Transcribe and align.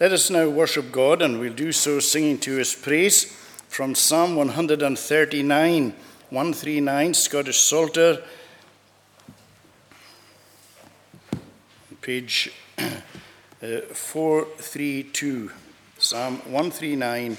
Let 0.00 0.12
us 0.12 0.30
now 0.30 0.48
worship 0.48 0.92
God, 0.92 1.22
and 1.22 1.40
we'll 1.40 1.52
do 1.52 1.72
so 1.72 1.98
singing 1.98 2.38
to 2.38 2.54
his 2.54 2.72
praise 2.72 3.24
from 3.68 3.96
Psalm 3.96 4.36
139, 4.36 5.92
139, 6.30 7.14
Scottish 7.14 7.58
Psalter, 7.58 8.22
page 12.00 12.52
uh, 12.78 13.80
432. 13.92 15.50
Psalm 15.98 16.34
139, 16.44 17.36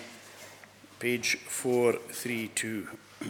page 1.00 1.38
432. 1.38 2.90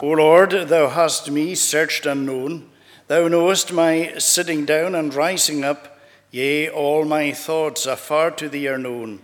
o 0.00 0.06
Lord, 0.06 0.52
thou 0.52 0.88
hast 0.88 1.30
me 1.30 1.54
searched 1.54 2.06
and 2.06 2.24
known. 2.24 2.69
Thou 3.10 3.26
knowest 3.26 3.72
my 3.72 4.18
sitting 4.18 4.64
down 4.64 4.94
and 4.94 5.12
rising 5.12 5.64
up, 5.64 5.98
yea, 6.30 6.68
all 6.70 7.04
my 7.04 7.32
thoughts 7.32 7.84
afar 7.84 8.30
to 8.30 8.48
thee 8.48 8.68
are 8.68 8.78
known. 8.78 9.18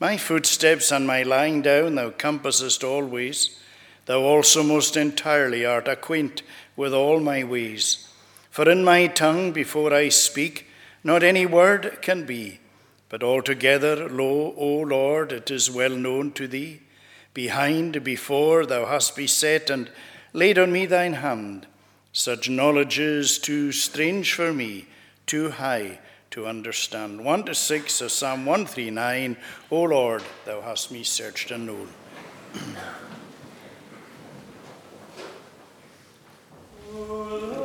My 0.00 0.16
footsteps 0.16 0.90
and 0.90 1.06
my 1.06 1.22
lying 1.22 1.60
down 1.60 1.96
thou 1.96 2.08
compassest 2.08 2.82
always. 2.82 3.60
Thou 4.06 4.22
also 4.22 4.62
most 4.62 4.96
entirely 4.96 5.66
art 5.66 5.86
acquaint 5.86 6.40
with 6.76 6.94
all 6.94 7.20
my 7.20 7.44
ways. 7.44 8.08
For 8.50 8.70
in 8.70 8.82
my 8.82 9.06
tongue, 9.06 9.52
before 9.52 9.92
I 9.92 10.08
speak, 10.08 10.68
not 11.04 11.22
any 11.22 11.44
word 11.44 11.98
can 12.00 12.24
be, 12.24 12.60
but 13.10 13.22
altogether, 13.22 14.08
lo, 14.08 14.54
O 14.56 14.78
Lord, 14.78 15.30
it 15.30 15.50
is 15.50 15.70
well 15.70 15.94
known 15.94 16.32
to 16.32 16.48
thee. 16.48 16.80
Behind, 17.34 18.02
before, 18.02 18.64
thou 18.64 18.86
hast 18.86 19.14
beset 19.14 19.68
and 19.68 19.90
laid 20.32 20.58
on 20.58 20.72
me 20.72 20.86
thine 20.86 21.12
hand. 21.12 21.66
Such 22.16 22.48
knowledge 22.48 22.98
is 22.98 23.38
too 23.38 23.72
strange 23.72 24.32
for 24.32 24.50
me, 24.50 24.86
too 25.26 25.50
high 25.50 25.98
to 26.30 26.46
understand. 26.46 27.22
1 27.22 27.44
to 27.44 27.54
6 27.54 28.00
of 28.00 28.10
Psalm 28.10 28.46
139 28.46 29.36
O 29.70 29.82
Lord, 29.82 30.22
thou 30.46 30.62
hast 30.62 30.90
me 30.90 31.04
searched 31.04 31.50
and 31.50 31.66
known. 31.66 31.88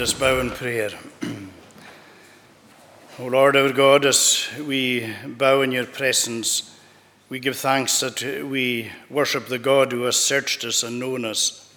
prayer. 0.01 0.93
o 3.19 3.27
Lord 3.27 3.55
our 3.55 3.71
God, 3.71 4.07
as 4.07 4.49
we 4.67 5.15
bow 5.27 5.61
in 5.61 5.73
your 5.73 5.85
presence, 5.85 6.75
we 7.29 7.39
give 7.39 7.59
thanks 7.59 8.01
that 8.01 8.23
we 8.49 8.91
worship 9.11 9.49
the 9.49 9.59
God 9.59 9.93
who 9.93 10.05
has 10.05 10.17
searched 10.17 10.65
us 10.65 10.83
and 10.83 10.99
known 10.99 11.27
us, 11.27 11.71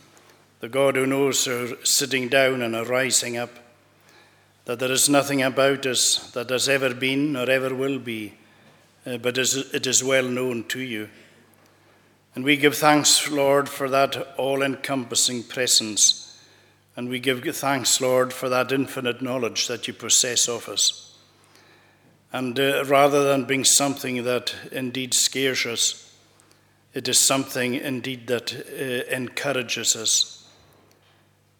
the 0.61 0.69
God 0.69 0.95
who 0.95 1.05
knows 1.05 1.45
our 1.49 1.75
sitting 1.83 2.29
down 2.29 2.61
and 2.61 2.77
our 2.77 2.85
rising 2.85 3.35
up, 3.35 3.59
that 4.63 4.79
there 4.79 4.93
is 4.93 5.09
nothing 5.09 5.41
about 5.41 5.85
us 5.85 6.31
that 6.31 6.49
has 6.49 6.69
ever 6.69 6.93
been 6.93 7.35
or 7.35 7.49
ever 7.49 7.75
will 7.75 7.99
be, 7.99 8.35
uh, 9.05 9.17
but 9.17 9.37
it 9.37 9.85
is 9.85 10.01
well 10.01 10.29
known 10.29 10.63
to 10.69 10.79
you. 10.79 11.09
And 12.35 12.45
we 12.45 12.55
give 12.55 12.77
thanks, 12.77 13.29
Lord, 13.29 13.67
for 13.67 13.89
that 13.89 14.15
all 14.37 14.61
encompassing 14.61 15.43
presence 15.43 16.22
and 16.95 17.09
we 17.09 17.19
give 17.19 17.43
thanks, 17.55 17.99
Lord, 17.99 18.31
for 18.31 18.49
that 18.49 18.71
infinite 18.71 19.21
knowledge 19.21 19.67
that 19.67 19.87
you 19.87 19.93
possess 19.93 20.47
of 20.47 20.69
us. 20.69 21.17
And 22.31 22.59
uh, 22.59 22.83
rather 22.85 23.23
than 23.23 23.45
being 23.45 23.63
something 23.63 24.23
that 24.23 24.55
indeed 24.71 25.13
scares 25.13 25.65
us, 25.65 26.15
it 26.93 27.07
is 27.07 27.19
something 27.19 27.73
indeed 27.73 28.27
that 28.27 28.53
uh, 28.53 29.15
encourages 29.15 29.95
us. 29.95 30.47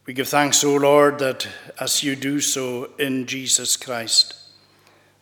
We 0.06 0.14
give 0.14 0.28
thanks, 0.28 0.64
O 0.64 0.76
Lord, 0.76 1.20
that 1.20 1.48
as 1.80 2.04
you 2.04 2.16
do 2.16 2.40
so 2.42 2.90
in 3.00 3.26
Jesus 3.26 3.78
Christ, 3.78 4.36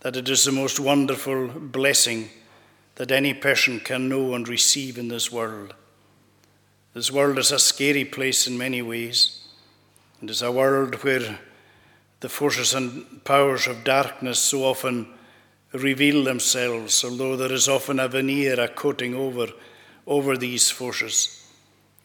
that 0.02 0.18
it 0.18 0.28
is 0.28 0.44
the 0.44 0.52
most 0.52 0.80
wonderful 0.80 1.48
blessing 1.48 2.30
that 2.96 3.12
any 3.12 3.34
person 3.34 3.80
can 3.80 4.10
know 4.10 4.34
and 4.34 4.48
receive 4.48 4.98
in 4.98 5.08
this 5.08 5.32
world. 5.32 5.74
This 6.94 7.12
world 7.12 7.38
is 7.38 7.52
a 7.52 7.60
scary 7.60 8.04
place 8.04 8.48
in 8.48 8.58
many 8.58 8.82
ways. 8.82 9.41
It 10.22 10.30
is 10.30 10.44
a 10.44 10.52
world 10.52 10.96
where 11.04 11.40
the 12.20 12.30
forces 12.30 12.76
and 12.76 13.24
powers 13.24 13.66
of 13.66 13.84
darkness 13.84 14.40
so 14.40 14.64
often 14.64 15.08
reveal 15.74 16.24
themselves, 16.24 17.04
although 17.04 17.36
there 17.36 17.52
is 17.52 17.68
often 17.68 18.00
a 18.00 18.08
veneer, 18.08 18.60
a 18.60 18.68
coating 18.68 19.16
over, 19.16 19.48
over 20.06 20.38
these 20.38 20.70
forces. 20.70 21.44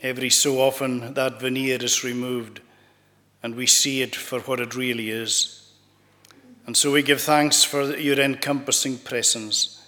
Every 0.00 0.30
so 0.30 0.60
often 0.60 1.12
that 1.12 1.40
veneer 1.40 1.82
is 1.82 2.04
removed, 2.04 2.60
and 3.42 3.54
we 3.54 3.66
see 3.66 4.00
it 4.00 4.16
for 4.16 4.40
what 4.40 4.60
it 4.60 4.74
really 4.74 5.10
is. 5.10 5.70
And 6.66 6.74
so 6.74 6.92
we 6.92 7.02
give 7.02 7.20
thanks 7.20 7.64
for 7.64 7.96
your 7.96 8.18
encompassing 8.18 8.98
presence. 8.98 9.86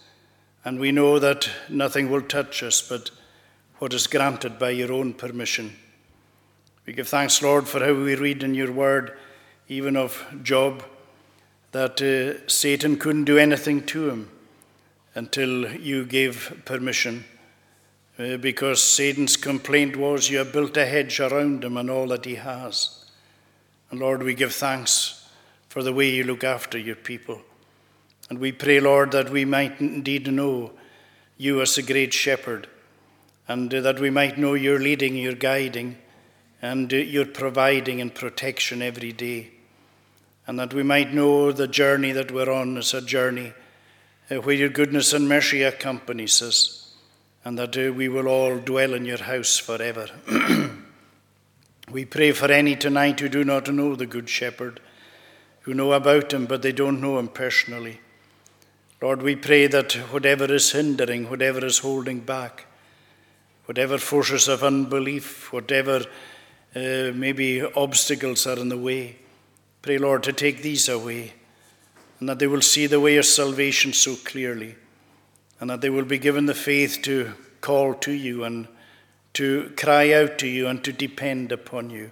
And 0.64 0.78
we 0.78 0.92
know 0.92 1.18
that 1.18 1.48
nothing 1.70 2.10
will 2.10 2.22
touch 2.22 2.62
us 2.62 2.82
but 2.86 3.10
what 3.78 3.94
is 3.94 4.06
granted 4.06 4.58
by 4.58 4.70
your 4.70 4.92
own 4.92 5.14
permission. 5.14 5.76
We 6.88 6.94
give 6.94 7.08
thanks, 7.08 7.42
Lord, 7.42 7.68
for 7.68 7.80
how 7.80 7.92
we 7.92 8.14
read 8.14 8.42
in 8.42 8.54
your 8.54 8.72
word, 8.72 9.14
even 9.68 9.94
of 9.94 10.24
Job, 10.42 10.82
that 11.72 12.00
uh, 12.00 12.48
Satan 12.48 12.96
couldn't 12.96 13.24
do 13.24 13.36
anything 13.36 13.84
to 13.88 14.08
him 14.08 14.30
until 15.14 15.70
you 15.76 16.06
gave 16.06 16.62
permission. 16.64 17.26
Uh, 18.18 18.38
because 18.38 18.82
Satan's 18.82 19.36
complaint 19.36 19.96
was, 19.96 20.30
You 20.30 20.38
have 20.38 20.50
built 20.50 20.78
a 20.78 20.86
hedge 20.86 21.20
around 21.20 21.62
him 21.62 21.76
and 21.76 21.90
all 21.90 22.06
that 22.06 22.24
he 22.24 22.36
has. 22.36 23.04
And 23.90 24.00
Lord, 24.00 24.22
we 24.22 24.32
give 24.32 24.54
thanks 24.54 25.28
for 25.68 25.82
the 25.82 25.92
way 25.92 26.08
you 26.08 26.24
look 26.24 26.42
after 26.42 26.78
your 26.78 26.96
people. 26.96 27.42
And 28.30 28.38
we 28.38 28.50
pray, 28.50 28.80
Lord, 28.80 29.12
that 29.12 29.28
we 29.28 29.44
might 29.44 29.78
indeed 29.78 30.32
know 30.32 30.70
you 31.36 31.60
as 31.60 31.76
a 31.76 31.82
great 31.82 32.14
shepherd 32.14 32.66
and 33.46 33.74
uh, 33.74 33.82
that 33.82 34.00
we 34.00 34.08
might 34.08 34.38
know 34.38 34.54
your 34.54 34.78
leading, 34.78 35.16
your 35.16 35.34
guiding, 35.34 35.98
and 36.60 36.92
uh, 36.92 36.96
your 36.96 37.26
providing 37.26 38.00
and 38.00 38.14
protection 38.14 38.82
every 38.82 39.12
day. 39.12 39.50
And 40.46 40.58
that 40.58 40.74
we 40.74 40.82
might 40.82 41.12
know 41.12 41.52
the 41.52 41.68
journey 41.68 42.12
that 42.12 42.32
we're 42.32 42.50
on 42.50 42.76
is 42.78 42.94
a 42.94 43.02
journey 43.02 43.52
uh, 44.30 44.36
where 44.36 44.54
your 44.54 44.68
goodness 44.68 45.12
and 45.12 45.28
mercy 45.28 45.62
accompanies 45.62 46.42
us, 46.42 46.94
and 47.44 47.58
that 47.58 47.76
we 47.76 48.08
will 48.08 48.28
all 48.28 48.58
dwell 48.58 48.94
in 48.94 49.04
your 49.04 49.22
house 49.22 49.58
forever. 49.58 50.08
we 51.90 52.04
pray 52.04 52.32
for 52.32 52.50
any 52.50 52.76
tonight 52.76 53.20
who 53.20 53.28
do 53.28 53.44
not 53.44 53.72
know 53.72 53.94
the 53.94 54.06
Good 54.06 54.28
Shepherd, 54.28 54.80
who 55.60 55.74
know 55.74 55.92
about 55.92 56.32
him, 56.32 56.46
but 56.46 56.62
they 56.62 56.72
don't 56.72 57.00
know 57.00 57.18
him 57.18 57.28
personally. 57.28 58.00
Lord, 59.00 59.22
we 59.22 59.36
pray 59.36 59.68
that 59.68 59.92
whatever 60.10 60.52
is 60.52 60.72
hindering, 60.72 61.30
whatever 61.30 61.64
is 61.64 61.78
holding 61.78 62.20
back, 62.20 62.66
whatever 63.66 63.96
forces 63.96 64.48
of 64.48 64.64
unbelief, 64.64 65.52
whatever 65.52 66.04
uh, 66.74 67.12
maybe 67.14 67.62
obstacles 67.62 68.46
are 68.46 68.58
in 68.58 68.68
the 68.68 68.78
way, 68.78 69.16
pray, 69.82 69.98
Lord, 69.98 70.22
to 70.24 70.32
take 70.32 70.62
these 70.62 70.88
away 70.88 71.32
and 72.20 72.28
that 72.28 72.38
they 72.38 72.46
will 72.46 72.62
see 72.62 72.86
the 72.86 73.00
way 73.00 73.16
of 73.16 73.24
salvation 73.24 73.92
so 73.92 74.16
clearly 74.16 74.74
and 75.60 75.70
that 75.70 75.80
they 75.80 75.90
will 75.90 76.04
be 76.04 76.18
given 76.18 76.46
the 76.46 76.54
faith 76.54 77.00
to 77.02 77.32
call 77.60 77.94
to 77.94 78.12
you 78.12 78.44
and 78.44 78.68
to 79.34 79.72
cry 79.76 80.12
out 80.12 80.38
to 80.38 80.46
you 80.46 80.66
and 80.66 80.82
to 80.84 80.92
depend 80.92 81.52
upon 81.52 81.90
you. 81.90 82.10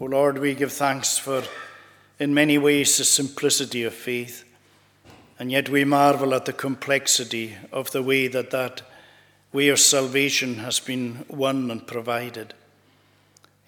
O 0.00 0.04
oh 0.04 0.08
Lord, 0.08 0.38
we 0.38 0.54
give 0.54 0.72
thanks 0.72 1.18
for, 1.18 1.42
in 2.18 2.32
many 2.32 2.56
ways, 2.56 2.96
the 2.96 3.04
simplicity 3.04 3.84
of 3.84 3.94
faith, 3.94 4.44
and 5.38 5.50
yet 5.50 5.68
we 5.68 5.84
marvel 5.84 6.34
at 6.34 6.46
the 6.46 6.52
complexity 6.52 7.54
of 7.72 7.90
the 7.90 8.02
way 8.02 8.26
that 8.28 8.50
that 8.50 8.82
way 9.52 9.68
of 9.68 9.78
salvation 9.78 10.56
has 10.56 10.80
been 10.80 11.24
won 11.28 11.70
and 11.70 11.86
provided. 11.86 12.54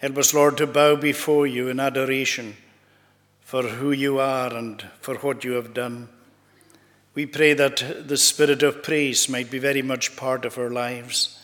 Help 0.03 0.19
us, 0.19 0.35
Lord, 0.35 0.57
to 0.57 0.67
bow 0.67 0.97
before 0.97 1.47
you 1.47 1.69
in 1.69 1.79
adoration 1.79 2.57
for 3.41 3.63
who 3.63 3.93
you 3.93 4.19
are 4.19 4.53
and 4.53 4.85
for 5.01 5.15
what 5.19 5.45
you 5.45 5.53
have 5.53 5.75
done. 5.75 6.09
We 7.15 7.25
pray 7.25 7.53
that 7.55 8.09
the 8.09 8.17
spirit 8.17 8.65
of 8.65 8.83
praise 8.83 9.29
might 9.29 9.49
be 9.49 9.61
very 9.61 9.81
much 9.81 10.17
part 10.17 10.45
of 10.45 10.59
our 10.59 10.71
lives. 10.71 11.39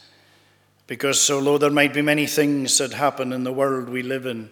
Because 0.89 1.31
although 1.31 1.59
there 1.59 1.71
might 1.71 1.95
be 1.95 2.03
many 2.03 2.27
things 2.27 2.79
that 2.79 2.95
happen 2.95 3.33
in 3.33 3.45
the 3.45 3.53
world 3.53 3.89
we 3.89 4.03
live 4.03 4.27
in 4.27 4.51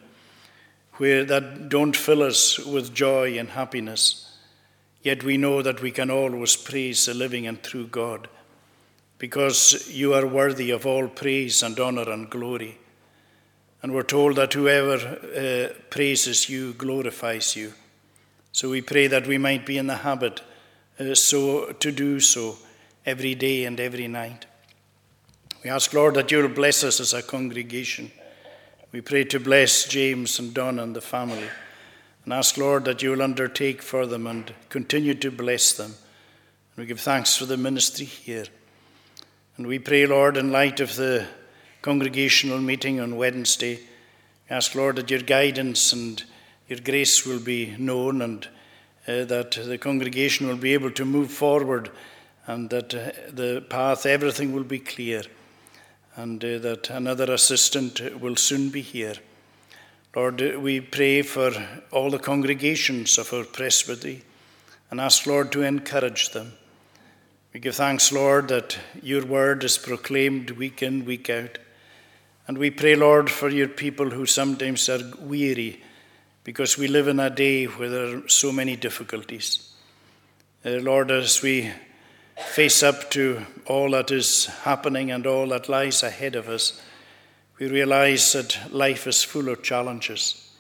where 0.98 1.24
that 1.24 1.68
don't 1.68 1.96
fill 1.96 2.22
us 2.22 2.60
with 2.60 2.94
joy 2.94 3.36
and 3.36 3.48
happiness, 3.48 4.38
yet 5.02 5.24
we 5.24 5.36
know 5.36 5.62
that 5.62 5.82
we 5.82 5.90
can 5.90 6.12
always 6.12 6.54
praise 6.54 7.06
the 7.06 7.14
living 7.14 7.48
and 7.48 7.60
true 7.60 7.88
God 7.88 8.28
because 9.18 9.90
you 9.90 10.14
are 10.14 10.26
worthy 10.26 10.70
of 10.70 10.86
all 10.86 11.08
praise 11.08 11.64
and 11.64 11.80
honor 11.80 12.08
and 12.08 12.30
glory. 12.30 12.78
And 13.82 13.92
we're 13.92 14.02
told 14.02 14.36
that 14.36 14.52
whoever 14.52 14.94
uh, 14.94 15.74
praises 15.90 16.48
you 16.48 16.72
glorifies 16.74 17.54
you. 17.54 17.72
So 18.52 18.70
we 18.70 18.80
pray 18.80 19.06
that 19.06 19.26
we 19.26 19.38
might 19.38 19.66
be 19.66 19.78
in 19.78 19.86
the 19.86 19.96
habit 19.96 20.40
uh, 20.98 21.14
so 21.14 21.72
to 21.72 21.92
do 21.92 22.20
so 22.20 22.56
every 23.04 23.34
day 23.34 23.64
and 23.64 23.78
every 23.78 24.08
night. 24.08 24.46
We 25.62 25.70
ask, 25.70 25.92
Lord, 25.92 26.14
that 26.14 26.30
you'll 26.30 26.48
bless 26.48 26.84
us 26.84 27.00
as 27.00 27.12
a 27.12 27.22
congregation. 27.22 28.10
We 28.92 29.00
pray 29.00 29.24
to 29.24 29.40
bless 29.40 29.86
James 29.86 30.38
and 30.38 30.54
Don 30.54 30.78
and 30.78 30.96
the 30.96 31.00
family. 31.00 31.48
And 32.24 32.32
ask, 32.32 32.56
Lord, 32.56 32.84
that 32.86 33.02
you'll 33.02 33.22
undertake 33.22 33.82
for 33.82 34.06
them 34.06 34.26
and 34.26 34.54
continue 34.68 35.14
to 35.14 35.30
bless 35.30 35.72
them. 35.72 35.90
And 35.90 36.76
we 36.76 36.86
give 36.86 37.00
thanks 37.00 37.36
for 37.36 37.44
the 37.44 37.56
ministry 37.56 38.06
here. 38.06 38.46
And 39.56 39.66
we 39.66 39.78
pray, 39.78 40.06
Lord, 40.06 40.36
in 40.36 40.50
light 40.50 40.80
of 40.80 40.96
the 40.96 41.26
congregational 41.86 42.58
meeting 42.58 42.98
on 42.98 43.14
Wednesday, 43.14 43.78
ask, 44.50 44.74
Lord, 44.74 44.96
that 44.96 45.08
your 45.08 45.20
guidance 45.20 45.92
and 45.92 46.20
your 46.66 46.80
grace 46.80 47.24
will 47.24 47.38
be 47.38 47.76
known 47.78 48.22
and 48.22 48.48
uh, 49.06 49.22
that 49.26 49.52
the 49.52 49.78
congregation 49.78 50.48
will 50.48 50.56
be 50.56 50.74
able 50.74 50.90
to 50.90 51.04
move 51.04 51.30
forward 51.30 51.92
and 52.48 52.70
that 52.70 52.92
uh, 52.92 53.12
the 53.30 53.64
path, 53.70 54.04
everything 54.04 54.52
will 54.52 54.64
be 54.64 54.80
clear 54.80 55.22
and 56.16 56.44
uh, 56.44 56.58
that 56.58 56.90
another 56.90 57.32
assistant 57.32 58.00
will 58.20 58.34
soon 58.34 58.70
be 58.70 58.80
here. 58.80 59.14
Lord, 60.16 60.40
we 60.60 60.80
pray 60.80 61.22
for 61.22 61.52
all 61.92 62.10
the 62.10 62.18
congregations 62.18 63.16
of 63.16 63.32
our 63.32 63.44
presbytery 63.44 64.24
and 64.90 65.00
ask, 65.00 65.24
Lord, 65.24 65.52
to 65.52 65.62
encourage 65.62 66.30
them. 66.30 66.54
We 67.52 67.60
give 67.60 67.76
thanks, 67.76 68.10
Lord, 68.10 68.48
that 68.48 68.76
your 69.00 69.24
word 69.24 69.62
is 69.62 69.78
proclaimed 69.78 70.50
week 70.50 70.82
in, 70.82 71.04
week 71.04 71.30
out. 71.30 71.58
And 72.48 72.58
we 72.58 72.70
pray, 72.70 72.94
Lord, 72.94 73.28
for 73.28 73.48
your 73.48 73.68
people 73.68 74.10
who 74.10 74.24
sometimes 74.24 74.88
are 74.88 75.00
weary 75.20 75.82
because 76.44 76.78
we 76.78 76.86
live 76.86 77.08
in 77.08 77.18
a 77.18 77.28
day 77.28 77.64
where 77.64 77.90
there 77.90 78.18
are 78.18 78.28
so 78.28 78.52
many 78.52 78.76
difficulties. 78.76 79.74
Uh, 80.64 80.78
Lord, 80.80 81.10
as 81.10 81.42
we 81.42 81.72
face 82.52 82.84
up 82.84 83.10
to 83.10 83.44
all 83.66 83.90
that 83.90 84.12
is 84.12 84.46
happening 84.46 85.10
and 85.10 85.26
all 85.26 85.48
that 85.48 85.68
lies 85.68 86.04
ahead 86.04 86.36
of 86.36 86.48
us, 86.48 86.80
we 87.58 87.66
realize 87.66 88.32
that 88.34 88.72
life 88.72 89.08
is 89.08 89.24
full 89.24 89.48
of 89.48 89.64
challenges. 89.64 90.52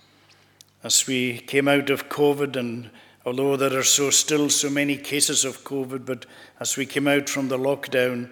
As 0.82 1.06
we 1.06 1.38
came 1.38 1.68
out 1.68 1.90
of 1.90 2.08
COVID 2.08 2.56
and 2.56 2.90
although 3.24 3.56
there 3.56 3.78
are 3.78 3.84
so 3.84 4.10
still 4.10 4.50
so 4.50 4.70
many 4.70 4.96
cases 4.96 5.44
of 5.44 5.62
COVID, 5.62 6.04
but 6.04 6.26
as 6.58 6.76
we 6.76 6.86
came 6.86 7.06
out 7.06 7.28
from 7.28 7.46
the 7.46 7.58
lockdown, 7.58 8.30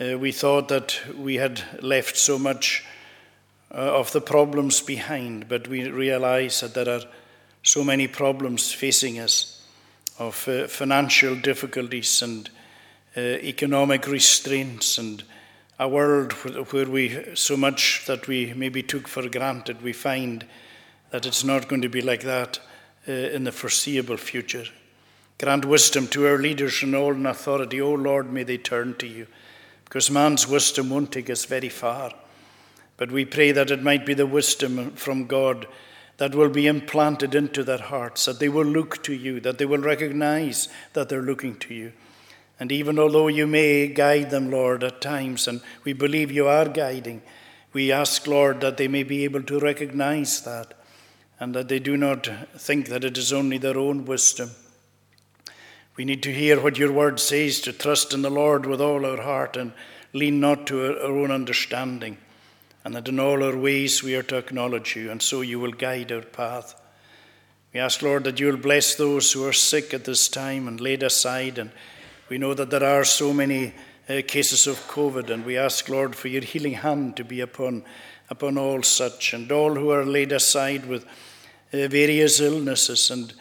uh, 0.00 0.18
we 0.18 0.32
thought 0.32 0.68
that 0.68 0.98
we 1.16 1.36
had 1.36 1.62
left 1.82 2.16
so 2.16 2.38
much 2.38 2.84
uh, 3.70 3.76
of 3.76 4.12
the 4.12 4.20
problems 4.20 4.80
behind, 4.80 5.48
but 5.48 5.68
we 5.68 5.88
realize 5.88 6.60
that 6.60 6.74
there 6.74 6.88
are 6.88 7.04
so 7.62 7.82
many 7.82 8.06
problems 8.06 8.72
facing 8.72 9.18
us 9.18 9.62
of 10.18 10.46
uh, 10.48 10.66
financial 10.68 11.34
difficulties 11.34 12.22
and 12.22 12.50
uh, 13.16 13.20
economic 13.20 14.06
restraints 14.06 14.98
and 14.98 15.24
a 15.78 15.88
world 15.88 16.32
where 16.72 16.86
we 16.86 17.34
so 17.34 17.56
much 17.56 18.04
that 18.06 18.28
we 18.28 18.52
maybe 18.54 18.82
took 18.82 19.08
for 19.08 19.28
granted, 19.28 19.82
we 19.82 19.92
find 19.92 20.46
that 21.10 21.26
it's 21.26 21.44
not 21.44 21.68
going 21.68 21.82
to 21.82 21.88
be 21.88 22.00
like 22.00 22.22
that 22.22 22.60
uh, 23.08 23.12
in 23.12 23.44
the 23.44 23.52
foreseeable 23.52 24.16
future. 24.16 24.64
Grant 25.38 25.64
wisdom 25.64 26.06
to 26.08 26.26
our 26.26 26.38
leaders 26.38 26.82
and 26.82 26.94
all 26.94 27.12
in 27.12 27.26
authority. 27.26 27.80
O 27.80 27.88
oh 27.88 27.94
Lord, 27.94 28.32
may 28.32 28.44
they 28.44 28.56
turn 28.56 28.94
to 28.98 29.06
you, 29.06 29.26
because 29.94 30.10
man's 30.10 30.48
wisdom 30.48 30.90
won't 30.90 31.12
take 31.12 31.30
us 31.30 31.44
very 31.44 31.68
far. 31.68 32.12
But 32.96 33.12
we 33.12 33.24
pray 33.24 33.52
that 33.52 33.70
it 33.70 33.80
might 33.80 34.04
be 34.04 34.14
the 34.14 34.26
wisdom 34.26 34.90
from 34.96 35.28
God 35.28 35.68
that 36.16 36.34
will 36.34 36.48
be 36.48 36.66
implanted 36.66 37.32
into 37.32 37.62
their 37.62 37.78
hearts, 37.78 38.24
that 38.24 38.40
they 38.40 38.48
will 38.48 38.66
look 38.66 39.04
to 39.04 39.14
you, 39.14 39.38
that 39.38 39.58
they 39.58 39.64
will 39.64 39.78
recognize 39.78 40.68
that 40.94 41.08
they're 41.08 41.22
looking 41.22 41.54
to 41.60 41.74
you. 41.74 41.92
And 42.58 42.72
even 42.72 42.98
although 42.98 43.28
you 43.28 43.46
may 43.46 43.86
guide 43.86 44.30
them, 44.30 44.50
Lord, 44.50 44.82
at 44.82 45.00
times, 45.00 45.46
and 45.46 45.60
we 45.84 45.92
believe 45.92 46.32
you 46.32 46.48
are 46.48 46.68
guiding, 46.68 47.22
we 47.72 47.92
ask, 47.92 48.26
Lord, 48.26 48.62
that 48.62 48.78
they 48.78 48.88
may 48.88 49.04
be 49.04 49.22
able 49.22 49.44
to 49.44 49.60
recognize 49.60 50.40
that 50.42 50.74
and 51.38 51.54
that 51.54 51.68
they 51.68 51.78
do 51.78 51.96
not 51.96 52.28
think 52.58 52.88
that 52.88 53.04
it 53.04 53.16
is 53.16 53.32
only 53.32 53.58
their 53.58 53.78
own 53.78 54.06
wisdom. 54.06 54.50
We 55.96 56.04
need 56.04 56.22
to 56.24 56.32
hear 56.32 56.60
what 56.60 56.76
your 56.76 56.90
word 56.90 57.20
says 57.20 57.60
to 57.60 57.72
trust 57.72 58.12
in 58.12 58.22
the 58.22 58.30
Lord 58.30 58.66
with 58.66 58.80
all 58.80 59.06
our 59.06 59.22
heart 59.22 59.56
and 59.56 59.72
lean 60.12 60.40
not 60.40 60.66
to 60.66 60.84
our 60.84 60.98
own 61.00 61.30
understanding, 61.30 62.18
and 62.84 62.94
that 62.94 63.08
in 63.08 63.20
all 63.20 63.44
our 63.44 63.56
ways 63.56 64.02
we 64.02 64.16
are 64.16 64.22
to 64.24 64.38
acknowledge 64.38 64.96
you, 64.96 65.10
and 65.10 65.22
so 65.22 65.40
you 65.40 65.60
will 65.60 65.72
guide 65.72 66.10
our 66.10 66.22
path. 66.22 66.80
We 67.72 67.80
ask, 67.80 68.02
Lord, 68.02 68.24
that 68.24 68.40
you 68.40 68.46
will 68.46 68.56
bless 68.56 68.94
those 68.94 69.32
who 69.32 69.46
are 69.46 69.52
sick 69.52 69.94
at 69.94 70.04
this 70.04 70.28
time 70.28 70.68
and 70.68 70.80
laid 70.80 71.02
aside. 71.02 71.58
And 71.58 71.72
we 72.28 72.38
know 72.38 72.54
that 72.54 72.70
there 72.70 72.84
are 72.84 73.04
so 73.04 73.32
many 73.32 73.74
uh, 74.08 74.22
cases 74.26 74.66
of 74.66 74.76
COVID, 74.88 75.30
and 75.30 75.44
we 75.44 75.56
ask, 75.56 75.88
Lord, 75.88 76.14
for 76.14 76.28
your 76.28 76.42
healing 76.42 76.74
hand 76.74 77.16
to 77.16 77.24
be 77.24 77.40
upon 77.40 77.84
upon 78.30 78.56
all 78.56 78.82
such, 78.82 79.34
and 79.34 79.52
all 79.52 79.74
who 79.74 79.90
are 79.90 80.04
laid 80.04 80.32
aside 80.32 80.86
with 80.86 81.04
uh, 81.04 81.88
various 81.88 82.40
illnesses. 82.40 83.10
And 83.10 83.34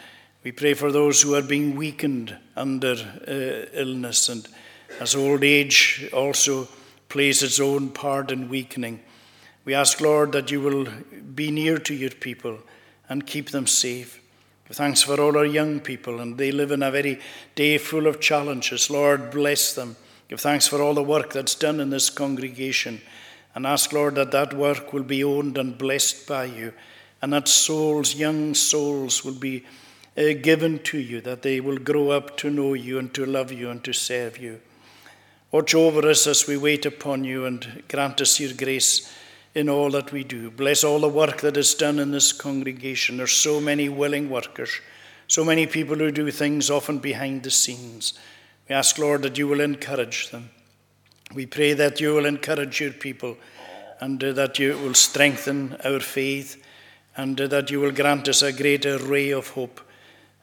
We 0.43 0.51
pray 0.51 0.73
for 0.73 0.91
those 0.91 1.21
who 1.21 1.35
are 1.35 1.41
being 1.41 1.77
weakened 1.77 2.37
under 2.57 2.95
uh, 2.95 3.69
illness 3.79 4.27
and 4.27 4.45
as 4.99 5.15
old 5.15 5.41
age 5.41 6.09
also 6.11 6.67
plays 7.07 7.41
its 7.41 7.61
own 7.61 7.89
part 7.89 8.29
in 8.29 8.49
weakening. 8.49 8.99
We 9.63 9.73
ask, 9.73 10.01
Lord, 10.01 10.33
that 10.33 10.51
you 10.51 10.59
will 10.59 10.87
be 11.33 11.49
near 11.49 11.77
to 11.77 11.93
your 11.93 12.09
people 12.09 12.59
and 13.07 13.25
keep 13.25 13.51
them 13.51 13.67
safe. 13.67 14.19
Thanks 14.69 15.01
for 15.01 15.21
all 15.21 15.37
our 15.37 15.45
young 15.45 15.79
people, 15.79 16.19
and 16.19 16.37
they 16.37 16.51
live 16.51 16.71
in 16.71 16.83
a 16.83 16.91
very 16.91 17.19
day 17.55 17.77
full 17.77 18.07
of 18.07 18.19
challenges. 18.19 18.89
Lord, 18.89 19.31
bless 19.31 19.73
them. 19.73 19.95
Give 20.27 20.39
thanks 20.39 20.67
for 20.67 20.81
all 20.81 20.93
the 20.93 21.03
work 21.03 21.31
that's 21.31 21.55
done 21.55 21.79
in 21.79 21.89
this 21.89 22.09
congregation, 22.09 23.01
and 23.53 23.67
ask, 23.67 23.93
Lord, 23.93 24.15
that 24.15 24.31
that 24.31 24.53
work 24.53 24.91
will 24.91 25.03
be 25.03 25.23
owned 25.23 25.57
and 25.57 25.77
blessed 25.77 26.27
by 26.27 26.45
you, 26.45 26.73
and 27.21 27.31
that 27.33 27.47
souls, 27.47 28.15
young 28.15 28.55
souls, 28.55 29.23
will 29.23 29.35
be 29.35 29.63
uh, 30.17 30.33
given 30.41 30.79
to 30.79 30.97
you, 30.97 31.21
that 31.21 31.41
they 31.41 31.59
will 31.59 31.77
grow 31.77 32.09
up 32.11 32.37
to 32.37 32.49
know 32.49 32.73
you 32.73 32.99
and 32.99 33.13
to 33.13 33.25
love 33.25 33.51
you 33.51 33.69
and 33.69 33.83
to 33.83 33.93
serve 33.93 34.37
you. 34.37 34.61
Watch 35.51 35.75
over 35.75 36.09
us 36.09 36.25
as 36.27 36.47
we 36.47 36.57
wait 36.57 36.85
upon 36.85 37.23
you 37.23 37.45
and 37.45 37.83
grant 37.87 38.21
us 38.21 38.39
your 38.39 38.53
grace 38.53 39.11
in 39.53 39.69
all 39.69 39.91
that 39.91 40.11
we 40.11 40.23
do. 40.23 40.49
Bless 40.49 40.83
all 40.83 40.99
the 40.99 41.09
work 41.09 41.41
that 41.41 41.57
is 41.57 41.75
done 41.75 41.99
in 41.99 42.11
this 42.11 42.31
congregation. 42.31 43.17
There's 43.17 43.33
so 43.33 43.61
many 43.61 43.87
willing 43.87 44.29
workers, 44.29 44.71
so 45.27 45.45
many 45.45 45.67
people 45.67 45.95
who 45.95 46.11
do 46.11 46.31
things 46.31 46.69
often 46.69 46.99
behind 46.99 47.43
the 47.43 47.51
scenes. 47.51 48.13
We 48.67 48.75
ask, 48.75 48.97
Lord, 48.97 49.21
that 49.23 49.37
you 49.37 49.47
will 49.47 49.61
encourage 49.61 50.31
them. 50.31 50.49
We 51.35 51.45
pray 51.45 51.73
that 51.73 51.99
you 52.01 52.13
will 52.13 52.25
encourage 52.25 52.79
your 52.81 52.93
people 52.93 53.37
and 53.99 54.23
uh, 54.23 54.33
that 54.33 54.59
you 54.59 54.77
will 54.77 54.93
strengthen 54.93 55.77
our 55.85 55.99
faith 55.99 56.63
and 57.15 57.39
uh, 57.39 57.47
that 57.47 57.69
you 57.69 57.79
will 57.79 57.91
grant 57.91 58.27
us 58.27 58.41
a 58.41 58.51
greater 58.51 58.97
ray 58.97 59.31
of 59.31 59.49
hope 59.49 59.81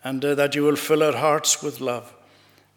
and 0.03 0.25
uh, 0.25 0.35
that 0.35 0.55
you 0.55 0.63
will 0.63 0.77
fill 0.77 1.03
our 1.03 1.17
hearts 1.17 1.63
with 1.63 1.81
love 1.81 2.13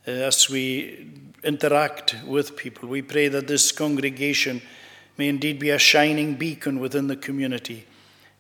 uh, 0.08 0.12
as 0.12 0.50
we 0.50 1.12
interact 1.44 2.16
with 2.26 2.56
people. 2.56 2.88
We 2.90 3.02
pray 3.02 3.28
that 3.30 3.48
this 3.48 3.72
congregation 3.72 4.62
may 5.18 5.30
indeed 5.30 5.60
be 5.60 5.70
a 5.70 5.78
shining 5.78 6.36
beacon 6.36 6.80
within 6.80 7.08
the 7.08 7.16
community. 7.16 7.86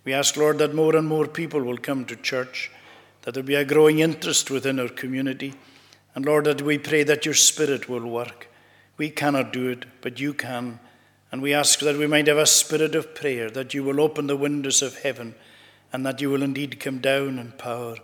We 0.04 0.14
ask, 0.14 0.36
Lord, 0.36 0.58
that 0.58 0.76
more 0.76 0.96
and 0.96 1.08
more 1.08 1.28
people 1.28 1.62
will 1.62 1.78
come 1.78 2.06
to 2.06 2.16
church, 2.16 2.72
that 3.22 3.34
there 3.34 3.44
be 3.44 3.56
a 3.56 3.66
growing 3.66 4.00
interest 4.00 4.52
within 4.52 4.80
our 4.80 4.90
community. 4.90 5.54
And 6.16 6.26
Lord, 6.26 6.46
that 6.46 6.62
we 6.62 6.78
pray 6.78 7.04
that 7.04 7.26
your 7.26 7.36
Spirit 7.36 7.88
will 7.88 8.06
work. 8.06 8.50
We 8.98 9.10
cannot 9.10 9.54
do 9.54 9.70
it, 9.70 9.86
but 10.02 10.20
you 10.20 10.34
can. 10.34 10.80
And 11.32 11.42
we 11.42 11.54
ask 11.54 11.80
that 11.80 11.98
we 11.98 12.06
might 12.06 12.28
have 12.28 12.38
a 12.38 12.46
spirit 12.46 12.94
of 12.94 13.16
prayer, 13.16 13.50
that 13.50 13.74
you 13.74 13.84
will 13.84 14.00
open 14.00 14.28
the 14.28 14.38
windows 14.38 14.84
of 14.84 15.00
heaven, 15.00 15.34
and 15.92 16.06
that 16.06 16.22
you 16.22 16.30
will 16.30 16.44
indeed 16.44 16.80
come 16.80 17.00
down 17.00 17.40
in 17.40 17.54
power. 17.54 17.98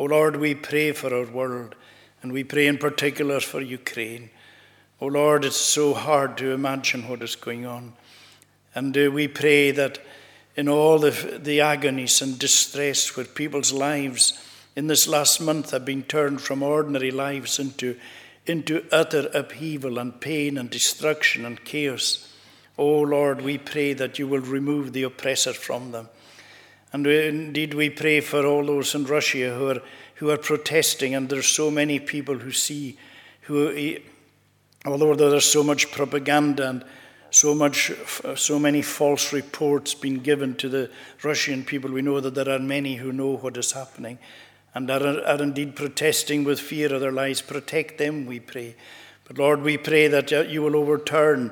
O 0.00 0.04
Lord, 0.04 0.36
we 0.36 0.54
pray 0.54 0.92
for 0.92 1.12
our 1.14 1.26
world, 1.26 1.74
and 2.22 2.32
we 2.32 2.42
pray 2.42 2.66
in 2.66 2.78
particular 2.78 3.38
for 3.38 3.60
Ukraine. 3.60 4.30
O 4.98 5.08
Lord, 5.08 5.44
it's 5.44 5.58
so 5.58 5.92
hard 5.92 6.38
to 6.38 6.52
imagine 6.52 7.06
what 7.06 7.22
is 7.22 7.36
going 7.36 7.66
on. 7.66 7.92
And 8.74 8.96
uh, 8.96 9.10
we 9.10 9.28
pray 9.28 9.72
that 9.72 9.98
in 10.56 10.70
all 10.70 10.98
the, 11.00 11.38
the 11.42 11.60
agonies 11.60 12.22
and 12.22 12.38
distress 12.38 13.14
where 13.14 13.26
people's 13.26 13.74
lives 13.74 14.42
in 14.74 14.86
this 14.86 15.06
last 15.06 15.38
month 15.38 15.72
have 15.72 15.84
been 15.84 16.04
turned 16.04 16.40
from 16.40 16.62
ordinary 16.62 17.10
lives 17.10 17.58
into, 17.58 17.94
into 18.46 18.86
utter 18.90 19.28
upheaval 19.34 19.98
and 19.98 20.18
pain 20.18 20.56
and 20.56 20.70
destruction 20.70 21.44
and 21.44 21.62
chaos. 21.66 22.26
Oh 22.78 23.02
Lord, 23.02 23.42
we 23.42 23.58
pray 23.58 23.92
that 23.92 24.18
you 24.18 24.26
will 24.26 24.40
remove 24.40 24.94
the 24.94 25.02
oppressor 25.02 25.52
from 25.52 25.92
them. 25.92 26.08
And 26.92 27.06
indeed, 27.06 27.74
we 27.74 27.88
pray 27.90 28.20
for 28.20 28.44
all 28.44 28.64
those 28.66 28.94
in 28.94 29.04
Russia 29.04 29.54
who 29.54 29.68
are, 29.68 29.82
who 30.16 30.30
are 30.30 30.36
protesting, 30.36 31.14
and 31.14 31.28
there's 31.28 31.46
so 31.46 31.70
many 31.70 32.00
people 32.00 32.36
who 32.36 32.50
see, 32.50 32.98
who, 33.42 33.96
although 34.84 35.14
there's 35.14 35.44
so 35.44 35.62
much 35.62 35.92
propaganda 35.92 36.68
and 36.68 36.84
so 37.30 37.54
much, 37.54 37.92
so 38.34 38.58
many 38.58 38.82
false 38.82 39.32
reports 39.32 39.94
being 39.94 40.18
given 40.18 40.56
to 40.56 40.68
the 40.68 40.90
Russian 41.22 41.64
people. 41.64 41.92
We 41.92 42.02
know 42.02 42.18
that 42.18 42.34
there 42.34 42.50
are 42.50 42.58
many 42.58 42.96
who 42.96 43.12
know 43.12 43.36
what 43.36 43.56
is 43.56 43.70
happening 43.70 44.18
and 44.74 44.90
are, 44.90 45.24
are 45.24 45.40
indeed 45.40 45.76
protesting 45.76 46.42
with 46.42 46.58
fear 46.58 46.92
of 46.92 47.00
their 47.00 47.12
lives. 47.12 47.40
Protect 47.40 47.98
them, 47.98 48.26
we 48.26 48.40
pray. 48.40 48.74
But 49.28 49.38
Lord, 49.38 49.62
we 49.62 49.78
pray 49.78 50.08
that 50.08 50.32
you 50.50 50.60
will 50.62 50.74
overturn 50.74 51.50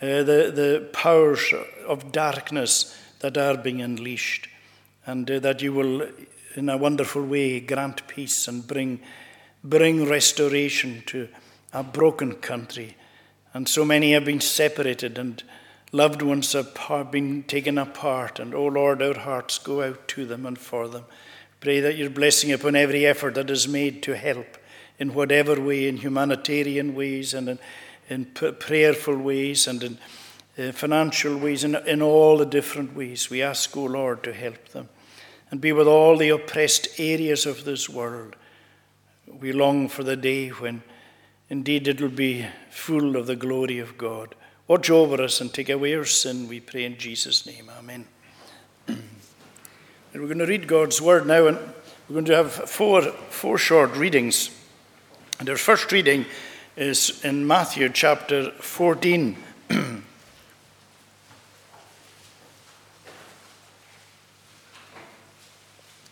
uh, 0.00 0.22
the, 0.22 0.52
the 0.54 0.88
powers 0.92 1.52
of 1.84 2.12
darkness 2.12 2.96
that 3.18 3.36
are 3.36 3.56
being 3.56 3.82
unleashed 3.82 4.46
and 5.08 5.28
uh, 5.28 5.40
that 5.40 5.60
you 5.60 5.72
will, 5.72 6.06
in 6.54 6.68
a 6.68 6.76
wonderful 6.76 7.24
way, 7.24 7.58
grant 7.58 8.06
peace 8.06 8.46
and 8.46 8.66
bring, 8.66 9.00
bring 9.64 10.08
restoration 10.08 11.02
to 11.06 11.28
a 11.72 11.82
broken 11.82 12.34
country 12.34 12.94
and 13.54 13.68
so 13.68 13.84
many 13.84 14.12
have 14.12 14.24
been 14.24 14.40
separated, 14.40 15.18
and 15.18 15.42
loved 15.90 16.22
ones 16.22 16.52
have 16.52 17.10
been 17.10 17.42
taken 17.44 17.78
apart. 17.78 18.38
And, 18.38 18.54
oh 18.54 18.66
Lord, 18.66 19.02
our 19.02 19.18
hearts 19.18 19.58
go 19.58 19.82
out 19.82 20.06
to 20.08 20.26
them 20.26 20.44
and 20.46 20.58
for 20.58 20.88
them. 20.88 21.04
Pray 21.60 21.80
that 21.80 21.96
your 21.96 22.10
blessing 22.10 22.52
upon 22.52 22.76
every 22.76 23.06
effort 23.06 23.34
that 23.34 23.50
is 23.50 23.66
made 23.66 24.02
to 24.04 24.16
help 24.16 24.58
in 24.98 25.14
whatever 25.14 25.60
way, 25.60 25.88
in 25.88 25.96
humanitarian 25.96 26.94
ways 26.94 27.34
and 27.34 27.48
in, 27.48 27.58
in 28.08 28.26
prayerful 28.26 29.16
ways 29.16 29.66
and 29.66 29.82
in 29.82 29.98
uh, 30.58 30.72
financial 30.72 31.36
ways, 31.36 31.64
in, 31.64 31.74
in 31.86 32.02
all 32.02 32.38
the 32.38 32.46
different 32.46 32.94
ways. 32.94 33.30
We 33.30 33.42
ask, 33.42 33.76
O 33.76 33.80
oh 33.80 33.84
Lord, 33.86 34.22
to 34.24 34.32
help 34.32 34.68
them 34.68 34.88
and 35.50 35.60
be 35.60 35.72
with 35.72 35.86
all 35.86 36.16
the 36.16 36.28
oppressed 36.28 36.88
areas 36.98 37.46
of 37.46 37.64
this 37.64 37.88
world. 37.88 38.36
We 39.26 39.52
long 39.52 39.88
for 39.88 40.02
the 40.02 40.16
day 40.16 40.48
when 40.48 40.82
Indeed, 41.50 41.88
it 41.88 42.00
will 42.00 42.10
be 42.10 42.46
full 42.70 43.16
of 43.16 43.26
the 43.26 43.36
glory 43.36 43.78
of 43.78 43.96
God. 43.96 44.34
Watch 44.66 44.90
over 44.90 45.22
us 45.22 45.40
and 45.40 45.52
take 45.52 45.70
away 45.70 45.94
our 45.94 46.04
sin, 46.04 46.46
we 46.46 46.60
pray 46.60 46.84
in 46.84 46.98
Jesus' 46.98 47.46
name. 47.46 47.70
Amen. 47.78 48.06
and 48.86 49.00
we're 50.14 50.26
going 50.26 50.38
to 50.38 50.46
read 50.46 50.66
God's 50.66 51.00
word 51.00 51.26
now, 51.26 51.46
and 51.46 51.56
we're 51.56 52.14
going 52.14 52.26
to 52.26 52.36
have 52.36 52.52
four, 52.52 53.00
four 53.30 53.56
short 53.56 53.96
readings. 53.96 54.50
And 55.40 55.48
our 55.48 55.56
first 55.56 55.90
reading 55.90 56.26
is 56.76 57.24
in 57.24 57.46
Matthew 57.46 57.88
chapter 57.88 58.50
14. 58.50 59.38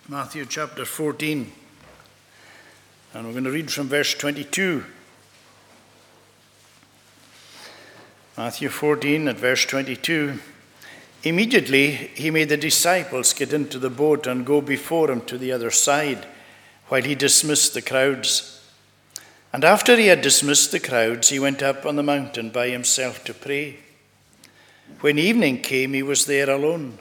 Matthew 0.09 0.47
chapter 0.47 0.85
14. 0.85 1.51
And 3.13 3.27
we're 3.27 3.33
going 3.33 3.43
to 3.43 3.51
read 3.51 3.73
from 3.73 3.89
verse 3.89 4.15
22. 4.15 4.85
Matthew 8.39 8.69
14 8.69 9.27
at 9.27 9.37
verse 9.37 9.67
22. 9.67 10.39
Immediately 11.25 11.91
he 11.91 12.31
made 12.31 12.51
the 12.51 12.57
disciples 12.57 13.33
get 13.33 13.53
into 13.53 13.81
the 13.81 13.91
boat 13.91 14.29
and 14.29 14.47
go 14.47 14.61
before 14.61 15.11
him 15.11 15.23
to 15.23 15.37
the 15.37 15.51
other 15.51 15.73
side 15.73 16.25
while 16.87 17.03
he 17.03 17.17
dismissed 17.17 17.75
the 17.75 17.83
crowds. 17.83 18.65
And 19.53 19.65
after 19.65 19.97
he 19.97 20.07
had 20.07 20.21
dismissed 20.21 20.71
the 20.71 20.79
crowds, 20.79 21.31
he 21.31 21.41
went 21.41 21.65
up 21.65 21.85
on 21.85 21.97
the 21.97 22.05
mountain 22.05 22.51
by 22.51 22.69
himself 22.69 23.25
to 23.25 23.35
pray. 23.35 23.79
When 25.01 25.19
evening 25.19 25.63
came, 25.63 25.95
he 25.95 26.05
was 26.05 26.27
there 26.27 26.49
alone. 26.49 27.01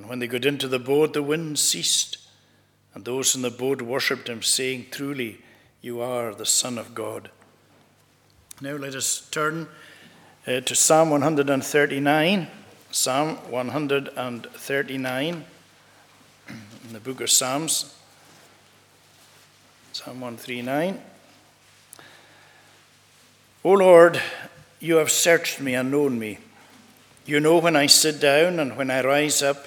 And 0.00 0.08
when 0.08 0.18
they 0.18 0.26
got 0.28 0.46
into 0.46 0.66
the 0.66 0.78
boat, 0.78 1.12
the 1.12 1.22
wind 1.22 1.58
ceased, 1.58 2.16
and 2.94 3.04
those 3.04 3.34
in 3.34 3.42
the 3.42 3.50
boat 3.50 3.82
worshipped 3.82 4.30
him, 4.30 4.40
saying, 4.40 4.86
Truly, 4.90 5.42
you 5.82 6.00
are 6.00 6.34
the 6.34 6.46
Son 6.46 6.78
of 6.78 6.94
God. 6.94 7.30
Now 8.62 8.76
let 8.76 8.94
us 8.94 9.28
turn 9.30 9.68
uh, 10.46 10.60
to 10.60 10.74
Psalm 10.74 11.10
139. 11.10 12.48
Psalm 12.90 13.36
139 13.50 15.34
in 16.48 16.92
the 16.94 17.00
book 17.00 17.20
of 17.20 17.28
Psalms. 17.28 17.94
Psalm 19.92 20.22
139. 20.22 20.98
O 23.64 23.72
Lord, 23.72 24.18
you 24.78 24.96
have 24.96 25.10
searched 25.10 25.60
me 25.60 25.74
and 25.74 25.90
known 25.90 26.18
me. 26.18 26.38
You 27.26 27.38
know 27.38 27.58
when 27.58 27.76
I 27.76 27.84
sit 27.84 28.18
down 28.18 28.58
and 28.58 28.78
when 28.78 28.90
I 28.90 29.04
rise 29.04 29.42
up. 29.42 29.66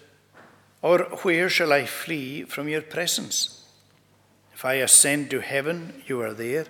Or 0.81 0.99
where 1.21 1.49
shall 1.49 1.71
I 1.71 1.85
flee 1.85 2.43
from 2.43 2.67
your 2.67 2.81
presence? 2.81 3.63
If 4.53 4.65
I 4.65 4.75
ascend 4.75 5.29
to 5.31 5.41
heaven, 5.41 6.03
you 6.07 6.21
are 6.21 6.33
there. 6.33 6.65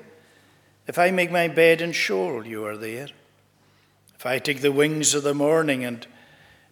If 0.87 0.97
I 0.97 1.11
make 1.11 1.31
my 1.31 1.47
bed 1.47 1.81
in 1.81 1.93
Sheol, 1.93 2.45
you 2.45 2.65
are 2.65 2.77
there. 2.77 3.07
If 4.15 4.25
I 4.25 4.39
take 4.39 4.61
the 4.61 4.71
wings 4.71 5.13
of 5.13 5.23
the 5.23 5.33
morning 5.33 5.83
and 5.83 6.05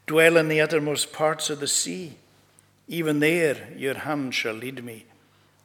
dwell 0.05 0.37
in 0.37 0.49
the 0.49 0.61
uttermost 0.61 1.13
parts 1.13 1.49
of 1.49 1.59
the 1.59 1.67
sea, 1.67 2.17
even 2.87 3.19
there 3.19 3.69
your 3.75 3.93
hand 3.95 4.33
shall 4.33 4.53
lead 4.53 4.83
me, 4.83 5.05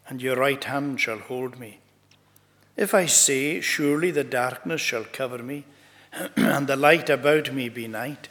and 0.09 0.23
your 0.23 0.37
right 0.37 0.62
hand 0.62 1.00
shall 1.00 1.19
hold 1.19 1.59
me. 1.59 1.81
If 2.76 2.95
I 2.95 3.07
say, 3.07 3.61
Surely 3.61 4.11
the 4.11 4.25
darkness 4.25 4.81
shall 4.81 5.04
cover 5.04 5.38
me, 5.38 5.64
and 6.37 6.66
the 6.66 6.76
light 6.76 7.11
about 7.11 7.52
me 7.52 7.69
be 7.69 7.88
night, 7.88 8.28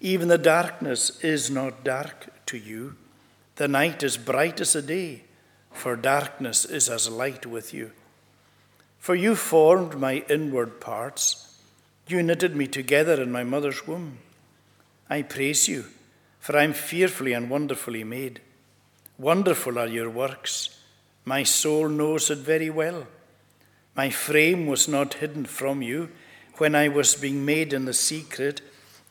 even 0.00 0.28
the 0.28 0.38
darkness 0.38 1.18
is 1.20 1.50
not 1.50 1.84
dark 1.84 2.28
to 2.50 2.58
you. 2.58 2.96
The 3.56 3.68
night 3.68 4.02
is 4.02 4.16
bright 4.16 4.60
as 4.60 4.74
the 4.74 4.82
day 4.82 5.24
for 5.72 5.96
darkness 5.96 6.64
is 6.64 6.88
as 6.88 7.08
light 7.08 7.46
with 7.46 7.72
you. 7.72 7.92
For 8.98 9.14
you 9.14 9.34
formed 9.34 9.98
my 9.98 10.24
inward 10.28 10.80
parts, 10.80 11.58
you 12.06 12.22
knitted 12.22 12.54
me 12.54 12.66
together 12.66 13.22
in 13.22 13.32
my 13.32 13.44
mother's 13.44 13.86
womb. 13.86 14.18
I 15.08 15.22
praise 15.22 15.68
you, 15.68 15.86
for 16.38 16.56
I 16.56 16.64
am 16.64 16.72
fearfully 16.72 17.32
and 17.32 17.48
wonderfully 17.48 18.04
made. 18.04 18.40
Wonderful 19.18 19.78
are 19.78 19.86
your 19.86 20.10
works. 20.10 20.78
My 21.24 21.44
soul 21.44 21.88
knows 21.88 22.30
it 22.30 22.38
very 22.38 22.70
well. 22.70 23.06
My 23.94 24.10
frame 24.10 24.66
was 24.66 24.88
not 24.88 25.14
hidden 25.14 25.46
from 25.46 25.82
you 25.82 26.10
when 26.58 26.74
I 26.74 26.88
was 26.88 27.14
being 27.14 27.44
made 27.44 27.72
in 27.72 27.84
the 27.84 27.94
secret, 27.94 28.60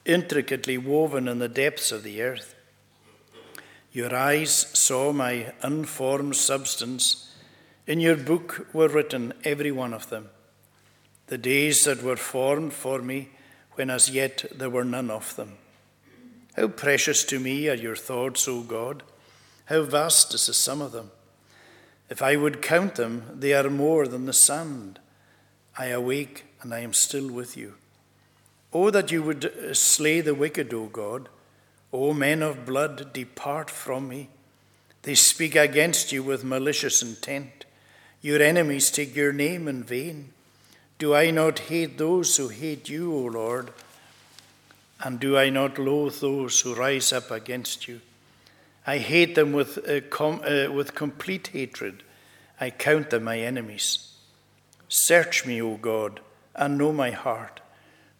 intricately 0.05 0.77
woven 0.77 1.27
in 1.27 1.39
the 1.39 1.49
depths 1.49 1.91
of 1.91 2.03
the 2.03 2.21
earth. 2.21 2.55
Your 3.91 4.13
eyes 4.15 4.67
saw 4.73 5.11
my 5.11 5.53
unformed 5.61 6.35
substance. 6.35 7.33
In 7.87 7.99
your 7.99 8.15
book 8.15 8.67
were 8.71 8.87
written, 8.87 9.33
every 9.43 9.71
one 9.71 9.93
of 9.93 10.09
them, 10.09 10.29
the 11.27 11.39
days 11.39 11.85
that 11.85 12.03
were 12.03 12.15
formed 12.15 12.73
for 12.73 13.01
me, 13.01 13.29
when 13.73 13.89
as 13.89 14.09
yet 14.09 14.45
there 14.53 14.69
were 14.69 14.85
none 14.85 15.09
of 15.09 15.35
them. 15.35 15.57
How 16.55 16.67
precious 16.67 17.23
to 17.25 17.39
me 17.39 17.67
are 17.69 17.75
your 17.75 17.95
thoughts, 17.95 18.47
O 18.47 18.61
God! 18.61 19.03
How 19.65 19.83
vast 19.83 20.33
is 20.33 20.45
the 20.45 20.53
sum 20.53 20.81
of 20.81 20.91
them! 20.91 21.11
If 22.09 22.21
I 22.21 22.35
would 22.35 22.61
count 22.61 22.95
them, 22.95 23.23
they 23.33 23.53
are 23.53 23.69
more 23.69 24.07
than 24.07 24.25
the 24.25 24.33
sand. 24.33 24.99
I 25.77 25.87
awake 25.87 26.45
and 26.61 26.73
I 26.73 26.79
am 26.79 26.93
still 26.93 27.31
with 27.31 27.55
you. 27.55 27.75
Oh, 28.73 28.89
that 28.91 29.11
you 29.11 29.23
would 29.23 29.75
slay 29.75 30.21
the 30.21 30.35
wicked, 30.35 30.73
O 30.73 30.87
God! 30.87 31.29
O 31.91 32.13
men 32.13 32.43
of 32.43 32.65
blood, 32.65 33.13
depart 33.13 33.69
from 33.69 34.07
me. 34.07 34.29
They 35.03 35.15
speak 35.15 35.55
against 35.55 36.11
you 36.11 36.21
with 36.21 36.43
malicious 36.43 37.01
intent. 37.01 37.65
Your 38.21 38.41
enemies 38.41 38.91
take 38.91 39.15
your 39.15 39.33
name 39.33 39.67
in 39.67 39.83
vain. 39.83 40.33
Do 40.97 41.15
I 41.15 41.31
not 41.31 41.59
hate 41.59 41.97
those 41.97 42.35
who 42.37 42.49
hate 42.49 42.89
you, 42.89 43.13
O 43.13 43.21
Lord? 43.21 43.71
And 45.01 45.19
do 45.19 45.37
I 45.37 45.49
not 45.49 45.79
loathe 45.79 46.19
those 46.19 46.59
who 46.59 46.75
rise 46.75 47.13
up 47.13 47.31
against 47.31 47.87
you? 47.87 48.01
I 48.85 48.97
hate 48.97 49.35
them 49.35 49.53
with, 49.53 49.77
uh, 49.89 50.01
com- 50.09 50.43
uh, 50.45 50.71
with 50.71 50.93
complete 50.93 51.47
hatred. 51.47 52.03
I 52.59 52.69
count 52.69 53.09
them 53.09 53.23
my 53.23 53.39
enemies. 53.39 54.09
Search 54.89 55.45
me, 55.45 55.61
O 55.61 55.77
God, 55.77 56.19
and 56.53 56.77
know 56.77 56.91
my 56.91 57.11
heart. 57.11 57.61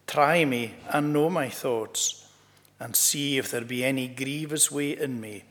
Try 0.06 0.44
me 0.44 0.74
and 0.88 1.12
know 1.12 1.28
my 1.28 1.50
thoughts 1.50 2.19
and 2.80 2.96
see 2.96 3.36
if 3.36 3.50
there 3.50 3.60
be 3.60 3.84
any 3.84 4.08
grievous 4.08 4.70
way 4.70 4.98
in 4.98 5.20
me, 5.20 5.44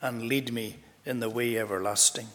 and 0.00 0.22
lead 0.22 0.52
me 0.52 0.76
in 1.04 1.20
the 1.20 1.28
way 1.28 1.58
everlasting. 1.58 2.28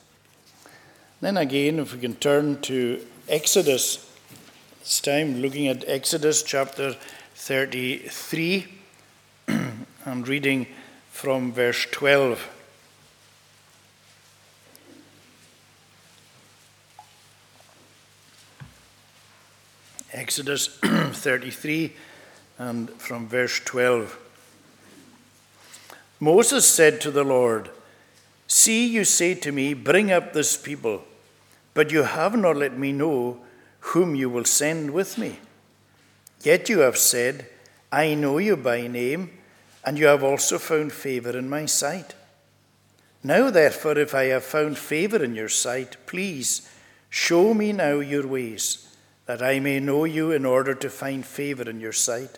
Then 1.22 1.38
again, 1.38 1.80
if 1.80 1.94
we 1.94 2.00
can 2.00 2.16
turn 2.16 2.62
to 2.62 3.00
Exodus, 3.30 4.08
this 4.80 5.00
time 5.00 5.42
looking 5.42 5.68
at 5.68 5.88
Exodus 5.88 6.44
chapter 6.44 6.98
33, 7.36 8.68
I'm 10.06 10.24
reading 10.24 10.68
from 11.12 11.54
verse 11.54 11.86
12. 11.92 12.50
Exodus 20.12 20.68
33 20.82 21.94
and 22.58 22.90
from 22.92 23.28
verse 23.28 23.60
12. 23.64 24.21
Moses 26.24 26.70
said 26.70 27.02
to 27.02 27.10
the 27.10 27.24
Lord, 27.24 27.72
See, 28.46 28.86
you 28.86 29.06
say 29.06 29.34
to 29.34 29.52
me, 29.52 29.74
Bring 29.74 30.12
up 30.12 30.34
this 30.34 30.56
people, 30.56 31.04
but 31.74 31.92
you 31.92 32.04
have 32.04 32.38
not 32.38 32.58
let 32.58 32.78
me 32.78 32.92
know 32.92 33.40
whom 33.80 34.14
you 34.14 34.30
will 34.30 34.46
send 34.46 34.92
with 34.92 35.18
me. 35.18 35.40
Yet 36.44 36.70
you 36.70 36.80
have 36.82 36.98
said, 36.98 37.48
I 37.92 38.14
know 38.14 38.38
you 38.38 38.56
by 38.56 38.86
name, 38.86 39.32
and 39.84 39.98
you 39.98 40.06
have 40.06 40.24
also 40.24 40.60
found 40.60 40.94
favor 40.94 41.36
in 41.36 41.50
my 41.50 41.66
sight. 41.66 42.14
Now, 43.24 43.50
therefore, 43.50 43.98
if 43.98 44.14
I 44.14 44.26
have 44.26 44.44
found 44.44 44.78
favor 44.78 45.24
in 45.24 45.34
your 45.34 45.50
sight, 45.50 45.98
please 46.06 46.70
show 47.10 47.56
me 47.56 47.74
now 47.74 48.00
your 48.00 48.28
ways, 48.28 48.96
that 49.26 49.42
I 49.42 49.60
may 49.60 49.80
know 49.80 50.06
you 50.06 50.32
in 50.32 50.46
order 50.46 50.76
to 50.76 50.90
find 50.92 51.26
favor 51.26 51.68
in 51.68 51.80
your 51.80 51.94
sight. 51.94 52.38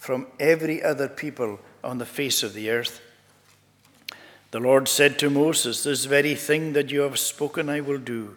From 0.00 0.26
every 0.40 0.82
other 0.82 1.08
people 1.08 1.60
on 1.84 1.98
the 1.98 2.06
face 2.06 2.42
of 2.42 2.54
the 2.54 2.70
earth. 2.70 3.02
The 4.50 4.58
Lord 4.58 4.88
said 4.88 5.18
to 5.18 5.28
Moses, 5.28 5.84
This 5.84 6.06
very 6.06 6.34
thing 6.34 6.72
that 6.72 6.90
you 6.90 7.02
have 7.02 7.18
spoken 7.18 7.68
I 7.68 7.82
will 7.82 7.98
do, 7.98 8.36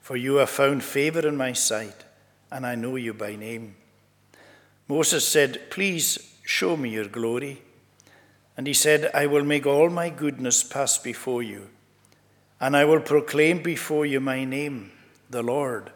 for 0.00 0.16
you 0.16 0.36
have 0.36 0.48
found 0.48 0.82
favor 0.82 1.28
in 1.28 1.36
my 1.36 1.52
sight, 1.52 2.06
and 2.50 2.66
I 2.66 2.76
know 2.76 2.96
you 2.96 3.12
by 3.12 3.36
name. 3.36 3.76
Moses 4.88 5.28
said, 5.28 5.70
Please 5.70 6.34
show 6.44 6.78
me 6.78 6.88
your 6.88 7.08
glory. 7.08 7.60
And 8.56 8.66
he 8.66 8.72
said, 8.72 9.10
I 9.12 9.26
will 9.26 9.44
make 9.44 9.66
all 9.66 9.90
my 9.90 10.08
goodness 10.08 10.64
pass 10.64 10.96
before 10.96 11.42
you, 11.42 11.68
and 12.58 12.74
I 12.74 12.86
will 12.86 13.00
proclaim 13.00 13.62
before 13.62 14.06
you 14.06 14.18
my 14.18 14.44
name, 14.44 14.92
the 15.28 15.42
Lord, 15.42 15.92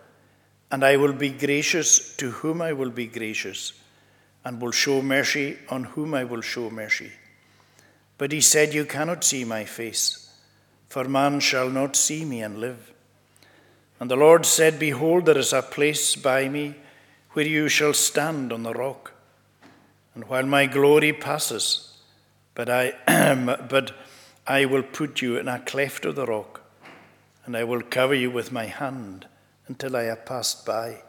and 0.70 0.84
I 0.84 0.98
will 0.98 1.14
be 1.14 1.30
gracious 1.30 2.14
to 2.16 2.32
whom 2.32 2.60
I 2.60 2.74
will 2.74 2.90
be 2.90 3.06
gracious 3.06 3.79
and 4.44 4.60
will 4.60 4.72
show 4.72 5.02
mercy 5.02 5.58
on 5.68 5.84
whom 5.84 6.14
I 6.14 6.24
will 6.24 6.40
show 6.40 6.70
mercy. 6.70 7.12
But 8.18 8.32
he 8.32 8.40
said, 8.40 8.74
You 8.74 8.84
cannot 8.84 9.24
see 9.24 9.44
my 9.44 9.64
face, 9.64 10.30
for 10.88 11.04
man 11.04 11.40
shall 11.40 11.70
not 11.70 11.96
see 11.96 12.24
me 12.24 12.42
and 12.42 12.58
live. 12.58 12.92
And 13.98 14.10
the 14.10 14.16
Lord 14.16 14.46
said, 14.46 14.78
Behold, 14.78 15.26
there 15.26 15.38
is 15.38 15.52
a 15.52 15.62
place 15.62 16.16
by 16.16 16.48
me 16.48 16.74
where 17.32 17.46
you 17.46 17.68
shall 17.68 17.94
stand 17.94 18.52
on 18.52 18.62
the 18.62 18.72
rock. 18.72 19.12
And 20.14 20.24
while 20.24 20.46
my 20.46 20.66
glory 20.66 21.12
passes, 21.12 21.98
but 22.54 22.68
I, 22.68 22.94
but 23.68 23.92
I 24.46 24.64
will 24.64 24.82
put 24.82 25.22
you 25.22 25.38
in 25.38 25.48
a 25.48 25.60
cleft 25.60 26.04
of 26.04 26.16
the 26.16 26.26
rock, 26.26 26.62
and 27.44 27.56
I 27.56 27.64
will 27.64 27.82
cover 27.82 28.14
you 28.14 28.30
with 28.30 28.50
my 28.50 28.66
hand 28.66 29.26
until 29.68 29.96
I 29.96 30.04
have 30.04 30.26
passed 30.26 30.66
by. 30.66 31.02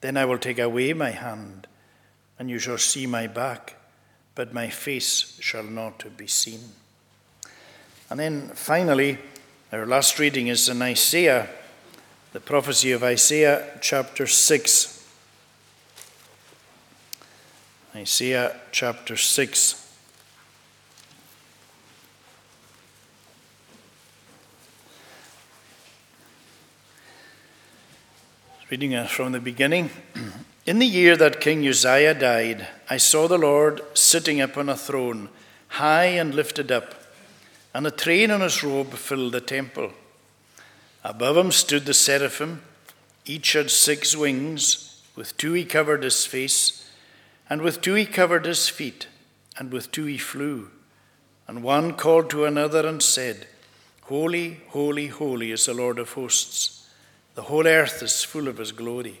Then 0.00 0.16
I 0.16 0.24
will 0.24 0.38
take 0.38 0.58
away 0.58 0.92
my 0.92 1.10
hand, 1.10 1.66
and 2.40 2.48
you 2.48 2.58
shall 2.58 2.78
see 2.78 3.06
my 3.06 3.26
back, 3.26 3.76
but 4.34 4.54
my 4.54 4.70
face 4.70 5.36
shall 5.40 5.62
not 5.62 6.02
be 6.16 6.26
seen. 6.26 6.60
And 8.08 8.18
then 8.18 8.48
finally, 8.54 9.18
our 9.70 9.84
last 9.84 10.18
reading 10.18 10.46
is 10.46 10.66
in 10.66 10.80
Isaiah, 10.80 11.50
the 12.32 12.40
prophecy 12.40 12.92
of 12.92 13.04
Isaiah 13.04 13.78
chapter 13.82 14.26
6. 14.26 15.06
Isaiah 17.94 18.56
chapter 18.72 19.18
6. 19.18 19.94
Reading 28.70 29.06
from 29.08 29.32
the 29.32 29.40
beginning. 29.40 29.90
In 30.66 30.78
the 30.78 30.86
year 30.86 31.16
that 31.16 31.40
King 31.40 31.66
Uzziah 31.66 32.12
died, 32.12 32.68
I 32.90 32.98
saw 32.98 33.26
the 33.26 33.38
Lord 33.38 33.80
sitting 33.94 34.42
upon 34.42 34.68
a 34.68 34.76
throne, 34.76 35.30
high 35.68 36.06
and 36.06 36.34
lifted 36.34 36.70
up, 36.70 36.94
and 37.72 37.86
a 37.86 37.90
train 37.90 38.30
on 38.30 38.42
his 38.42 38.62
robe 38.62 38.92
filled 38.92 39.32
the 39.32 39.40
temple. 39.40 39.92
Above 41.02 41.38
him 41.38 41.50
stood 41.50 41.86
the 41.86 41.94
seraphim. 41.94 42.62
Each 43.24 43.54
had 43.54 43.70
six 43.70 44.14
wings. 44.14 45.00
With 45.16 45.34
two 45.38 45.54
he 45.54 45.64
covered 45.64 46.02
his 46.02 46.26
face, 46.26 46.90
and 47.48 47.62
with 47.62 47.80
two 47.80 47.94
he 47.94 48.04
covered 48.04 48.44
his 48.44 48.68
feet, 48.68 49.08
and 49.56 49.72
with 49.72 49.90
two 49.90 50.04
he 50.04 50.18
flew. 50.18 50.70
And 51.48 51.62
one 51.62 51.94
called 51.94 52.28
to 52.30 52.44
another 52.44 52.86
and 52.86 53.02
said, 53.02 53.46
Holy, 54.02 54.60
holy, 54.68 55.06
holy 55.06 55.52
is 55.52 55.66
the 55.66 55.74
Lord 55.74 55.98
of 55.98 56.12
hosts. 56.12 56.86
The 57.34 57.42
whole 57.42 57.66
earth 57.66 58.02
is 58.02 58.24
full 58.24 58.46
of 58.46 58.58
his 58.58 58.72
glory. 58.72 59.20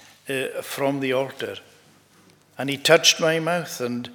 uh, 0.31 0.61
from 0.61 0.99
the 0.99 1.13
altar. 1.13 1.57
And 2.57 2.69
he 2.69 2.77
touched 2.77 3.19
my 3.19 3.39
mouth 3.39 3.81
and 3.81 4.09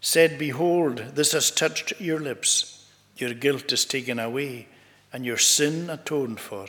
said, 0.00 0.38
Behold, 0.38 0.98
this 1.14 1.32
has 1.32 1.50
touched 1.50 2.00
your 2.00 2.20
lips. 2.20 2.86
Your 3.16 3.32
guilt 3.32 3.72
is 3.72 3.84
taken 3.84 4.18
away, 4.18 4.68
and 5.12 5.24
your 5.24 5.38
sin 5.38 5.88
atoned 5.88 6.40
for. 6.40 6.66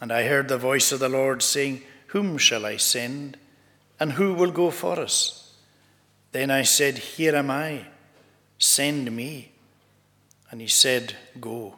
And 0.00 0.12
I 0.12 0.24
heard 0.24 0.48
the 0.48 0.58
voice 0.58 0.92
of 0.92 1.00
the 1.00 1.08
Lord 1.08 1.42
saying, 1.42 1.82
Whom 2.08 2.38
shall 2.38 2.66
I 2.66 2.76
send? 2.76 3.38
And 3.98 4.12
who 4.12 4.34
will 4.34 4.50
go 4.50 4.70
for 4.70 4.98
us? 4.98 5.54
Then 6.32 6.50
I 6.50 6.62
said, 6.62 6.98
Here 6.98 7.34
am 7.34 7.50
I, 7.50 7.86
send 8.58 9.14
me. 9.14 9.52
And 10.50 10.60
he 10.60 10.66
said, 10.66 11.14
Go 11.40 11.76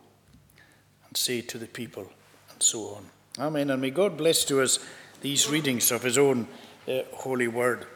and 1.06 1.16
say 1.16 1.40
to 1.42 1.58
the 1.58 1.66
people, 1.66 2.10
and 2.50 2.62
so 2.62 2.96
on. 2.96 3.06
Amen. 3.38 3.70
And 3.70 3.80
may 3.80 3.90
God 3.90 4.16
bless 4.16 4.44
to 4.46 4.60
us 4.60 4.78
these 5.20 5.48
readings 5.48 5.90
of 5.90 6.02
His 6.02 6.18
own 6.18 6.46
uh, 6.86 7.02
holy 7.12 7.48
word. 7.48 7.86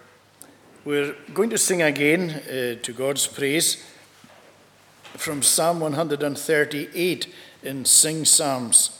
We're 0.85 1.15
going 1.33 1.51
to 1.51 1.59
sing 1.59 1.83
again 1.83 2.31
uh, 2.31 2.83
to 2.83 2.93
God's 2.93 3.27
praise 3.27 3.85
from 5.17 5.43
Psalm 5.43 5.81
138 5.81 7.35
in 7.63 7.85
Sing 7.85 8.25
Psalms. 8.25 8.99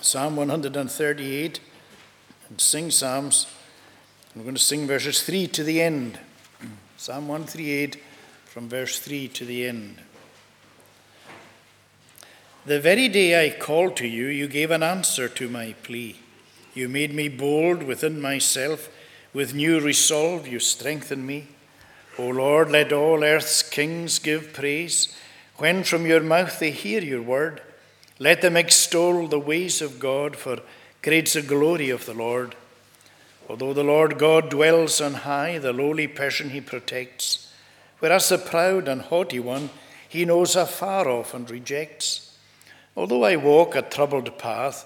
Psalm 0.00 0.36
138 0.36 1.60
and 2.48 2.60
Sing 2.60 2.90
Psalms. 2.90 3.46
We're 4.34 4.42
going 4.42 4.54
to 4.54 4.60
sing 4.60 4.86
verses 4.86 5.22
3 5.22 5.46
to 5.48 5.64
the 5.64 5.80
end. 5.80 6.18
Psalm 6.98 7.28
138 7.28 8.02
from 8.44 8.68
verse 8.68 8.98
3 8.98 9.28
to 9.28 9.44
the 9.44 9.66
end. 9.66 10.00
The 12.66 12.80
very 12.80 13.08
day 13.08 13.46
I 13.46 13.50
called 13.50 13.96
to 13.96 14.06
you, 14.06 14.26
you 14.26 14.48
gave 14.48 14.70
an 14.70 14.82
answer 14.82 15.28
to 15.28 15.48
my 15.48 15.74
plea. 15.82 16.16
You 16.76 16.90
made 16.90 17.14
me 17.14 17.30
bold 17.30 17.82
within 17.82 18.20
myself. 18.20 18.90
With 19.32 19.54
new 19.54 19.80
resolve, 19.80 20.46
you 20.46 20.60
strengthen 20.60 21.24
me. 21.24 21.48
O 22.18 22.28
Lord, 22.28 22.70
let 22.70 22.92
all 22.92 23.24
earth's 23.24 23.62
kings 23.62 24.18
give 24.18 24.52
praise. 24.52 25.16
When 25.56 25.84
from 25.84 26.04
your 26.04 26.20
mouth 26.20 26.58
they 26.58 26.70
hear 26.70 27.00
your 27.00 27.22
word, 27.22 27.62
let 28.18 28.42
them 28.42 28.58
extol 28.58 29.26
the 29.26 29.38
ways 29.38 29.80
of 29.80 29.98
God, 29.98 30.36
for 30.36 30.58
great's 31.00 31.32
the 31.32 31.40
glory 31.40 31.88
of 31.88 32.04
the 32.04 32.12
Lord. 32.12 32.54
Although 33.48 33.72
the 33.72 33.82
Lord 33.82 34.18
God 34.18 34.50
dwells 34.50 35.00
on 35.00 35.14
high, 35.14 35.56
the 35.56 35.72
lowly 35.72 36.06
person 36.06 36.50
he 36.50 36.60
protects, 36.60 37.50
whereas 38.00 38.28
the 38.28 38.36
proud 38.36 38.86
and 38.86 39.00
haughty 39.00 39.40
one 39.40 39.70
he 40.06 40.26
knows 40.26 40.56
afar 40.56 41.08
off 41.08 41.32
and 41.32 41.50
rejects. 41.50 42.36
Although 42.94 43.24
I 43.24 43.36
walk 43.36 43.74
a 43.74 43.82
troubled 43.82 44.38
path, 44.38 44.84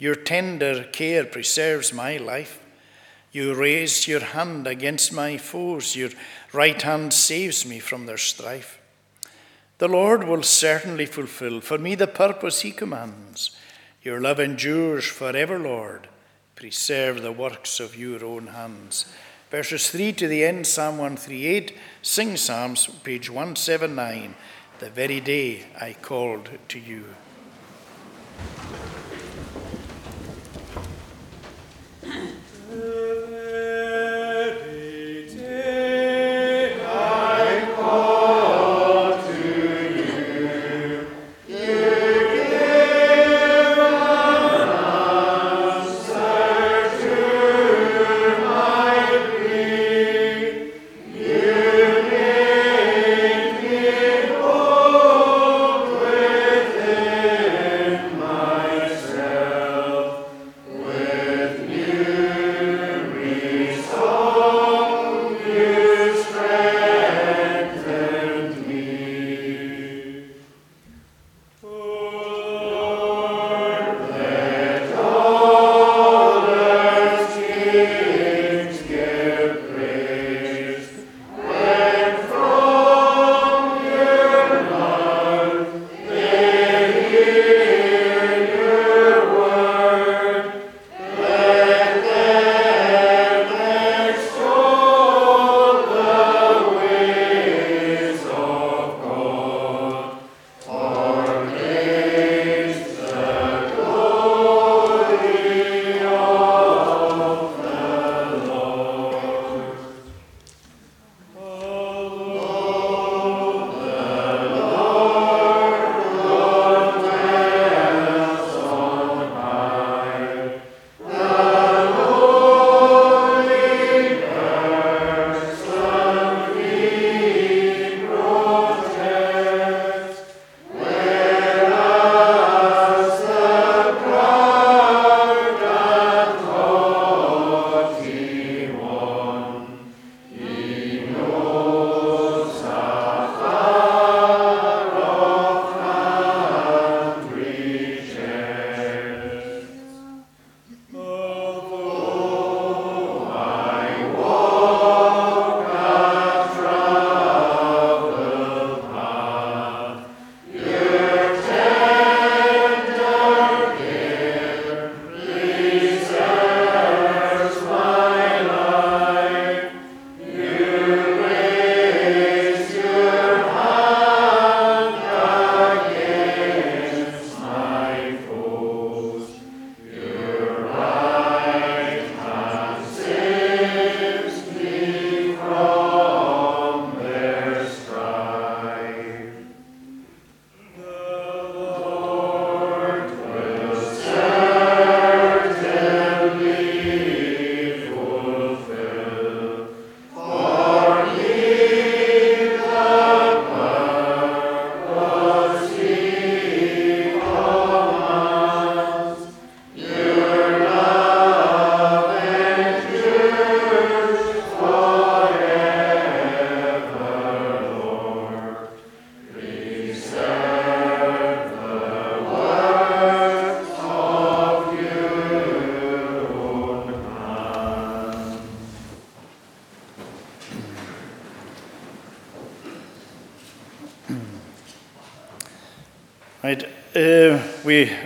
your 0.00 0.16
tender 0.16 0.84
care 0.84 1.24
preserves 1.24 1.92
my 1.92 2.16
life. 2.16 2.60
You 3.30 3.54
raise 3.54 4.08
your 4.08 4.20
hand 4.20 4.66
against 4.66 5.12
my 5.12 5.36
foes, 5.36 5.94
your 5.94 6.10
right 6.52 6.80
hand 6.82 7.12
saves 7.12 7.64
me 7.64 7.78
from 7.78 8.06
their 8.06 8.16
strife. 8.16 8.80
The 9.78 9.88
Lord 9.88 10.24
will 10.24 10.42
certainly 10.42 11.06
fulfill 11.06 11.60
for 11.60 11.78
me 11.78 11.94
the 11.94 12.08
purpose 12.08 12.62
he 12.62 12.72
commands. 12.72 13.56
Your 14.02 14.20
love 14.20 14.40
endures 14.40 15.06
forever, 15.06 15.58
Lord. 15.58 16.08
Preserve 16.56 17.22
the 17.22 17.32
works 17.32 17.78
of 17.78 17.96
your 17.96 18.24
own 18.24 18.48
hands. 18.48 19.06
Verses 19.50 19.90
3 19.90 20.12
to 20.14 20.28
the 20.28 20.44
end, 20.44 20.66
Psalm 20.66 20.98
138, 20.98 21.76
Sing 22.02 22.36
Psalms, 22.36 22.86
page 23.04 23.28
179. 23.28 24.34
The 24.78 24.90
very 24.90 25.20
day 25.20 25.66
I 25.78 25.94
called 25.94 26.48
to 26.68 26.78
you. 26.78 27.04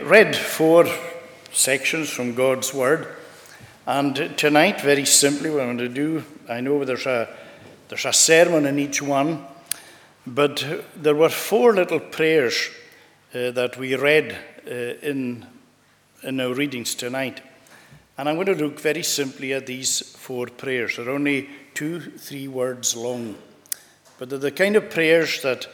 Read 0.05 0.37
four 0.37 0.87
sections 1.53 2.11
from 2.11 2.35
God's 2.35 2.75
Word, 2.75 3.09
and 3.87 4.37
tonight, 4.37 4.83
very 4.83 5.07
simply, 5.07 5.49
what 5.51 5.61
I'm 5.61 5.77
going 5.77 5.79
to 5.79 5.89
do, 5.89 6.25
I 6.49 6.61
know 6.61 6.85
there's 6.85 7.07
a, 7.07 7.29
there's 7.89 8.05
a 8.05 8.13
sermon 8.13 8.67
in 8.67 8.79
each 8.79 9.01
one, 9.01 9.45
but 10.27 10.65
there 10.95 11.15
were 11.15 11.31
four 11.31 11.75
little 11.75 12.01
prayers 12.01 12.71
uh, 13.35 13.51
that 13.53 13.79
we 13.79 13.95
read 13.95 14.37
uh, 14.67 14.71
in, 14.71 15.47
in 16.23 16.41
our 16.41 16.55
readings 16.55 16.95
tonight. 16.95 17.41
And 18.17 18.29
I'm 18.29 18.37
going 18.37 18.47
to 18.47 18.65
look 18.65 18.79
very 18.81 19.03
simply 19.03 19.53
at 19.55 19.67
these 19.67 20.01
four 20.01 20.47
prayers. 20.47 20.97
They're 20.97 21.11
only 21.11 21.49
two, 21.75 22.01
three 22.01 22.47
words 22.47 22.95
long. 22.95 23.37
But 24.19 24.31
they're 24.31 24.39
the 24.39 24.53
kind 24.53 24.77
of 24.77 24.91
prayers 24.91 25.43
that 25.43 25.67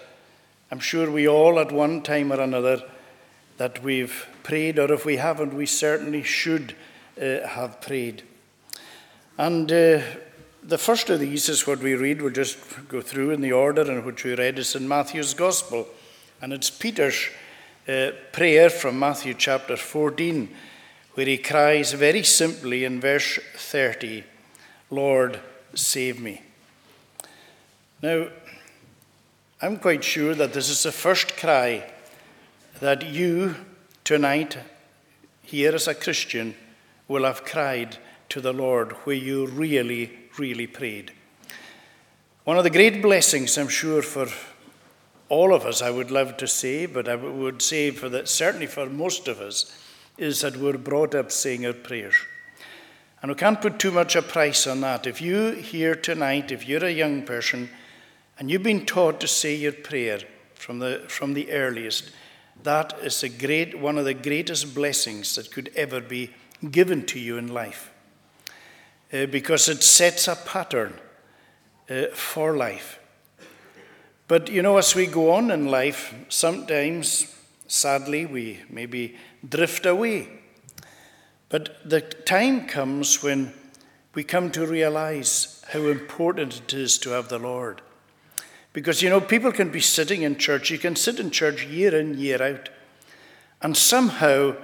I'm 0.70 0.80
sure 0.80 1.10
we 1.10 1.28
all, 1.28 1.58
at 1.58 1.72
one 1.72 2.02
time 2.02 2.32
or 2.32 2.40
another, 2.40 2.82
that 3.60 3.82
we've 3.82 4.26
prayed, 4.42 4.78
or 4.78 4.90
if 4.90 5.04
we 5.04 5.18
haven't, 5.18 5.52
we 5.52 5.66
certainly 5.66 6.22
should 6.22 6.74
uh, 7.20 7.46
have 7.46 7.78
prayed. 7.82 8.22
And 9.36 9.70
uh, 9.70 10.00
the 10.62 10.78
first 10.78 11.10
of 11.10 11.20
these 11.20 11.46
is 11.50 11.66
what 11.66 11.80
we 11.80 11.92
read. 11.92 12.22
We'll 12.22 12.32
just 12.32 12.56
go 12.88 13.02
through 13.02 13.32
in 13.32 13.42
the 13.42 13.52
order 13.52 13.82
in 13.82 14.02
which 14.02 14.24
we 14.24 14.34
read. 14.34 14.58
It's 14.58 14.74
in 14.74 14.88
Matthew's 14.88 15.34
Gospel, 15.34 15.86
and 16.40 16.54
it's 16.54 16.70
Peter's 16.70 17.28
uh, 17.86 18.12
prayer 18.32 18.70
from 18.70 18.98
Matthew 18.98 19.34
chapter 19.34 19.76
14, 19.76 20.48
where 21.12 21.26
he 21.26 21.36
cries 21.36 21.92
very 21.92 22.22
simply 22.22 22.86
in 22.86 22.98
verse 22.98 23.38
30, 23.56 24.24
Lord, 24.88 25.38
save 25.74 26.18
me. 26.18 26.40
Now, 28.00 28.28
I'm 29.60 29.76
quite 29.76 30.02
sure 30.02 30.34
that 30.34 30.54
this 30.54 30.70
is 30.70 30.82
the 30.82 30.92
first 30.92 31.36
cry 31.36 31.84
that 32.80 33.06
you 33.06 33.54
tonight, 34.04 34.58
here 35.42 35.74
as 35.74 35.86
a 35.86 35.94
Christian, 35.94 36.54
will 37.08 37.24
have 37.24 37.44
cried 37.44 37.98
to 38.30 38.40
the 38.40 38.52
Lord 38.52 38.92
where 39.04 39.16
you 39.16 39.46
really, 39.46 40.10
really 40.38 40.66
prayed. 40.66 41.12
One 42.44 42.56
of 42.56 42.64
the 42.64 42.70
great 42.70 43.02
blessings, 43.02 43.58
I'm 43.58 43.68
sure, 43.68 44.02
for 44.02 44.26
all 45.28 45.54
of 45.54 45.64
us, 45.64 45.82
I 45.82 45.90
would 45.90 46.10
love 46.10 46.36
to 46.38 46.48
say, 46.48 46.86
but 46.86 47.06
I 47.06 47.16
would 47.16 47.60
say 47.60 47.90
for 47.90 48.08
that, 48.08 48.28
certainly 48.28 48.66
for 48.66 48.86
most 48.86 49.28
of 49.28 49.40
us, 49.40 49.76
is 50.16 50.40
that 50.40 50.56
we're 50.56 50.78
brought 50.78 51.14
up 51.14 51.30
saying 51.30 51.66
our 51.66 51.72
prayers. 51.72 52.14
And 53.22 53.30
we 53.30 53.36
can't 53.36 53.60
put 53.60 53.78
too 53.78 53.90
much 53.90 54.16
a 54.16 54.22
price 54.22 54.66
on 54.66 54.80
that. 54.80 55.06
If 55.06 55.20
you 55.20 55.52
here 55.52 55.94
tonight, 55.94 56.50
if 56.50 56.66
you're 56.66 56.84
a 56.84 56.90
young 56.90 57.22
person, 57.22 57.68
and 58.38 58.50
you've 58.50 58.62
been 58.62 58.86
taught 58.86 59.20
to 59.20 59.28
say 59.28 59.54
your 59.54 59.72
prayer 59.72 60.20
from 60.54 60.78
the, 60.78 61.04
from 61.08 61.34
the 61.34 61.52
earliest, 61.52 62.10
that 62.62 62.98
is 63.02 63.22
a 63.22 63.28
great, 63.28 63.78
one 63.78 63.98
of 63.98 64.04
the 64.04 64.14
greatest 64.14 64.74
blessings 64.74 65.34
that 65.36 65.50
could 65.50 65.70
ever 65.74 66.00
be 66.00 66.30
given 66.70 67.06
to 67.06 67.18
you 67.18 67.38
in 67.38 67.48
life. 67.48 67.90
Uh, 69.12 69.26
because 69.26 69.68
it 69.68 69.82
sets 69.82 70.28
a 70.28 70.36
pattern 70.36 70.94
uh, 71.88 72.06
for 72.12 72.56
life. 72.56 73.00
But 74.28 74.48
you 74.48 74.62
know, 74.62 74.76
as 74.76 74.94
we 74.94 75.06
go 75.06 75.32
on 75.32 75.50
in 75.50 75.66
life, 75.66 76.14
sometimes, 76.28 77.34
sadly, 77.66 78.26
we 78.26 78.60
maybe 78.70 79.16
drift 79.48 79.86
away. 79.86 80.28
But 81.48 81.76
the 81.84 82.00
time 82.00 82.68
comes 82.68 83.22
when 83.22 83.52
we 84.14 84.22
come 84.22 84.52
to 84.52 84.66
realize 84.66 85.64
how 85.72 85.80
important 85.80 86.60
it 86.60 86.74
is 86.74 86.98
to 86.98 87.10
have 87.10 87.28
the 87.28 87.40
Lord. 87.40 87.82
Because, 88.72 89.02
you 89.02 89.10
know, 89.10 89.20
people 89.20 89.50
can 89.52 89.70
be 89.70 89.80
sitting 89.80 90.22
in 90.22 90.36
church, 90.36 90.70
you 90.70 90.78
can 90.78 90.94
sit 90.94 91.18
in 91.18 91.30
church 91.30 91.66
year 91.66 91.98
in, 91.98 92.18
year 92.18 92.40
out, 92.40 92.68
and 93.60 93.76
somehow 93.76 94.54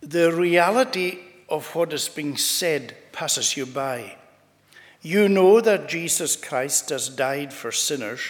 the 0.00 0.32
reality 0.32 1.18
of 1.48 1.74
what 1.74 1.92
is 1.92 2.08
being 2.08 2.36
said 2.36 2.96
passes 3.12 3.56
you 3.56 3.66
by. 3.66 4.16
You 5.02 5.28
know 5.28 5.60
that 5.60 5.88
Jesus 5.88 6.36
Christ 6.36 6.90
has 6.90 7.08
died 7.08 7.52
for 7.52 7.72
sinners, 7.72 8.20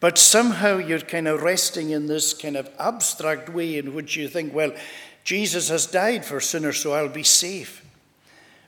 but 0.00 0.18
somehow 0.18 0.78
you're 0.78 1.00
kind 1.00 1.28
of 1.28 1.42
resting 1.42 1.90
in 1.90 2.06
this 2.06 2.34
kind 2.34 2.56
of 2.56 2.70
abstract 2.78 3.48
way 3.48 3.78
in 3.78 3.94
which 3.94 4.16
you 4.16 4.28
think, 4.28 4.54
well, 4.54 4.72
Jesus 5.24 5.70
has 5.70 5.86
died 5.86 6.24
for 6.24 6.40
sinners, 6.40 6.78
so 6.78 6.92
I'll 6.92 7.08
be 7.08 7.22
safe. 7.22 7.84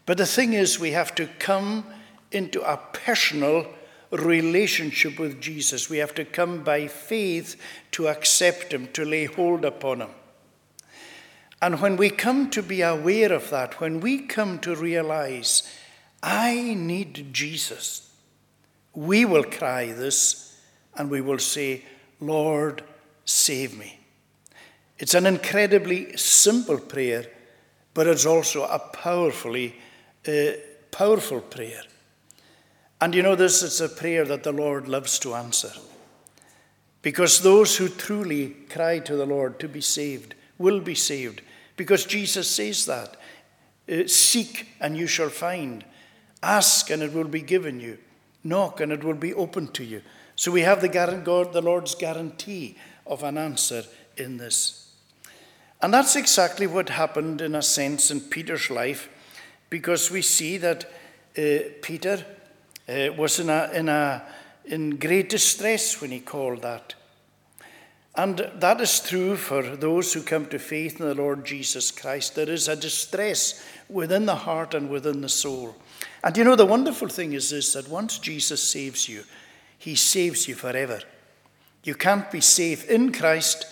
But 0.06 0.18
the 0.18 0.26
thing 0.26 0.54
is, 0.54 0.78
we 0.78 0.92
have 0.92 1.14
to 1.16 1.28
come 1.38 1.84
into 2.32 2.62
a 2.62 2.78
personal 2.92 3.66
relationship 4.10 5.18
with 5.18 5.40
Jesus. 5.40 5.90
We 5.90 5.98
have 5.98 6.14
to 6.14 6.24
come 6.24 6.62
by 6.62 6.86
faith 6.86 7.56
to 7.92 8.08
accept 8.08 8.72
Him, 8.72 8.88
to 8.92 9.04
lay 9.04 9.26
hold 9.26 9.64
upon 9.64 10.00
Him. 10.00 10.10
And 11.60 11.80
when 11.80 11.96
we 11.96 12.10
come 12.10 12.50
to 12.50 12.62
be 12.62 12.82
aware 12.82 13.32
of 13.32 13.50
that, 13.50 13.80
when 13.80 14.00
we 14.00 14.18
come 14.20 14.58
to 14.60 14.76
realize, 14.76 15.62
I 16.22 16.74
need 16.74 17.32
Jesus, 17.32 18.10
we 18.94 19.24
will 19.24 19.44
cry 19.44 19.92
this 19.92 20.58
and 20.96 21.10
we 21.10 21.20
will 21.20 21.38
say, 21.38 21.82
Lord, 22.20 22.82
save 23.24 23.76
me. 23.76 24.00
It's 24.98 25.14
an 25.14 25.26
incredibly 25.26 26.16
simple 26.16 26.78
prayer, 26.78 27.26
but 27.92 28.06
it's 28.06 28.26
also 28.26 28.64
a 28.64 28.78
powerfully 28.78 29.76
uh, 30.26 30.52
powerful 30.90 31.40
prayer. 31.40 31.82
And 33.00 33.14
you 33.14 33.22
know, 33.22 33.34
this 33.34 33.62
is 33.62 33.80
a 33.80 33.88
prayer 33.88 34.24
that 34.24 34.42
the 34.42 34.52
Lord 34.52 34.88
loves 34.88 35.18
to 35.20 35.34
answer. 35.34 35.72
Because 37.02 37.40
those 37.40 37.76
who 37.76 37.88
truly 37.88 38.48
cry 38.70 38.98
to 39.00 39.16
the 39.16 39.26
Lord 39.26 39.60
to 39.60 39.68
be 39.68 39.80
saved 39.80 40.34
will 40.58 40.80
be 40.80 40.94
saved. 40.94 41.42
Because 41.76 42.04
Jesus 42.04 42.50
says 42.50 42.86
that. 42.86 43.16
Uh, 43.88 44.06
Seek 44.06 44.68
and 44.80 44.96
you 44.96 45.06
shall 45.06 45.28
find. 45.28 45.84
Ask 46.42 46.90
and 46.90 47.02
it 47.02 47.12
will 47.12 47.28
be 47.28 47.42
given 47.42 47.80
you. 47.80 47.98
Knock 48.42 48.80
and 48.80 48.90
it 48.92 49.04
will 49.04 49.14
be 49.14 49.34
opened 49.34 49.74
to 49.74 49.84
you. 49.84 50.02
So 50.34 50.50
we 50.50 50.62
have 50.62 50.80
the 50.80 50.88
God, 50.88 51.52
the 51.52 51.62
Lord's 51.62 51.94
guarantee 51.94 52.76
of 53.06 53.22
an 53.22 53.38
answer 53.38 53.84
in 54.16 54.38
this. 54.38 54.92
And 55.80 55.92
that's 55.92 56.16
exactly 56.16 56.66
what 56.66 56.88
happened 56.88 57.40
in 57.40 57.54
a 57.54 57.62
sense 57.62 58.10
in 58.10 58.20
Peter's 58.20 58.70
life, 58.70 59.08
because 59.70 60.10
we 60.10 60.22
see 60.22 60.56
that 60.58 60.84
uh, 61.38 61.70
Peter 61.82 62.24
uh, 62.88 63.12
was 63.16 63.40
in, 63.40 63.50
a, 63.50 63.70
in, 63.74 63.88
a, 63.88 64.22
in 64.64 64.96
great 64.96 65.28
distress 65.28 66.00
when 66.00 66.10
he 66.10 66.20
called 66.20 66.62
that. 66.62 66.94
And 68.14 68.50
that 68.56 68.80
is 68.80 69.00
true 69.00 69.36
for 69.36 69.62
those 69.62 70.12
who 70.14 70.22
come 70.22 70.46
to 70.46 70.58
faith 70.58 71.00
in 71.00 71.06
the 71.06 71.14
Lord 71.14 71.44
Jesus 71.44 71.90
Christ. 71.90 72.34
There 72.34 72.48
is 72.48 72.66
a 72.66 72.74
distress 72.76 73.62
within 73.90 74.24
the 74.24 74.34
heart 74.34 74.72
and 74.72 74.88
within 74.88 75.20
the 75.20 75.28
soul. 75.28 75.76
And 76.24 76.36
you 76.36 76.44
know, 76.44 76.56
the 76.56 76.64
wonderful 76.64 77.08
thing 77.08 77.34
is 77.34 77.50
this 77.50 77.74
that 77.74 77.88
once 77.88 78.18
Jesus 78.18 78.62
saves 78.62 79.08
you, 79.08 79.24
he 79.78 79.94
saves 79.94 80.48
you 80.48 80.54
forever. 80.54 81.00
You 81.84 81.94
can't 81.94 82.30
be 82.30 82.40
safe 82.40 82.88
in 82.88 83.12
Christ 83.12 83.66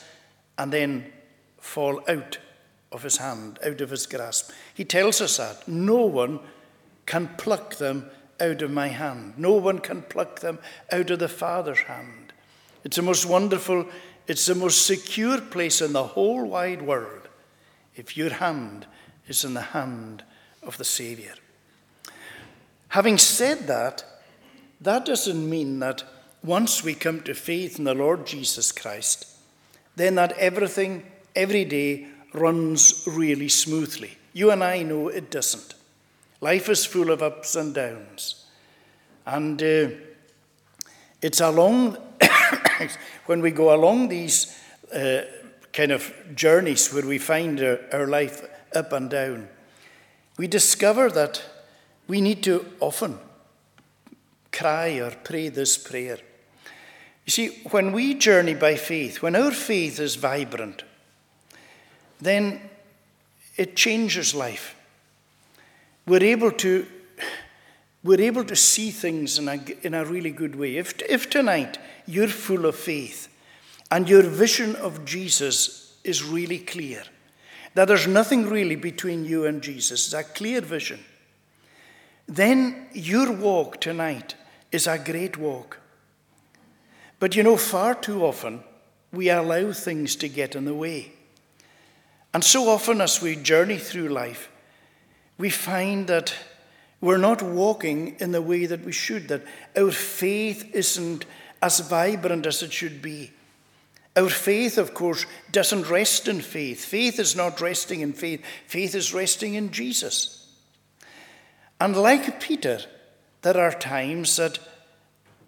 and 0.59 0.73
then 0.73 1.11
fall 1.59 2.03
out 2.07 2.39
of 2.93 3.03
his 3.03 3.17
hand, 3.17 3.59
out 3.65 3.81
of 3.81 3.91
his 3.91 4.07
grasp. 4.07 4.53
He 4.75 4.85
tells 4.85 5.21
us 5.21 5.39
that. 5.39 5.67
No 5.67 6.05
one 6.05 6.39
can 7.07 7.29
pluck 7.39 7.77
them 7.77 8.11
out 8.41 8.63
of 8.63 8.71
my 8.71 8.89
hand. 8.89 9.35
No 9.37 9.53
one 9.53 9.79
can 9.79 10.03
pluck 10.03 10.41
them 10.41 10.59
out 10.91 11.11
of 11.11 11.19
the 11.19 11.29
Father's 11.29 11.81
hand. 11.81 12.33
It's 12.85 12.97
the 12.97 13.03
most 13.03 13.27
wonderful, 13.27 13.87
it's 14.27 14.47
the 14.47 14.55
most 14.55 14.87
secure 14.87 15.41
place 15.41 15.81
in 15.81 15.93
the 15.93 16.05
whole 16.05 16.45
wide 16.45 16.83
world 16.83 17.29
if 17.97 18.17
your 18.17 18.31
hand 18.31 18.87
is 19.29 19.45
in 19.45 19.55
the 19.55 19.61
hand 19.61 20.25
of 20.63 20.77
the 20.79 20.85
Savior. 20.85 21.35
Having 22.89 23.19
said 23.19 23.67
that, 23.67 24.05
that 24.81 25.05
doesn't 25.05 25.49
mean 25.49 25.79
that 25.81 26.05
once 26.43 26.85
we 26.85 26.95
come 26.95 27.23
to 27.23 27.35
faith 27.35 27.79
in 27.79 27.85
the 27.85 27.95
Lord 27.95 28.27
Jesus 28.27 28.71
Christ, 28.71 29.27
then 29.97 30.17
that 30.17 30.33
everything, 30.33 31.05
every 31.35 31.65
day, 31.65 32.07
runs 32.33 33.07
really 33.07 33.49
smoothly. 33.49 34.19
You 34.33 34.51
and 34.51 34.63
I 34.63 34.83
know 34.83 35.09
it 35.09 35.31
doesn't. 35.31 35.75
Life 36.45 36.69
is 36.69 36.85
full 36.85 37.11
of 37.11 37.23
ups 37.23 37.57
and 37.57 37.75
downs. 37.75 38.45
And 39.25 39.63
uh, 39.63 39.89
it's 41.23 41.41
along, 41.41 41.97
when 43.25 43.41
we 43.41 43.51
go 43.51 43.75
along 43.75 44.09
these 44.09 44.55
uh, 44.95 45.23
kind 45.73 45.91
of 45.91 46.13
journeys 46.35 46.93
where 46.93 47.07
we 47.07 47.17
find 47.17 47.63
our, 47.63 47.81
our 47.95 48.07
life 48.07 48.47
up 48.77 48.93
and 48.93 49.09
down, 49.09 49.49
we 50.37 50.47
discover 50.47 51.09
that 51.13 51.43
we 52.09 52.21
need 52.21 52.43
to 52.43 52.67
often 52.79 53.19
cry 54.53 55.01
or 55.01 55.13
pray 55.13 55.49
this 55.49 55.79
prayer. 55.79 56.19
You 57.25 57.31
see, 57.31 57.49
when 57.71 57.91
we 57.91 58.13
journey 58.13 58.53
by 58.53 58.75
faith, 58.75 59.23
when 59.23 59.35
our 59.35 59.51
faith 59.51 59.99
is 59.99 60.17
vibrant, 60.17 60.83
then 62.21 62.61
it 63.57 63.77
changes 63.77 64.35
life 64.35 64.77
we're 66.07 66.23
able 66.23 66.51
to, 66.53 66.87
we're 68.03 68.21
able 68.21 68.45
to 68.45 68.57
see 68.57 68.91
things 68.91 69.39
in 69.39 69.49
a, 69.49 69.59
in 69.83 69.95
a 69.95 70.05
really 70.05 70.31
good 70.31 70.55
way. 70.55 70.77
If, 70.77 71.01
if 71.03 71.31
tonight 71.31 71.79
you're 72.07 72.29
full 72.29 72.67
of 72.67 72.77
faith 72.77 73.29
and 73.91 74.09
your 74.09 74.23
vision 74.23 74.77
of 74.77 75.05
Jesus 75.05 75.99
is 76.05 76.23
really 76.23 76.59
clear, 76.59 77.03
that 77.75 77.89
there's 77.89 78.07
nothing 78.07 78.49
really 78.49 78.77
between 78.77 79.25
you 79.25 79.47
and 79.47 79.63
Jesus, 79.63 80.07
it's 80.07 80.15
a 80.15 80.23
clear 80.23 80.61
vision, 80.61 81.01
then 82.27 82.89
your 82.93 83.33
walk 83.33 83.81
tonight 83.81 84.35
is 84.73 84.87
a 84.87 84.99
great 84.99 85.37
walk. 85.37 85.79
But 87.19 87.37
you 87.37 87.43
know, 87.43 87.57
far 87.57 87.95
too 87.95 88.25
often 88.25 88.63
we 89.13 89.31
allow 89.31 89.73
things 89.73 90.17
to 90.17 90.29
get 90.29 90.55
in 90.55 90.65
the 90.65 90.75
way. 90.75 91.13
And 92.33 92.43
so 92.43 92.69
often 92.69 93.01
as 93.01 93.23
we 93.23 93.37
journey 93.37 93.79
through 93.79 94.09
life, 94.09 94.51
we 95.39 95.51
find 95.51 96.07
that 96.07 96.35
we're 97.01 97.19
not 97.19 97.43
walking 97.43 98.17
in 98.19 98.33
the 98.33 98.43
way 98.43 98.67
that 98.67 98.85
we 98.85 98.93
should, 98.93 99.29
that 99.29 99.45
our 99.77 99.91
faith 99.91 100.75
isn't 100.75 101.27
as 101.61 101.81
vibrant 101.81 102.47
as 102.47 102.63
it 102.63 102.73
should 102.73 103.03
be. 103.03 103.33
Our 104.17 104.29
faith, 104.29 104.79
of 104.79 104.95
course, 104.95 105.27
doesn't 105.51 105.91
rest 105.91 106.29
in 106.29 106.41
faith. 106.41 106.85
Faith 106.85 107.19
is 107.19 107.35
not 107.35 107.61
resting 107.61 108.01
in 108.01 108.13
faith, 108.13 108.45
faith 108.67 108.95
is 108.95 109.13
resting 109.13 109.55
in 109.55 109.71
Jesus. 109.73 110.47
And 111.81 111.97
like 111.97 112.41
Peter, 112.41 112.81
there 113.43 113.59
are 113.59 113.73
times 113.73 114.37
that 114.37 114.59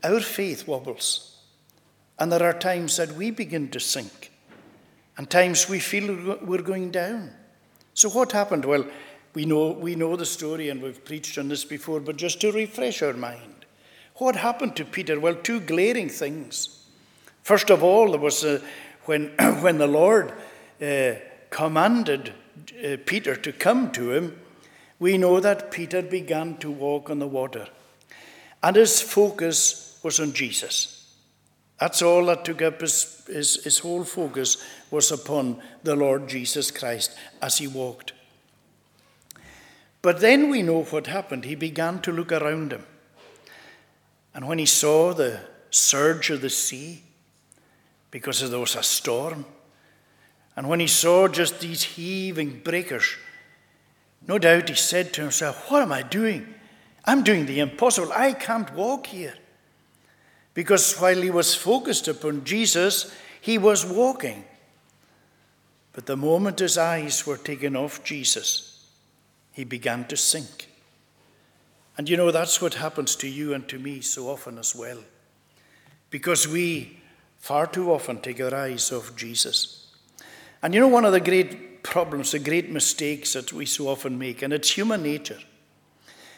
our 0.02 0.20
faith 0.20 0.66
wobbles, 0.66 1.38
and 2.18 2.30
there 2.30 2.42
are 2.42 2.52
times 2.52 2.96
that 2.96 3.12
we 3.12 3.30
begin 3.30 3.68
to 3.70 3.80
sink, 3.80 4.32
and 5.16 5.30
times 5.30 5.68
we 5.68 5.78
feel 5.78 6.36
we're 6.42 6.62
going 6.62 6.90
down. 6.90 7.30
So, 7.94 8.10
what 8.10 8.32
happened? 8.32 8.64
Well, 8.64 8.84
we 9.36 9.44
know, 9.44 9.72
we 9.72 9.94
know 9.94 10.16
the 10.16 10.24
story 10.24 10.70
and 10.70 10.80
we've 10.80 11.04
preached 11.04 11.36
on 11.36 11.48
this 11.48 11.62
before, 11.62 12.00
but 12.00 12.16
just 12.16 12.40
to 12.40 12.50
refresh 12.50 13.02
our 13.02 13.12
mind, 13.12 13.66
what 14.14 14.34
happened 14.34 14.74
to 14.76 14.84
Peter? 14.86 15.20
Well, 15.20 15.34
two 15.34 15.60
glaring 15.60 16.08
things. 16.08 16.86
First 17.42 17.68
of 17.68 17.82
all, 17.82 18.12
there 18.12 18.18
was 18.18 18.44
a, 18.44 18.62
when, 19.04 19.26
when 19.60 19.76
the 19.76 19.86
Lord 19.86 20.32
uh, 20.80 21.16
commanded 21.50 22.32
uh, 22.82 22.96
Peter 23.04 23.36
to 23.36 23.52
come 23.52 23.92
to 23.92 24.10
him, 24.12 24.40
we 24.98 25.18
know 25.18 25.38
that 25.38 25.70
Peter 25.70 26.00
began 26.00 26.56
to 26.56 26.70
walk 26.70 27.10
on 27.10 27.18
the 27.18 27.26
water. 27.26 27.68
And 28.62 28.74
his 28.74 29.02
focus 29.02 30.00
was 30.02 30.18
on 30.18 30.32
Jesus. 30.32 31.14
That's 31.78 32.00
all 32.00 32.24
that 32.24 32.46
took 32.46 32.62
up 32.62 32.80
his, 32.80 33.22
his, 33.26 33.62
his 33.64 33.80
whole 33.80 34.04
focus 34.04 34.56
was 34.90 35.12
upon 35.12 35.60
the 35.82 35.94
Lord 35.94 36.26
Jesus 36.26 36.70
Christ 36.70 37.14
as 37.42 37.58
he 37.58 37.66
walked. 37.66 38.14
But 40.02 40.20
then 40.20 40.50
we 40.50 40.62
know 40.62 40.84
what 40.84 41.06
happened. 41.06 41.44
He 41.44 41.54
began 41.54 42.00
to 42.02 42.12
look 42.12 42.32
around 42.32 42.72
him. 42.72 42.84
And 44.34 44.46
when 44.46 44.58
he 44.58 44.66
saw 44.66 45.12
the 45.12 45.40
surge 45.70 46.30
of 46.30 46.40
the 46.40 46.50
sea, 46.50 47.02
because 48.10 48.48
there 48.48 48.58
was 48.58 48.76
a 48.76 48.82
storm. 48.82 49.44
And 50.56 50.68
when 50.68 50.80
he 50.80 50.86
saw 50.86 51.28
just 51.28 51.60
these 51.60 51.82
heaving 51.82 52.60
breakers, 52.60 53.16
no 54.26 54.38
doubt 54.38 54.70
he 54.70 54.74
said 54.74 55.12
to 55.12 55.20
himself, 55.20 55.70
What 55.70 55.82
am 55.82 55.92
I 55.92 56.02
doing? 56.02 56.54
I'm 57.04 57.22
doing 57.22 57.46
the 57.46 57.60
impossible. 57.60 58.12
I 58.12 58.32
can't 58.32 58.72
walk 58.74 59.08
here. 59.08 59.34
Because 60.54 60.96
while 60.98 61.20
he 61.20 61.30
was 61.30 61.54
focused 61.54 62.08
upon 62.08 62.44
Jesus, 62.44 63.14
he 63.38 63.58
was 63.58 63.84
walking. 63.84 64.44
But 65.92 66.06
the 66.06 66.16
moment 66.16 66.60
his 66.60 66.78
eyes 66.78 67.26
were 67.26 67.36
taken 67.36 67.76
off 67.76 68.02
Jesus, 68.02 68.65
he 69.56 69.64
began 69.64 70.04
to 70.04 70.18
sink. 70.18 70.68
And 71.96 72.10
you 72.10 72.18
know, 72.18 72.30
that's 72.30 72.60
what 72.60 72.74
happens 72.74 73.16
to 73.16 73.26
you 73.26 73.54
and 73.54 73.66
to 73.68 73.78
me 73.78 74.02
so 74.02 74.28
often 74.28 74.58
as 74.58 74.76
well. 74.76 74.98
Because 76.10 76.46
we 76.46 76.98
far 77.38 77.66
too 77.66 77.90
often 77.90 78.20
take 78.20 78.38
our 78.38 78.54
eyes 78.54 78.92
off 78.92 79.16
Jesus. 79.16 79.86
And 80.62 80.74
you 80.74 80.80
know, 80.80 80.88
one 80.88 81.06
of 81.06 81.12
the 81.12 81.20
great 81.20 81.82
problems, 81.82 82.32
the 82.32 82.38
great 82.38 82.70
mistakes 82.70 83.32
that 83.32 83.50
we 83.50 83.64
so 83.64 83.88
often 83.88 84.18
make, 84.18 84.42
and 84.42 84.52
it's 84.52 84.72
human 84.72 85.02
nature. 85.02 85.40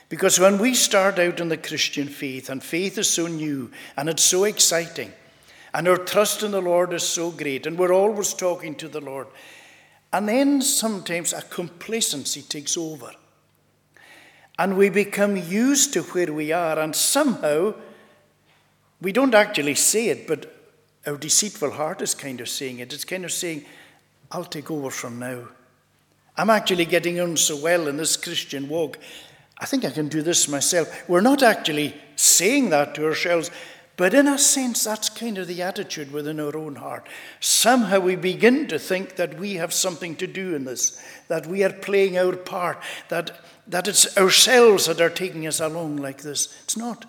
Because 0.08 0.38
when 0.38 0.58
we 0.58 0.72
start 0.72 1.18
out 1.18 1.40
in 1.40 1.48
the 1.48 1.56
Christian 1.56 2.06
faith, 2.06 2.48
and 2.48 2.62
faith 2.62 2.98
is 2.98 3.10
so 3.10 3.26
new 3.26 3.72
and 3.96 4.08
it's 4.08 4.24
so 4.24 4.44
exciting, 4.44 5.12
and 5.74 5.88
our 5.88 5.96
trust 5.98 6.44
in 6.44 6.52
the 6.52 6.62
Lord 6.62 6.92
is 6.92 7.02
so 7.02 7.32
great, 7.32 7.66
and 7.66 7.76
we're 7.76 7.92
always 7.92 8.32
talking 8.32 8.76
to 8.76 8.86
the 8.86 9.00
Lord, 9.00 9.26
and 10.12 10.28
then 10.28 10.62
sometimes 10.62 11.32
a 11.32 11.42
complacency 11.42 12.42
takes 12.42 12.76
over. 12.76 13.10
And 14.58 14.76
we 14.76 14.88
become 14.90 15.36
used 15.36 15.92
to 15.92 16.02
where 16.02 16.32
we 16.32 16.50
are, 16.52 16.78
and 16.78 16.94
somehow 16.94 17.74
we 19.00 19.12
don't 19.12 19.34
actually 19.34 19.76
say 19.76 20.08
it, 20.08 20.26
but 20.26 20.54
our 21.06 21.16
deceitful 21.16 21.70
heart 21.70 22.02
is 22.02 22.14
kind 22.14 22.40
of 22.40 22.48
saying 22.48 22.80
it. 22.80 22.92
It's 22.92 23.04
kind 23.04 23.24
of 23.24 23.32
saying, 23.32 23.64
I'll 24.30 24.44
take 24.44 24.70
over 24.70 24.90
from 24.90 25.18
now. 25.18 25.48
I'm 26.36 26.50
actually 26.50 26.84
getting 26.84 27.20
on 27.20 27.36
so 27.36 27.56
well 27.56 27.88
in 27.88 27.96
this 27.96 28.16
Christian 28.16 28.68
walk. 28.68 28.98
I 29.58 29.66
think 29.66 29.84
I 29.84 29.90
can 29.90 30.08
do 30.08 30.22
this 30.22 30.48
myself. 30.48 31.08
We're 31.08 31.20
not 31.20 31.42
actually 31.42 31.94
saying 32.16 32.70
that 32.70 32.94
to 32.94 33.06
ourselves, 33.06 33.50
but 33.98 34.14
in 34.14 34.28
a 34.28 34.38
sense, 34.38 34.84
that's 34.84 35.08
kind 35.08 35.38
of 35.38 35.48
the 35.48 35.60
attitude 35.60 36.12
within 36.12 36.38
our 36.38 36.56
own 36.56 36.76
heart. 36.76 37.08
Somehow 37.40 37.98
we 37.98 38.14
begin 38.14 38.68
to 38.68 38.78
think 38.78 39.16
that 39.16 39.36
we 39.40 39.54
have 39.54 39.72
something 39.72 40.14
to 40.16 40.26
do 40.28 40.54
in 40.54 40.64
this, 40.64 41.02
that 41.26 41.48
we 41.48 41.64
are 41.64 41.72
playing 41.72 42.16
our 42.16 42.36
part, 42.36 42.80
that, 43.08 43.40
that 43.66 43.88
it's 43.88 44.16
ourselves 44.16 44.86
that 44.86 45.00
are 45.00 45.10
taking 45.10 45.48
us 45.48 45.58
along 45.58 45.96
like 45.96 46.22
this. 46.22 46.56
It's 46.62 46.76
not. 46.76 47.06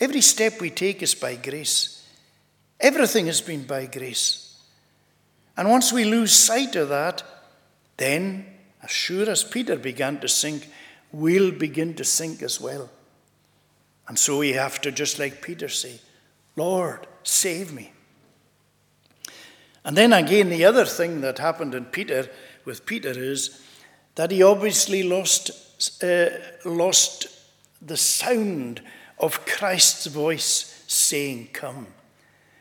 Every 0.00 0.22
step 0.22 0.62
we 0.62 0.70
take 0.70 1.02
is 1.02 1.14
by 1.14 1.36
grace. 1.36 2.08
Everything 2.80 3.26
has 3.26 3.42
been 3.42 3.64
by 3.64 3.84
grace. 3.84 4.56
And 5.58 5.68
once 5.68 5.92
we 5.92 6.04
lose 6.04 6.32
sight 6.32 6.74
of 6.74 6.88
that, 6.88 7.22
then, 7.98 8.46
as 8.82 8.90
sure 8.90 9.28
as 9.28 9.44
Peter 9.44 9.76
began 9.76 10.20
to 10.20 10.28
sink, 10.28 10.70
we'll 11.12 11.52
begin 11.52 11.92
to 11.96 12.04
sink 12.04 12.40
as 12.42 12.58
well. 12.58 12.88
And 14.08 14.18
so 14.18 14.38
we 14.38 14.54
have 14.54 14.80
to, 14.80 14.90
just 14.90 15.18
like 15.18 15.42
Peter, 15.42 15.68
say, 15.68 16.00
Lord, 16.56 17.06
save 17.22 17.72
me. 17.72 17.92
And 19.84 19.96
then 19.96 20.12
again, 20.12 20.48
the 20.48 20.64
other 20.64 20.84
thing 20.84 21.20
that 21.20 21.38
happened 21.38 21.74
in 21.74 21.84
Peter 21.84 22.28
with 22.64 22.86
Peter 22.86 23.10
is 23.10 23.62
that 24.16 24.30
he 24.30 24.42
obviously 24.42 25.02
lost, 25.02 25.50
uh, 26.02 26.28
lost 26.64 27.28
the 27.80 27.96
sound 27.96 28.82
of 29.18 29.46
Christ's 29.46 30.06
voice 30.06 30.84
saying, 30.86 31.50
Come. 31.52 31.86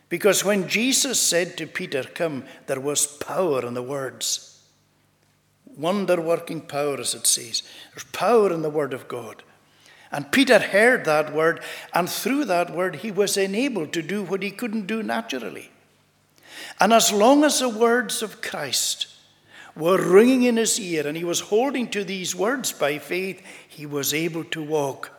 Because 0.09 0.45
when 0.45 0.67
Jesus 0.67 1.19
said 1.19 1.57
to 1.57 1.67
Peter, 1.67 2.03
Come, 2.03 2.43
there 2.67 2.79
was 2.79 3.07
power 3.07 3.65
in 3.65 3.73
the 3.73 3.81
words. 3.81 4.61
Wonder 5.65 6.19
working 6.21 6.61
power, 6.61 6.99
as 6.99 7.13
it 7.13 7.27
says. 7.27 7.63
There's 7.93 8.05
power 8.05 8.51
in 8.51 8.61
the 8.61 8.69
word 8.69 8.93
of 8.93 9.07
God. 9.07 9.43
And 10.11 10.31
Peter 10.31 10.59
heard 10.59 11.05
that 11.05 11.33
word, 11.33 11.61
and 11.93 12.09
through 12.09 12.45
that 12.45 12.73
word, 12.73 12.97
he 12.97 13.11
was 13.11 13.35
enabled 13.35 13.91
to 13.93 14.01
do 14.01 14.23
what 14.23 14.41
he 14.41 14.51
couldn't 14.51 14.87
do 14.87 15.03
naturally. 15.03 15.69
And 16.79 16.93
as 16.93 17.11
long 17.11 17.43
as 17.43 17.59
the 17.59 17.69
words 17.69 18.21
of 18.21 18.41
Christ 18.41 19.07
were 19.75 20.01
ringing 20.01 20.43
in 20.43 20.57
his 20.57 20.79
ear, 20.79 21.05
and 21.05 21.17
he 21.17 21.23
was 21.23 21.41
holding 21.41 21.89
to 21.89 22.03
these 22.03 22.35
words 22.35 22.71
by 22.71 22.99
faith, 22.99 23.41
he 23.67 23.85
was 23.85 24.13
able 24.13 24.43
to 24.45 24.63
walk. 24.63 25.11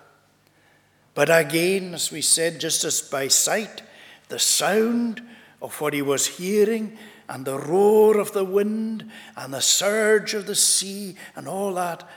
But 1.15 1.29
again, 1.31 1.95
as 1.95 2.11
we 2.11 2.23
said, 2.23 2.61
just 2.61 2.85
as 2.85 3.03
by 3.03 3.29
sight, 3.29 3.83
the 4.29 4.39
sound 4.39 5.23
of 5.61 5.81
what 5.81 5.93
he 5.93 6.03
was 6.03 6.27
hearing 6.27 6.97
and 7.29 7.45
the 7.45 7.59
roar 7.59 8.19
of 8.19 8.33
the 8.33 8.45
wind 8.45 9.11
and 9.37 9.53
the 9.53 9.61
surge 9.61 10.33
of 10.35 10.47
the 10.47 10.55
sea 10.55 11.17
and 11.37 11.47
all 11.47 11.75
that, 11.75 12.09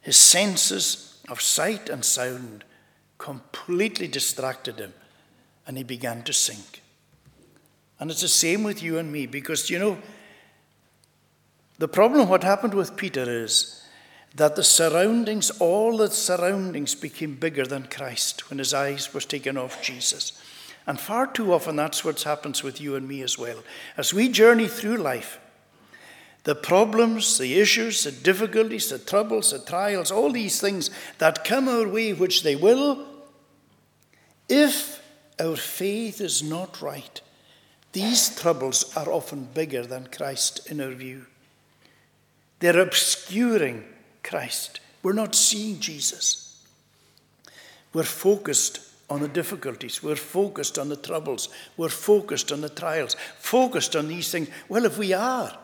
his 0.00 0.16
senses 0.16 1.07
of 1.28 1.40
sight 1.40 1.88
and 1.88 2.04
sound 2.04 2.64
completely 3.18 4.08
distracted 4.08 4.78
him 4.78 4.92
and 5.66 5.76
he 5.76 5.84
began 5.84 6.22
to 6.22 6.32
sink. 6.32 6.82
And 8.00 8.10
it's 8.10 8.22
the 8.22 8.28
same 8.28 8.62
with 8.62 8.82
you 8.82 8.98
and 8.98 9.12
me 9.12 9.26
because, 9.26 9.70
you 9.70 9.78
know, 9.78 9.98
the 11.78 11.88
problem, 11.88 12.28
what 12.28 12.42
happened 12.42 12.74
with 12.74 12.96
Peter 12.96 13.24
is 13.44 13.84
that 14.34 14.56
the 14.56 14.64
surroundings, 14.64 15.50
all 15.58 15.96
the 15.96 16.10
surroundings 16.10 16.94
became 16.94 17.34
bigger 17.34 17.66
than 17.66 17.84
Christ 17.84 18.50
when 18.50 18.58
his 18.58 18.74
eyes 18.74 19.12
were 19.12 19.20
taken 19.20 19.56
off 19.56 19.82
Jesus. 19.82 20.40
And 20.86 20.98
far 20.98 21.26
too 21.26 21.52
often, 21.52 21.76
that's 21.76 22.04
what 22.04 22.22
happens 22.22 22.62
with 22.62 22.80
you 22.80 22.96
and 22.96 23.06
me 23.06 23.22
as 23.22 23.38
well. 23.38 23.62
As 23.96 24.14
we 24.14 24.28
journey 24.28 24.68
through 24.68 24.96
life, 24.96 25.38
the 26.48 26.54
problems, 26.54 27.36
the 27.36 27.60
issues, 27.60 28.04
the 28.04 28.10
difficulties, 28.10 28.88
the 28.88 28.98
troubles, 28.98 29.50
the 29.50 29.58
trials, 29.58 30.10
all 30.10 30.32
these 30.32 30.58
things 30.58 30.90
that 31.18 31.44
come 31.44 31.68
our 31.68 31.86
way, 31.86 32.14
which 32.14 32.42
they 32.42 32.56
will, 32.56 33.04
if 34.48 35.02
our 35.38 35.56
faith 35.56 36.22
is 36.22 36.42
not 36.42 36.80
right, 36.80 37.20
these 37.92 38.34
troubles 38.40 38.96
are 38.96 39.12
often 39.12 39.46
bigger 39.52 39.84
than 39.84 40.06
Christ 40.06 40.66
in 40.70 40.80
our 40.80 40.92
view. 40.92 41.26
They're 42.60 42.80
obscuring 42.80 43.84
Christ. 44.24 44.80
We're 45.02 45.12
not 45.12 45.34
seeing 45.34 45.80
Jesus. 45.80 46.64
We're 47.92 48.04
focused 48.04 48.80
on 49.10 49.20
the 49.20 49.28
difficulties. 49.28 50.02
We're 50.02 50.16
focused 50.16 50.78
on 50.78 50.88
the 50.88 50.96
troubles. 50.96 51.50
We're 51.76 51.90
focused 51.90 52.50
on 52.52 52.62
the 52.62 52.70
trials, 52.70 53.16
focused 53.36 53.94
on 53.94 54.08
these 54.08 54.30
things. 54.30 54.48
Well, 54.70 54.86
if 54.86 54.96
we 54.96 55.12
are, 55.12 55.54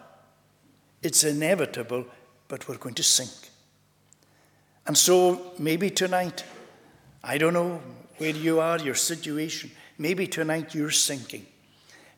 it's 1.05 1.22
inevitable, 1.22 2.07
but 2.48 2.66
we're 2.68 2.78
going 2.78 2.94
to 2.96 3.02
sink. 3.02 3.30
And 4.86 4.96
so 4.96 5.52
maybe 5.59 5.90
tonight, 5.90 6.44
I 7.22 7.38
don't 7.38 7.55
know 7.55 7.80
where 8.18 8.30
you 8.30 8.61
are, 8.61 8.78
your 8.78 8.94
situation, 8.94 9.70
maybe 9.98 10.26
tonight 10.26 10.74
you're 10.74 10.90
sinking. 10.90 11.46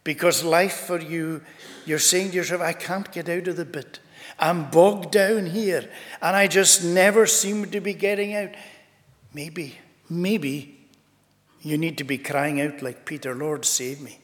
Because 0.04 0.44
life 0.44 0.86
for 0.86 1.00
you, 1.00 1.42
you're 1.84 1.98
saying 1.98 2.30
to 2.30 2.36
yourself, 2.36 2.62
I 2.62 2.72
can't 2.72 3.10
get 3.12 3.28
out 3.28 3.48
of 3.48 3.56
the 3.56 3.64
bit. 3.64 3.98
I'm 4.38 4.70
bogged 4.70 5.10
down 5.10 5.46
here, 5.46 5.88
and 6.22 6.36
I 6.36 6.46
just 6.46 6.84
never 6.84 7.26
seem 7.26 7.70
to 7.70 7.80
be 7.80 7.94
getting 7.94 8.34
out. 8.34 8.50
Maybe, 9.32 9.78
maybe 10.08 10.78
you 11.62 11.76
need 11.78 11.98
to 11.98 12.04
be 12.04 12.18
crying 12.18 12.60
out 12.60 12.82
like 12.82 13.04
Peter, 13.04 13.34
Lord, 13.34 13.64
save 13.64 14.00
me. 14.00 14.18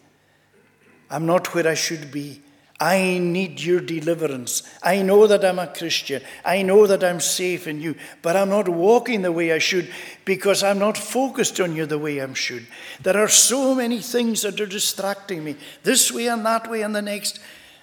I'm 1.10 1.26
not 1.26 1.54
where 1.54 1.66
I 1.66 1.74
should 1.74 2.12
be. 2.12 2.40
I 2.82 3.18
need 3.18 3.60
your 3.60 3.78
deliverance. 3.78 4.64
I 4.82 5.02
know 5.02 5.28
that 5.28 5.44
I'm 5.44 5.60
a 5.60 5.68
Christian. 5.68 6.20
I 6.44 6.62
know 6.62 6.88
that 6.88 7.04
I'm 7.04 7.20
safe 7.20 7.68
in 7.68 7.80
you, 7.80 7.94
but 8.22 8.34
I'm 8.34 8.48
not 8.48 8.68
walking 8.68 9.22
the 9.22 9.30
way 9.30 9.52
I 9.52 9.58
should 9.58 9.88
because 10.24 10.64
I'm 10.64 10.80
not 10.80 10.98
focused 10.98 11.60
on 11.60 11.76
you 11.76 11.86
the 11.86 12.00
way 12.00 12.20
I 12.20 12.32
should. 12.32 12.66
There 13.00 13.16
are 13.16 13.28
so 13.28 13.76
many 13.76 14.00
things 14.00 14.42
that 14.42 14.60
are 14.60 14.66
distracting 14.66 15.44
me, 15.44 15.54
this 15.84 16.10
way 16.10 16.26
and 16.26 16.44
that 16.44 16.68
way 16.68 16.82
and 16.82 16.92
the 16.92 17.02
next. 17.02 17.38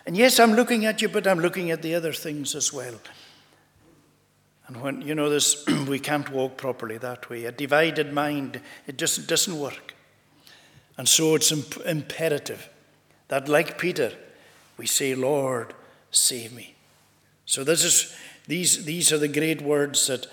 And 0.05 0.17
yes, 0.17 0.37
I'm 0.37 0.51
looking 0.51 0.85
at 0.85 1.01
you, 1.01 1.07
but 1.07 1.27
I'm 1.27 1.39
looking 1.39 1.71
at 1.71 1.81
the 1.81 1.95
other 1.95 2.11
things 2.11 2.53
as 2.53 2.73
well. 2.73 2.95
And 4.67 4.81
when, 4.81 5.01
you 5.01 5.15
know, 5.15 5.29
this, 5.29 5.65
we 5.87 5.99
can't 5.99 6.29
walk 6.29 6.57
properly 6.57 6.97
that 6.97 7.29
way. 7.29 7.45
A 7.45 7.53
divided 7.53 8.11
mind, 8.11 8.59
it 8.85 8.97
just 8.97 9.29
doesn't 9.29 9.57
work. 9.57 9.95
And 10.97 11.07
so 11.07 11.35
it's 11.35 11.53
imp- 11.53 11.85
imperative 11.85 12.67
that, 13.29 13.47
like 13.47 13.77
Peter, 13.77 14.11
we 14.79 14.87
say, 14.87 15.13
Lord, 15.13 15.73
save 16.09 16.53
me. 16.53 16.73
So 17.45 17.65
this 17.65 17.83
is, 17.83 18.15
these, 18.47 18.85
these 18.85 19.11
are 19.11 19.17
the 19.17 19.27
great 19.27 19.61
words 19.61 20.07
that, 20.07 20.27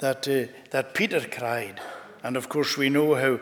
that, 0.00 0.26
uh, 0.26 0.52
that 0.72 0.92
Peter 0.92 1.20
cried. 1.20 1.80
And 2.24 2.36
of 2.36 2.48
course, 2.48 2.76
we 2.76 2.90
know 2.90 3.14
how 3.14 3.38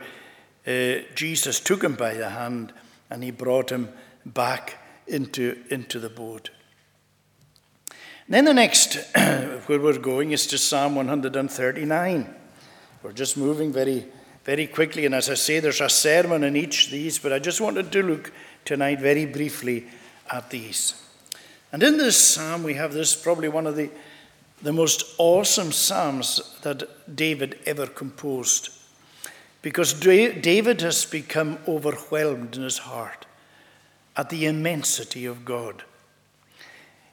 uh, 0.71 1.01
Jesus 1.15 1.61
took 1.61 1.83
him 1.83 1.95
by 1.95 2.13
the 2.13 2.29
hand 2.29 2.75
and 3.09 3.25
he 3.25 3.31
brought 3.31 3.71
him 3.71 3.89
back 4.27 4.77
into, 5.07 5.63
into 5.71 5.99
the 5.99 6.11
boat. 6.11 6.51
Then 8.29 8.45
the 8.45 8.53
next, 8.53 8.97
where 9.15 9.81
we're 9.81 9.99
going, 9.99 10.33
is 10.33 10.47
to 10.49 10.59
Psalm 10.59 10.95
139. 10.95 12.35
We're 13.03 13.13
just 13.13 13.39
moving 13.39 13.73
very, 13.73 14.07
very 14.45 14.67
quickly. 14.67 15.07
And 15.07 15.15
as 15.15 15.31
I 15.31 15.35
say, 15.35 15.61
there's 15.61 15.81
a 15.81 15.89
sermon 15.89 16.45
in 16.45 16.55
each 16.55 16.87
of 16.87 16.93
these, 16.93 17.19
but 17.19 17.33
I 17.33 17.39
just 17.39 17.63
wanted 17.63 17.91
to 17.93 18.03
look 18.03 18.31
tonight 18.67 19.01
very 19.01 19.25
briefly 19.25 19.87
at 20.31 20.51
these. 20.51 20.95
And 21.73 21.83
in 21.83 21.99
this 21.99 22.17
psalm, 22.17 22.63
we 22.63 22.75
have 22.75 22.93
this 22.93 23.15
probably 23.15 23.49
one 23.49 23.67
of 23.67 23.77
the, 23.77 23.91
the 24.63 24.73
most 24.73 25.15
awesome 25.19 25.73
psalms 25.73 26.59
that 26.63 27.17
David 27.17 27.59
ever 27.67 27.87
composed. 27.87 28.71
Because 29.63 29.93
David 29.93 30.81
has 30.81 31.05
become 31.05 31.59
overwhelmed 31.69 32.57
in 32.57 32.63
his 32.63 32.79
heart 32.79 33.27
at 34.17 34.31
the 34.31 34.47
immensity 34.47 35.27
of 35.27 35.45
God. 35.45 35.85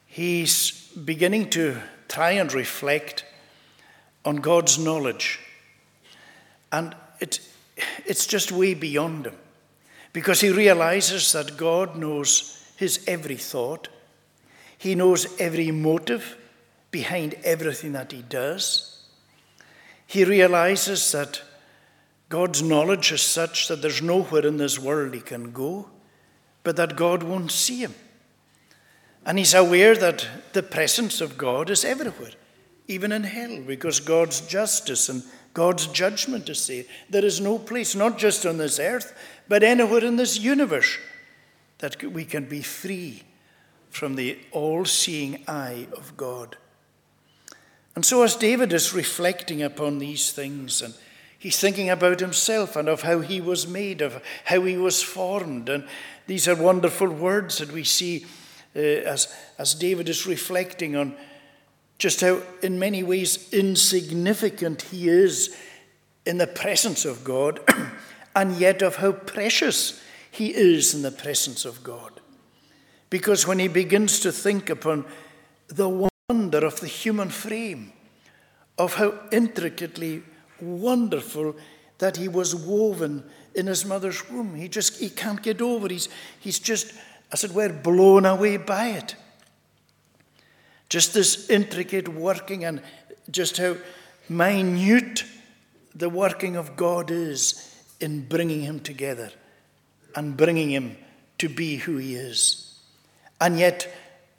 He's 0.06 0.88
beginning 0.92 1.50
to 1.50 1.76
try 2.08 2.32
and 2.32 2.52
reflect 2.52 3.24
on 4.24 4.36
God's 4.36 4.78
knowledge. 4.78 5.38
And 6.72 6.96
it, 7.20 7.40
it's 8.06 8.26
just 8.26 8.50
way 8.50 8.74
beyond 8.74 9.26
him 9.26 9.36
because 10.12 10.40
he 10.40 10.50
realizes 10.50 11.32
that 11.32 11.56
God 11.56 11.96
knows 11.96 12.57
his 12.78 13.04
every 13.08 13.36
thought. 13.36 13.88
He 14.78 14.94
knows 14.94 15.26
every 15.40 15.72
motive 15.72 16.36
behind 16.92 17.34
everything 17.42 17.92
that 17.92 18.12
he 18.12 18.22
does. 18.22 19.02
He 20.06 20.24
realizes 20.24 21.10
that 21.10 21.42
God's 22.28 22.62
knowledge 22.62 23.10
is 23.10 23.20
such 23.20 23.66
that 23.66 23.82
there's 23.82 24.00
nowhere 24.00 24.46
in 24.46 24.58
this 24.58 24.78
world 24.78 25.12
he 25.12 25.20
can 25.20 25.50
go, 25.50 25.90
but 26.62 26.76
that 26.76 26.94
God 26.94 27.24
won't 27.24 27.50
see 27.50 27.78
him. 27.78 27.94
And 29.26 29.38
he's 29.38 29.54
aware 29.54 29.96
that 29.96 30.28
the 30.52 30.62
presence 30.62 31.20
of 31.20 31.36
God 31.36 31.70
is 31.70 31.84
everywhere, 31.84 32.30
even 32.86 33.10
in 33.10 33.24
hell, 33.24 33.60
because 33.66 33.98
God's 33.98 34.40
justice 34.42 35.08
and 35.08 35.24
God's 35.52 35.88
judgment 35.88 36.48
is 36.48 36.64
there. 36.68 36.84
There 37.10 37.24
is 37.24 37.40
no 37.40 37.58
place, 37.58 37.96
not 37.96 38.18
just 38.18 38.46
on 38.46 38.58
this 38.58 38.78
earth, 38.78 39.18
but 39.48 39.64
anywhere 39.64 40.04
in 40.04 40.14
this 40.14 40.38
universe, 40.38 40.96
that 41.78 42.02
we 42.02 42.24
can 42.24 42.44
be 42.44 42.62
free 42.62 43.22
from 43.90 44.16
the 44.16 44.38
all 44.52 44.84
seeing 44.84 45.42
eye 45.46 45.86
of 45.96 46.16
God. 46.16 46.56
And 47.94 48.04
so, 48.04 48.22
as 48.22 48.36
David 48.36 48.72
is 48.72 48.94
reflecting 48.94 49.62
upon 49.62 49.98
these 49.98 50.30
things, 50.30 50.82
and 50.82 50.94
he's 51.38 51.58
thinking 51.58 51.90
about 51.90 52.20
himself 52.20 52.76
and 52.76 52.88
of 52.88 53.02
how 53.02 53.20
he 53.20 53.40
was 53.40 53.66
made, 53.66 54.02
of 54.02 54.22
how 54.44 54.62
he 54.62 54.76
was 54.76 55.02
formed, 55.02 55.68
and 55.68 55.84
these 56.26 56.46
are 56.46 56.54
wonderful 56.54 57.08
words 57.08 57.58
that 57.58 57.72
we 57.72 57.84
see 57.84 58.26
uh, 58.76 58.78
as, 58.78 59.34
as 59.58 59.74
David 59.74 60.08
is 60.08 60.26
reflecting 60.26 60.94
on 60.94 61.16
just 61.98 62.20
how, 62.20 62.40
in 62.62 62.78
many 62.78 63.02
ways, 63.02 63.52
insignificant 63.52 64.82
he 64.82 65.08
is 65.08 65.56
in 66.24 66.38
the 66.38 66.46
presence 66.46 67.04
of 67.04 67.24
God, 67.24 67.60
and 68.36 68.56
yet 68.56 68.82
of 68.82 68.96
how 68.96 69.12
precious 69.12 70.00
he 70.30 70.54
is 70.54 70.94
in 70.94 71.02
the 71.02 71.10
presence 71.10 71.64
of 71.64 71.82
God. 71.82 72.20
Because 73.10 73.46
when 73.46 73.58
he 73.58 73.68
begins 73.68 74.20
to 74.20 74.32
think 74.32 74.68
upon 74.70 75.04
the 75.68 76.08
wonder 76.28 76.64
of 76.64 76.80
the 76.80 76.86
human 76.86 77.30
frame, 77.30 77.92
of 78.76 78.94
how 78.94 79.14
intricately 79.32 80.22
wonderful 80.60 81.56
that 81.98 82.16
he 82.16 82.28
was 82.28 82.54
woven 82.54 83.24
in 83.54 83.66
his 83.66 83.84
mother's 83.84 84.28
womb, 84.30 84.54
he 84.54 84.68
just 84.68 85.00
he 85.00 85.08
can't 85.08 85.42
get 85.42 85.60
over. 85.60 85.88
He's, 85.88 86.08
he's 86.38 86.58
just, 86.58 86.92
as 87.32 87.44
it 87.44 87.52
were, 87.52 87.72
blown 87.72 88.24
away 88.24 88.56
by 88.56 88.88
it. 88.88 89.16
Just 90.88 91.12
this 91.12 91.50
intricate 91.50 92.08
working 92.08 92.64
and 92.64 92.82
just 93.30 93.56
how 93.56 93.76
minute 94.28 95.24
the 95.94 96.08
working 96.08 96.56
of 96.56 96.76
God 96.76 97.10
is 97.10 97.74
in 98.00 98.26
bringing 98.26 98.62
him 98.62 98.80
together 98.80 99.32
and 100.14 100.36
bringing 100.36 100.70
him 100.70 100.96
to 101.38 101.48
be 101.48 101.76
who 101.76 101.96
he 101.96 102.14
is. 102.14 102.78
And 103.40 103.58
yet, 103.58 103.92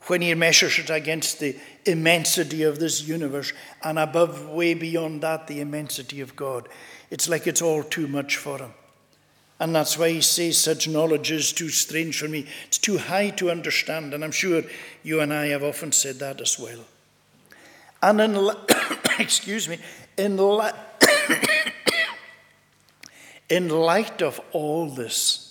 when 0.07 0.21
he 0.21 0.33
measures 0.33 0.79
it 0.79 0.89
against 0.89 1.39
the 1.39 1.55
immensity 1.85 2.63
of 2.63 2.79
this 2.79 3.07
universe, 3.07 3.53
and 3.83 3.99
above, 3.99 4.49
way 4.49 4.73
beyond 4.73 5.21
that, 5.21 5.47
the 5.47 5.61
immensity 5.61 6.21
of 6.21 6.35
God, 6.35 6.67
it's 7.09 7.29
like 7.29 7.47
it's 7.47 7.61
all 7.61 7.83
too 7.83 8.07
much 8.07 8.37
for 8.37 8.57
him. 8.57 8.73
And 9.59 9.75
that's 9.75 9.97
why 9.97 10.09
he 10.09 10.21
says 10.21 10.57
such 10.57 10.87
knowledge 10.87 11.31
is 11.31 11.51
too 11.51 11.69
strange 11.69 12.19
for 12.19 12.29
me. 12.29 12.47
It's 12.67 12.77
too 12.77 12.97
high 12.97 13.31
to 13.31 13.51
understand. 13.51 14.13
And 14.13 14.23
I'm 14.23 14.31
sure 14.31 14.63
you 15.03 15.19
and 15.19 15.33
I 15.33 15.47
have 15.47 15.63
often 15.63 15.91
said 15.91 16.19
that 16.19 16.39
as 16.39 16.57
well. 16.57 16.79
And 18.01 18.21
in, 18.21 18.49
excuse 19.19 19.67
me, 19.67 19.79
in, 20.17 20.39
in 23.49 23.69
light 23.69 24.21
of 24.21 24.39
all 24.53 24.89
this, 24.89 25.48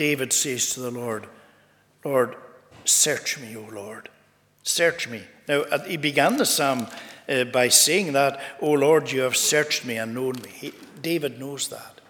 David 0.00 0.32
says 0.32 0.72
to 0.72 0.80
the 0.80 0.90
Lord, 0.90 1.26
Lord, 2.06 2.34
search 2.86 3.38
me, 3.38 3.54
O 3.54 3.68
Lord. 3.70 4.08
Search 4.62 5.06
me. 5.06 5.24
Now, 5.46 5.64
he 5.86 5.98
began 5.98 6.38
the 6.38 6.46
psalm 6.46 6.86
uh, 7.28 7.44
by 7.44 7.68
saying 7.68 8.14
that, 8.14 8.40
O 8.62 8.70
Lord, 8.70 9.12
you 9.12 9.20
have 9.20 9.36
searched 9.36 9.84
me 9.84 9.98
and 9.98 10.14
known 10.14 10.36
me. 10.42 10.48
He, 10.48 10.72
David 11.02 11.38
knows 11.38 11.68
that. 11.68 12.00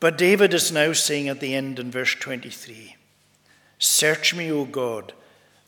But 0.00 0.18
David 0.18 0.52
is 0.52 0.72
now 0.72 0.92
saying 0.92 1.28
at 1.28 1.38
the 1.38 1.54
end 1.54 1.78
in 1.78 1.92
verse 1.92 2.16
23 2.16 2.96
Search 3.78 4.34
me, 4.34 4.50
O 4.50 4.64
God, 4.64 5.12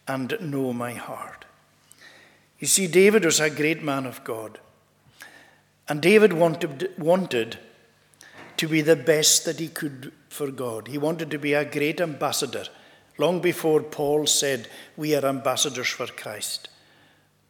and 0.09 0.37
know 0.41 0.73
my 0.73 0.95
heart. 0.95 1.45
You 2.59 2.67
see, 2.67 2.89
David 2.89 3.25
was 3.25 3.39
a 3.39 3.51
great 3.51 3.85
man 3.85 4.05
of 4.05 4.25
God. 4.25 4.59
And 5.89 6.03
David 6.03 6.33
wanted, 6.33 6.91
wanted 6.99 7.61
to 8.59 8.69
be 8.69 8.81
the 8.81 8.97
best 8.97 9.45
that 9.45 9.59
he 9.59 9.69
could 9.69 10.13
for 10.29 10.51
God. 10.51 10.89
He 10.89 10.99
wanted 10.99 11.31
to 11.31 11.39
be 11.39 11.55
a 11.55 11.65
great 11.65 12.01
ambassador. 12.01 12.65
Long 13.17 13.41
before 13.41 13.83
Paul 13.83 14.27
said, 14.27 14.69
We 14.97 15.15
are 15.15 15.25
ambassadors 15.25 15.89
for 15.89 16.07
Christ. 16.07 16.69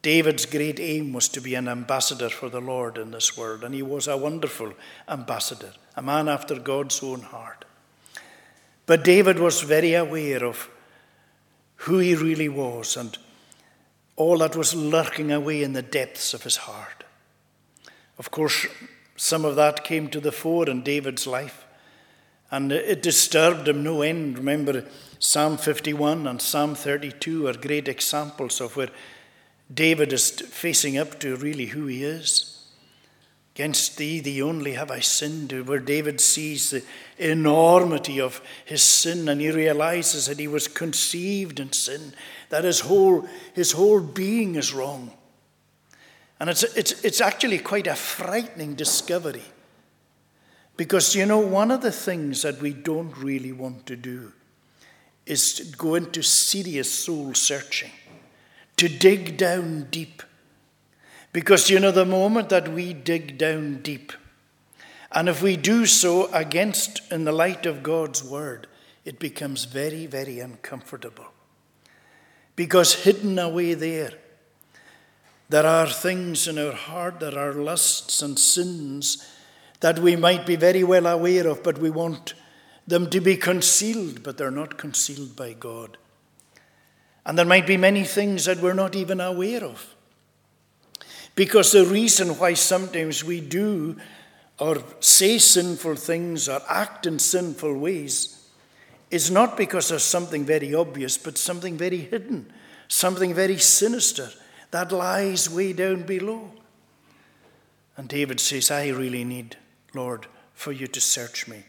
David's 0.01 0.45
great 0.45 0.79
aim 0.79 1.11
was 1.11 1.27
to 1.29 1.41
be 1.41 1.55
an 1.55 1.67
ambassador 1.67 2.29
for 2.29 2.47
the 2.47 2.61
Lord 2.61 2.97
in 2.97 3.11
this 3.11 3.37
world, 3.37 3.63
and 3.63 3.75
he 3.75 3.81
was 3.81 4.07
a 4.07 4.17
wonderful 4.17 4.73
ambassador, 5.09 5.73
a 5.95 6.01
man 6.01 6.29
after 6.29 6.55
God's 6.55 7.03
own 7.03 7.21
heart. 7.21 7.65
But 8.85 9.03
David 9.03 9.39
was 9.39 9.61
very 9.61 9.93
aware 9.93 10.43
of 10.43 10.69
who 11.83 11.99
he 11.99 12.15
really 12.15 12.49
was 12.49 12.95
and 12.95 13.17
all 14.15 14.37
that 14.39 14.55
was 14.55 14.73
lurking 14.75 15.31
away 15.31 15.63
in 15.63 15.73
the 15.73 15.81
depths 15.81 16.33
of 16.33 16.43
his 16.43 16.57
heart. 16.57 17.03
Of 18.17 18.31
course, 18.31 18.67
some 19.21 19.43
of 19.43 19.57
that 19.57 19.83
came 19.83 20.07
to 20.07 20.21
the 20.21 20.31
fore 20.31 20.69
in 20.69 20.81
David's 20.81 21.27
life. 21.27 21.65
And 22.51 22.71
it 22.71 23.03
disturbed 23.03 23.67
him 23.67 23.83
no 23.83 24.01
end. 24.01 24.37
Remember, 24.37 24.85
Psalm 25.19 25.57
51 25.57 26.25
and 26.25 26.41
Psalm 26.41 26.73
32 26.73 27.45
are 27.47 27.53
great 27.53 27.89
examples 27.89 28.61
of 28.61 28.77
where 28.77 28.87
David 29.71 30.13
is 30.13 30.31
facing 30.31 30.97
up 30.97 31.19
to 31.19 31.35
really 31.35 31.65
who 31.65 31.87
he 31.87 32.05
is. 32.05 32.63
Against 33.55 33.97
thee, 33.97 34.21
the 34.21 34.41
only, 34.41 34.75
have 34.75 34.89
I 34.89 35.01
sinned, 35.01 35.51
where 35.67 35.79
David 35.79 36.21
sees 36.21 36.69
the 36.69 36.83
enormity 37.17 38.21
of 38.21 38.41
his 38.63 38.83
sin 38.83 39.27
and 39.27 39.41
he 39.41 39.51
realizes 39.51 40.27
that 40.27 40.39
he 40.39 40.47
was 40.47 40.69
conceived 40.69 41.59
in 41.59 41.73
sin, 41.73 42.13
that 42.47 42.63
his 42.63 42.79
whole, 42.79 43.27
his 43.53 43.73
whole 43.73 43.99
being 43.99 44.55
is 44.55 44.73
wrong. 44.73 45.11
And 46.39 46.49
it's, 46.49 46.63
it's, 46.63 47.03
it's 47.03 47.21
actually 47.21 47.59
quite 47.59 47.87
a 47.87 47.95
frightening 47.95 48.75
discovery. 48.75 49.43
Because, 50.77 51.13
you 51.13 51.25
know, 51.25 51.39
one 51.39 51.71
of 51.71 51.81
the 51.81 51.91
things 51.91 52.41
that 52.43 52.61
we 52.61 52.71
don't 52.71 53.15
really 53.17 53.51
want 53.51 53.85
to 53.87 53.97
do 53.97 54.31
is 55.25 55.53
to 55.55 55.65
go 55.77 55.95
into 55.95 56.23
serious 56.23 56.91
soul 56.91 57.33
searching, 57.33 57.91
to 58.77 58.87
dig 58.87 59.35
down 59.37 59.87
deep. 59.91 60.23
Because, 61.33 61.69
you 61.69 61.79
know, 61.79 61.91
the 61.91 62.05
moment 62.05 62.49
that 62.49 62.69
we 62.69 62.93
dig 62.93 63.37
down 63.37 63.81
deep, 63.81 64.13
and 65.11 65.27
if 65.27 65.41
we 65.41 65.57
do 65.57 65.85
so 65.85 66.31
against, 66.31 67.01
in 67.11 67.25
the 67.25 67.31
light 67.31 67.65
of 67.65 67.83
God's 67.83 68.23
word, 68.23 68.67
it 69.03 69.19
becomes 69.19 69.65
very, 69.65 70.05
very 70.05 70.39
uncomfortable. 70.39 71.27
Because 72.55 73.03
hidden 73.03 73.37
away 73.37 73.73
there, 73.73 74.13
there 75.49 75.65
are 75.65 75.87
things 75.87 76.47
in 76.47 76.59
our 76.59 76.73
heart, 76.73 77.19
there 77.19 77.37
are 77.37 77.53
lusts 77.53 78.21
and 78.21 78.37
sins 78.37 79.27
that 79.79 79.97
we 79.97 80.15
might 80.15 80.45
be 80.45 80.55
very 80.55 80.83
well 80.83 81.07
aware 81.07 81.47
of, 81.47 81.63
but 81.63 81.79
we 81.79 81.89
want 81.89 82.35
them 82.85 83.09
to 83.09 83.19
be 83.19 83.35
concealed, 83.35 84.21
but 84.21 84.37
they're 84.37 84.51
not 84.51 84.77
concealed 84.77 85.35
by 85.35 85.53
God. 85.53 85.97
And 87.25 87.37
there 87.37 87.45
might 87.45 87.65
be 87.65 87.77
many 87.77 88.03
things 88.03 88.45
that 88.45 88.61
we're 88.61 88.73
not 88.73 88.95
even 88.95 89.19
aware 89.19 89.63
of. 89.63 89.95
Because 91.33 91.71
the 91.71 91.85
reason 91.85 92.29
why 92.37 92.53
sometimes 92.53 93.23
we 93.23 93.41
do 93.41 93.97
or 94.59 94.83
say 94.99 95.37
sinful 95.37 95.95
things 95.95 96.49
or 96.49 96.61
act 96.67 97.07
in 97.07 97.17
sinful 97.17 97.77
ways 97.77 98.49
is 99.09 99.31
not 99.31 99.57
because 99.57 99.89
of 99.89 100.01
something 100.01 100.45
very 100.45 100.75
obvious, 100.75 101.17
but 101.17 101.37
something 101.37 101.77
very 101.77 101.97
hidden, 101.97 102.51
something 102.87 103.33
very 103.33 103.57
sinister 103.57 104.29
that 104.71 104.91
lies 104.91 105.49
way 105.49 105.73
down 105.73 106.03
below. 106.03 106.51
And 107.97 108.07
David 108.07 108.39
says, 108.39 108.71
I 108.71 108.89
really 108.89 109.23
need, 109.23 109.57
Lord, 109.93 110.27
for 110.53 110.71
you 110.71 110.87
to 110.87 111.01
search 111.01 111.47
me 111.47 111.63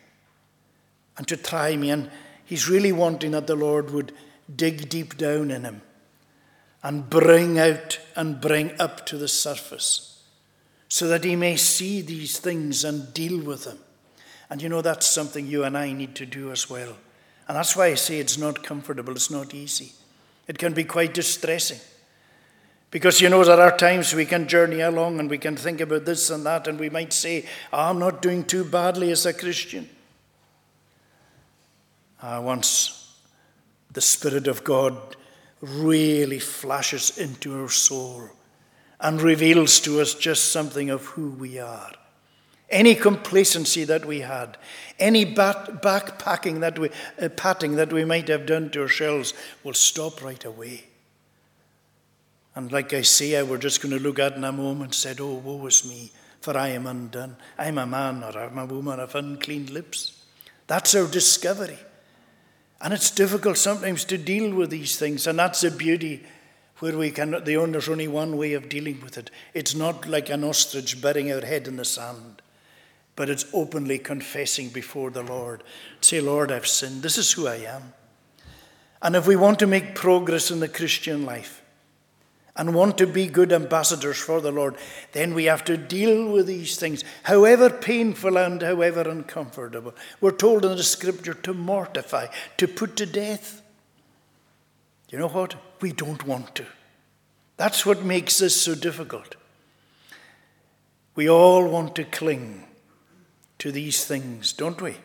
and 1.16 1.26
to 1.28 1.36
try 1.36 1.76
me. 1.76 1.90
And 1.90 2.10
he's 2.44 2.68
really 2.68 2.92
wanting 2.92 3.32
that 3.32 3.46
the 3.46 3.56
Lord 3.56 3.90
would 3.90 4.12
dig 4.54 4.88
deep 4.88 5.16
down 5.16 5.50
in 5.50 5.64
him 5.64 5.82
and 6.82 7.10
bring 7.10 7.58
out 7.58 7.98
and 8.16 8.40
bring 8.40 8.78
up 8.80 9.06
to 9.06 9.16
the 9.18 9.28
surface 9.28 10.22
so 10.88 11.06
that 11.08 11.24
he 11.24 11.36
may 11.36 11.56
see 11.56 12.00
these 12.00 12.38
things 12.38 12.84
and 12.84 13.14
deal 13.14 13.42
with 13.42 13.64
them. 13.64 13.78
And 14.48 14.60
you 14.60 14.68
know, 14.68 14.82
that's 14.82 15.06
something 15.06 15.46
you 15.46 15.64
and 15.64 15.78
I 15.78 15.92
need 15.92 16.14
to 16.16 16.26
do 16.26 16.50
as 16.50 16.68
well. 16.68 16.96
And 17.46 17.56
that's 17.56 17.76
why 17.76 17.86
I 17.86 17.94
say 17.94 18.18
it's 18.18 18.38
not 18.38 18.62
comfortable, 18.62 19.12
it's 19.14 19.30
not 19.30 19.54
easy. 19.54 19.92
It 20.48 20.58
can 20.58 20.72
be 20.72 20.84
quite 20.84 21.14
distressing. 21.14 21.78
Because 22.90 23.20
you 23.20 23.28
know, 23.28 23.44
there 23.44 23.60
are 23.60 23.76
times 23.76 24.14
we 24.14 24.26
can 24.26 24.48
journey 24.48 24.80
along 24.80 25.20
and 25.20 25.30
we 25.30 25.38
can 25.38 25.56
think 25.56 25.80
about 25.80 26.04
this 26.04 26.28
and 26.30 26.44
that, 26.44 26.66
and 26.66 26.78
we 26.78 26.90
might 26.90 27.12
say, 27.12 27.46
I'm 27.72 27.98
not 27.98 28.20
doing 28.20 28.44
too 28.44 28.64
badly 28.64 29.12
as 29.12 29.26
a 29.26 29.32
Christian. 29.32 29.88
Uh, 32.20 32.40
once 32.44 33.16
the 33.92 34.00
Spirit 34.00 34.48
of 34.48 34.64
God 34.64 35.16
really 35.60 36.38
flashes 36.38 37.16
into 37.16 37.60
our 37.62 37.68
soul 37.68 38.28
and 39.00 39.22
reveals 39.22 39.80
to 39.80 40.00
us 40.00 40.14
just 40.14 40.52
something 40.52 40.90
of 40.90 41.04
who 41.06 41.30
we 41.30 41.58
are. 41.58 41.92
Any 42.68 42.94
complacency 42.94 43.84
that 43.84 44.04
we 44.04 44.20
had, 44.20 44.56
any 44.98 45.24
bat- 45.24 45.82
backpacking 45.82 46.60
that 46.60 46.78
we, 46.78 46.90
uh, 47.20 47.28
patting 47.30 47.76
that 47.76 47.92
we 47.92 48.04
might 48.04 48.28
have 48.28 48.46
done 48.46 48.70
to 48.70 48.82
ourselves 48.82 49.32
will 49.64 49.74
stop 49.74 50.22
right 50.22 50.44
away. 50.44 50.84
And 52.54 52.72
like 52.72 52.92
Isaiah, 52.92 53.44
we're 53.44 53.58
just 53.58 53.80
going 53.80 53.96
to 53.96 54.02
look 54.02 54.18
at 54.18 54.36
in 54.36 54.44
a 54.44 54.52
moment, 54.52 54.94
said, 54.94 55.20
Oh, 55.20 55.34
woe 55.34 55.66
is 55.66 55.84
me, 55.84 56.10
for 56.40 56.56
I 56.56 56.68
am 56.68 56.86
undone. 56.86 57.36
I'm 57.58 57.78
a 57.78 57.86
man 57.86 58.24
or 58.24 58.38
I'm 58.38 58.58
a 58.58 58.66
woman 58.66 58.98
of 58.98 59.14
unclean 59.14 59.72
lips. 59.72 60.24
That's 60.66 60.94
our 60.94 61.06
discovery. 61.06 61.78
And 62.80 62.94
it's 62.94 63.10
difficult 63.10 63.58
sometimes 63.58 64.04
to 64.06 64.16
deal 64.16 64.54
with 64.54 64.70
these 64.70 64.96
things, 64.96 65.26
and 65.26 65.38
that's 65.38 65.60
the 65.60 65.70
beauty 65.70 66.24
where 66.78 66.96
we 66.96 67.10
can, 67.10 67.32
there's 67.44 67.88
only 67.88 68.08
one 68.08 68.38
way 68.38 68.54
of 68.54 68.70
dealing 68.70 69.00
with 69.02 69.18
it. 69.18 69.30
It's 69.52 69.74
not 69.74 70.08
like 70.08 70.30
an 70.30 70.44
ostrich 70.44 71.00
burying 71.00 71.30
our 71.30 71.42
head 71.42 71.68
in 71.68 71.76
the 71.76 71.84
sand, 71.84 72.40
but 73.16 73.28
it's 73.28 73.44
openly 73.52 73.98
confessing 73.98 74.70
before 74.70 75.10
the 75.10 75.22
Lord. 75.22 75.62
Say, 76.00 76.22
Lord, 76.22 76.50
I've 76.50 76.66
sinned. 76.66 77.02
This 77.02 77.18
is 77.18 77.32
who 77.32 77.46
I 77.46 77.56
am. 77.56 77.92
And 79.02 79.14
if 79.14 79.26
we 79.26 79.36
want 79.36 79.58
to 79.58 79.66
make 79.66 79.94
progress 79.94 80.50
in 80.50 80.60
the 80.60 80.68
Christian 80.68 81.26
life, 81.26 81.59
and 82.60 82.74
want 82.74 82.98
to 82.98 83.06
be 83.06 83.26
good 83.26 83.54
ambassadors 83.54 84.18
for 84.18 84.42
the 84.42 84.52
Lord, 84.52 84.76
then 85.12 85.32
we 85.32 85.46
have 85.46 85.64
to 85.64 85.78
deal 85.78 86.30
with 86.30 86.46
these 86.46 86.76
things, 86.76 87.02
however 87.22 87.70
painful 87.70 88.36
and 88.36 88.60
however 88.60 89.00
uncomfortable. 89.00 89.94
We're 90.20 90.32
told 90.32 90.66
in 90.66 90.76
the 90.76 90.82
scripture 90.82 91.32
to 91.32 91.54
mortify, 91.54 92.26
to 92.58 92.68
put 92.68 92.96
to 92.96 93.06
death. 93.06 93.62
You 95.08 95.18
know 95.18 95.28
what? 95.28 95.54
We 95.80 95.92
don't 95.92 96.26
want 96.26 96.54
to. 96.56 96.66
That's 97.56 97.86
what 97.86 98.04
makes 98.04 98.36
this 98.36 98.60
so 98.60 98.74
difficult. 98.74 99.36
We 101.14 101.30
all 101.30 101.66
want 101.66 101.96
to 101.96 102.04
cling 102.04 102.64
to 103.60 103.72
these 103.72 104.04
things, 104.04 104.52
don't 104.52 104.82
we? 104.82 104.96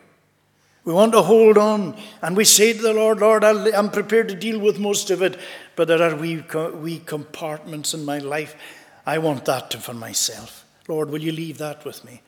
We 0.85 0.93
want 0.93 1.13
to 1.13 1.23
hold 1.23 1.57
on 1.57 1.97
and 2.21 2.37
we 2.37 2.45
say 2.45 2.73
to 2.73 2.81
the 2.81 2.93
Lord, 2.93 3.19
Lord, 3.19 3.43
i 3.43 3.69
am 3.69 3.89
prepared 3.89 4.29
to 4.29 4.35
deal 4.35 4.59
with 4.59 4.79
most 4.79 5.09
of 5.09 5.23
it, 5.23 5.37
but 5.75 5.87
there 5.87 6.01
are 6.01 6.15
wee, 6.15 6.43
wee 6.75 6.99
compartments 6.99 7.95
in 7.95 8.05
my 8.05 8.19
life. 8.19 8.55
I 9.03 9.17
want 9.17 9.45
that 9.45 9.73
for 9.73 9.95
myself. 9.95 10.63
Lord, 10.87 11.09
will 11.09 11.21
you 11.21 11.31
leave 11.31 11.57
that 11.57 11.83
with 11.85 12.05
me? 12.05 12.21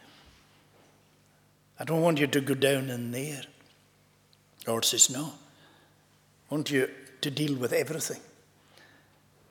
I 1.80 1.84
don't 1.84 2.02
want 2.02 2.20
you 2.20 2.26
to 2.26 2.42
go 2.42 2.56
down 2.56 2.90
in 2.90 3.12
there. 3.12 3.44
Lord 4.66 4.84
says, 4.84 5.10
No. 5.12 5.34
I 6.50 6.56
want 6.56 6.72
you 6.72 6.90
to 7.22 7.30
deal 7.30 7.56
with 7.56 7.74
everything. 7.74 8.22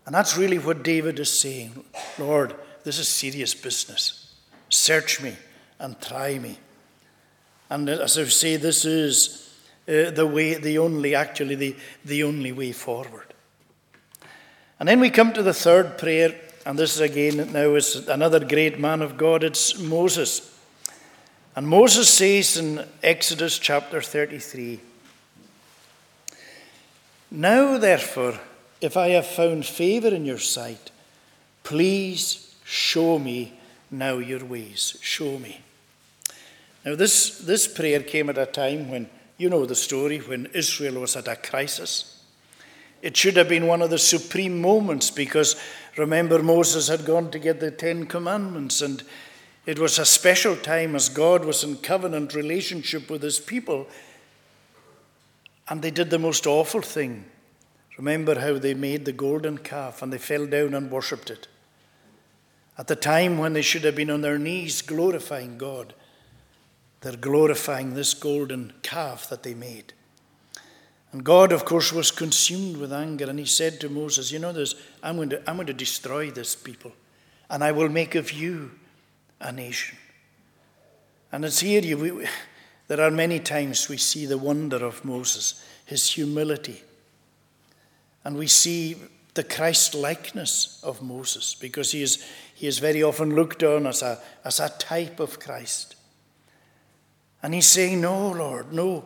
And 0.05 0.15
that's 0.15 0.37
really 0.37 0.59
what 0.59 0.83
David 0.83 1.21
is 1.21 1.41
saying. 1.41 1.85
Lord, 2.19 2.55
this 2.85 2.99
is 2.99 3.09
serious 3.09 3.55
business. 3.55 4.35
Search 4.69 5.21
me 5.21 5.37
and 5.79 6.01
try 6.01 6.39
me. 6.39 6.59
And 7.69 7.89
as 7.89 8.19
I 8.19 8.25
say, 8.25 8.57
this 8.57 8.85
is 8.85 9.55
uh, 9.89 10.11
the 10.11 10.27
way, 10.27 10.55
the 10.55 10.79
only, 10.79 11.15
actually, 11.15 11.55
the, 11.55 11.77
the 12.05 12.23
only 12.23 12.53
way 12.53 12.73
forward. 12.73 13.35
And 14.79 14.89
then 14.89 15.01
we 15.01 15.11
come 15.11 15.33
to 15.33 15.43
the 15.43 15.55
third 15.55 15.99
prayer, 15.99 16.35
and 16.65 16.79
this 16.79 16.95
is 16.95 17.01
again 17.01 17.53
now 17.53 17.75
is 17.75 18.09
another 18.09 18.41
great 18.45 18.79
man 18.79 19.01
of 19.01 19.17
God, 19.17 19.43
it's 19.43 19.79
Moses. 19.79 20.53
And 21.55 21.67
Moses 21.67 22.13
says 22.13 22.59
in 22.59 22.85
Exodus 23.03 23.59
chapter 23.59 24.03
33 24.03 24.81
Now, 27.31 27.79
therefore, 27.79 28.39
if 28.81 28.97
I 28.97 29.09
have 29.11 29.27
found 29.27 29.65
favor 29.65 30.09
in 30.09 30.27
your 30.27 30.39
sight, 30.39 30.91
please 31.63 32.55
show 32.65 33.19
me 33.19 33.59
now 33.91 34.19
your 34.19 34.45
ways. 34.45 34.99
Show 35.01 35.39
me. 35.39 35.63
Now, 36.87 36.95
this, 36.95 37.39
this 37.39 37.67
prayer 37.67 38.01
came 38.01 38.31
at 38.31 38.39
a 38.39 38.47
time 38.47 38.89
when, 38.89 39.11
you 39.39 39.51
know 39.51 39.67
the 39.67 39.75
story, 39.75 40.19
when 40.19 40.47
Israel 40.55 41.01
was 41.01 41.17
at 41.17 41.27
a 41.27 41.35
crisis. 41.35 42.23
It 43.03 43.17
should 43.17 43.37
have 43.37 43.49
been 43.49 43.67
one 43.67 43.83
of 43.83 43.91
the 43.91 43.99
supreme 43.99 44.61
moments 44.61 45.11
because 45.11 45.57
remember, 45.97 46.41
Moses 46.41 46.87
had 46.87 47.05
gone 47.05 47.33
to 47.33 47.41
get 47.41 47.59
the 47.59 47.73
Ten 47.73 48.07
Commandments, 48.07 48.83
and 48.83 49.03
it 49.67 49.81
was 49.81 49.99
a 49.99 50.05
special 50.05 50.55
time 50.55 50.95
as 50.95 51.09
God 51.09 51.45
was 51.45 51.65
in 51.65 51.77
covenant 51.79 52.35
relationship 52.35 53.11
with 53.11 53.21
his 53.21 53.41
people. 53.41 53.89
And 55.69 55.83
they 55.83 55.91
did 55.91 56.11
the 56.11 56.21
most 56.21 56.47
awful 56.47 56.83
thing. 56.83 57.25
Remember 57.99 58.39
how 58.39 58.61
they 58.61 58.75
made 58.75 59.05
the 59.05 59.13
golden 59.13 59.59
calf 59.59 60.03
and 60.03 60.13
they 60.13 60.19
fell 60.19 60.47
down 60.47 60.73
and 60.73 60.89
worshipped 60.91 61.31
it. 61.31 61.49
At 62.79 62.87
the 62.87 62.95
time 62.95 63.39
when 63.39 63.55
they 63.55 63.63
should 63.63 63.83
have 63.83 63.97
been 63.97 64.11
on 64.11 64.21
their 64.21 64.39
knees 64.39 64.83
glorifying 64.83 65.59
God. 65.59 65.95
They're 67.07 67.17
glorifying 67.17 67.95
this 67.95 68.15
golden 68.15 68.73
calf 68.83 69.29
that 69.29 69.45
they 69.45 69.55
made. 69.55 69.93
And 71.13 71.23
God, 71.23 71.53
of 71.53 71.65
course, 71.65 71.93
was 71.93 72.11
consumed 72.11 72.79
with 72.79 72.93
anger, 72.93 73.31
and 73.31 73.39
he 73.39 73.45
said 73.45 73.79
to 73.79 73.89
Moses, 73.89 74.33
You 74.33 74.41
know, 74.41 74.53
this, 74.53 74.75
I'm, 75.05 75.15
going 75.15 75.29
to, 75.29 75.41
I'm 75.49 75.55
going 75.55 75.69
to 75.69 75.73
destroy 75.73 76.33
this 76.33 76.57
people, 76.57 76.91
and 77.49 77.63
I 77.63 77.71
will 77.71 77.89
make 77.89 78.17
of 78.17 78.33
you 78.33 78.73
a 79.41 79.53
nation. 79.53 79.97
And 81.31 81.45
it's 81.45 81.61
here 81.61 81.81
you, 81.81 81.97
we, 81.97 82.27
there 82.89 83.01
are 83.01 83.13
many 83.13 83.39
times 83.39 83.89
we 83.89 83.99
see 83.99 84.27
the 84.27 84.37
wonder 84.37 84.85
of 84.85 85.05
Moses, 85.05 85.65
his 85.85 86.11
humility. 86.11 86.83
And 88.25 88.37
we 88.37 88.49
see 88.49 88.97
the 89.35 89.45
Christ 89.45 89.95
likeness 89.95 90.81
of 90.83 91.03
Moses 91.03 91.55
because 91.55 91.93
he 91.93 92.03
is, 92.03 92.27
he 92.57 92.67
is 92.67 92.81
very 92.81 93.05
often 93.05 93.37
looked 93.37 93.63
on 93.63 93.87
as 93.87 94.03
a, 94.03 94.19
as 94.45 94.59
a 94.59 94.71
type 94.71 95.21
of 95.21 95.39
Christ. 95.39 95.93
And 97.47 97.55
he's 97.55 97.69
saying, 97.69 98.01
No, 98.01 98.33
Lord, 98.33 98.73
no. 98.73 99.05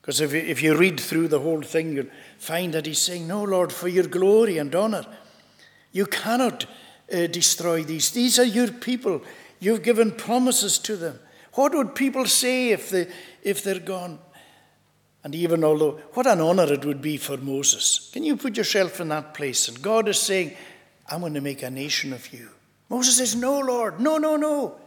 Because 0.00 0.22
if 0.22 0.32
you, 0.32 0.38
if 0.38 0.62
you 0.62 0.74
read 0.74 0.98
through 0.98 1.28
the 1.28 1.40
whole 1.40 1.60
thing, 1.60 1.92
you'll 1.92 2.06
find 2.38 2.72
that 2.72 2.86
he's 2.86 3.02
saying, 3.02 3.28
No, 3.28 3.44
Lord, 3.44 3.74
for 3.74 3.88
your 3.88 4.06
glory 4.06 4.56
and 4.56 4.74
honor, 4.74 5.04
you 5.92 6.06
cannot 6.06 6.64
uh, 7.12 7.26
destroy 7.26 7.84
these. 7.84 8.10
These 8.12 8.38
are 8.38 8.44
your 8.44 8.68
people. 8.68 9.20
You've 9.60 9.82
given 9.82 10.12
promises 10.12 10.78
to 10.78 10.96
them. 10.96 11.18
What 11.56 11.74
would 11.74 11.94
people 11.94 12.24
say 12.24 12.70
if, 12.70 12.88
they, 12.88 13.06
if 13.42 13.62
they're 13.62 13.80
gone? 13.80 14.18
And 15.22 15.34
even 15.34 15.62
although, 15.62 16.00
what 16.14 16.26
an 16.26 16.40
honor 16.40 16.72
it 16.72 16.86
would 16.86 17.02
be 17.02 17.18
for 17.18 17.36
Moses. 17.36 18.08
Can 18.14 18.24
you 18.24 18.38
put 18.38 18.56
yourself 18.56 18.98
in 18.98 19.10
that 19.10 19.34
place? 19.34 19.68
And 19.68 19.82
God 19.82 20.08
is 20.08 20.18
saying, 20.18 20.56
I'm 21.06 21.20
going 21.20 21.34
to 21.34 21.42
make 21.42 21.62
a 21.62 21.70
nation 21.70 22.14
of 22.14 22.32
you. 22.32 22.48
Moses 22.88 23.18
says, 23.18 23.36
No, 23.36 23.60
Lord, 23.60 24.00
no, 24.00 24.16
no, 24.16 24.36
no. 24.36 24.80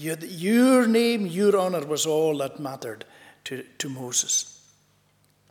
Your, 0.00 0.16
your 0.20 0.86
name, 0.86 1.26
your 1.26 1.58
honor 1.58 1.84
was 1.84 2.06
all 2.06 2.38
that 2.38 2.58
mattered 2.58 3.04
to, 3.44 3.62
to 3.76 3.90
Moses. 3.90 4.58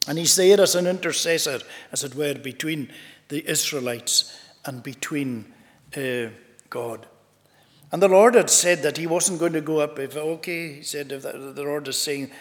And 0.08 0.18
he's 0.18 0.36
there 0.36 0.60
as 0.60 0.74
an 0.74 0.88
intercessor, 0.88 1.60
as 1.92 2.04
it 2.04 2.16
were, 2.16 2.34
between 2.34 2.92
the 3.28 3.48
Israelites 3.48 4.36
and 4.66 4.82
between 4.82 5.54
uh, 5.96 6.30
God. 6.68 7.06
And 7.92 8.02
the 8.02 8.08
Lord 8.08 8.34
had 8.34 8.50
said 8.50 8.82
that 8.82 8.98
he 8.98 9.06
wasn't 9.06 9.40
going 9.40 9.54
to 9.54 9.62
go 9.62 9.82
up. 9.82 10.00
If 10.00 10.18
okay, 10.18 10.78
he 10.78 10.82
said, 10.82 11.12
if 11.12 11.22
the 11.22 11.64
Lord 11.64 11.88
is 11.88 12.02
saying, 12.02 12.32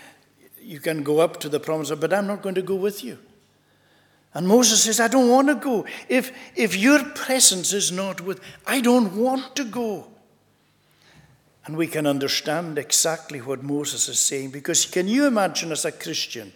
you 0.63 0.81
can 0.81 1.03
go 1.03 1.21
up 1.21 1.39
to 1.41 1.51
the 1.51 1.61
promise, 1.61 1.91
but 1.91 2.15
I'm 2.15 2.27
not 2.27 2.41
going 2.41 2.55
to 2.55 2.63
go 2.63 2.77
with 2.77 3.05
you. 3.05 3.19
And 4.33 4.49
Moses 4.49 4.85
says, 4.85 4.99
I 4.99 5.09
don't 5.09 5.29
want 5.29 5.49
to 5.49 5.57
go. 5.57 5.85
If, 6.09 6.33
if 6.57 6.75
your 6.75 7.05
presence 7.05 7.75
is 7.75 7.93
not 7.93 8.23
with, 8.23 8.41
I 8.67 8.81
don't 8.81 9.15
want 9.15 9.55
to 9.57 9.65
go. 9.65 10.07
And 11.69 11.77
we 11.77 11.87
can 11.87 12.07
understand 12.07 12.79
exactly 12.79 13.43
what 13.43 13.63
Moses 13.63 14.09
is 14.09 14.19
saying 14.19 14.53
because 14.53 14.87
can 14.87 15.07
you 15.07 15.27
imagine 15.27 15.71
as 15.71 15.85
a 15.85 15.93
Christian 15.93 16.55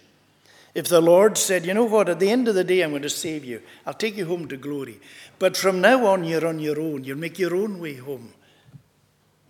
if 0.73 0.87
the 0.87 1.01
Lord 1.01 1.37
said, 1.37 1.67
You 1.67 1.75
know 1.75 1.83
what, 1.85 2.09
at 2.09 2.19
the 2.19 2.31
end 2.31 2.47
of 2.47 2.55
the 2.55 2.63
day, 2.63 2.81
I'm 2.81 2.89
going 2.89 3.03
to 3.03 3.09
save 3.11 3.45
you, 3.45 3.61
I'll 3.85 3.93
take 3.93 4.17
you 4.17 4.25
home 4.25 4.47
to 4.47 4.57
glory. 4.57 4.99
But 5.37 5.55
from 5.55 5.81
now 5.81 6.07
on, 6.07 6.23
you're 6.23 6.47
on 6.47 6.57
your 6.57 6.81
own, 6.81 7.03
you'll 7.03 7.19
make 7.19 7.37
your 7.37 7.55
own 7.55 7.79
way 7.79 7.93
home. 7.93 8.33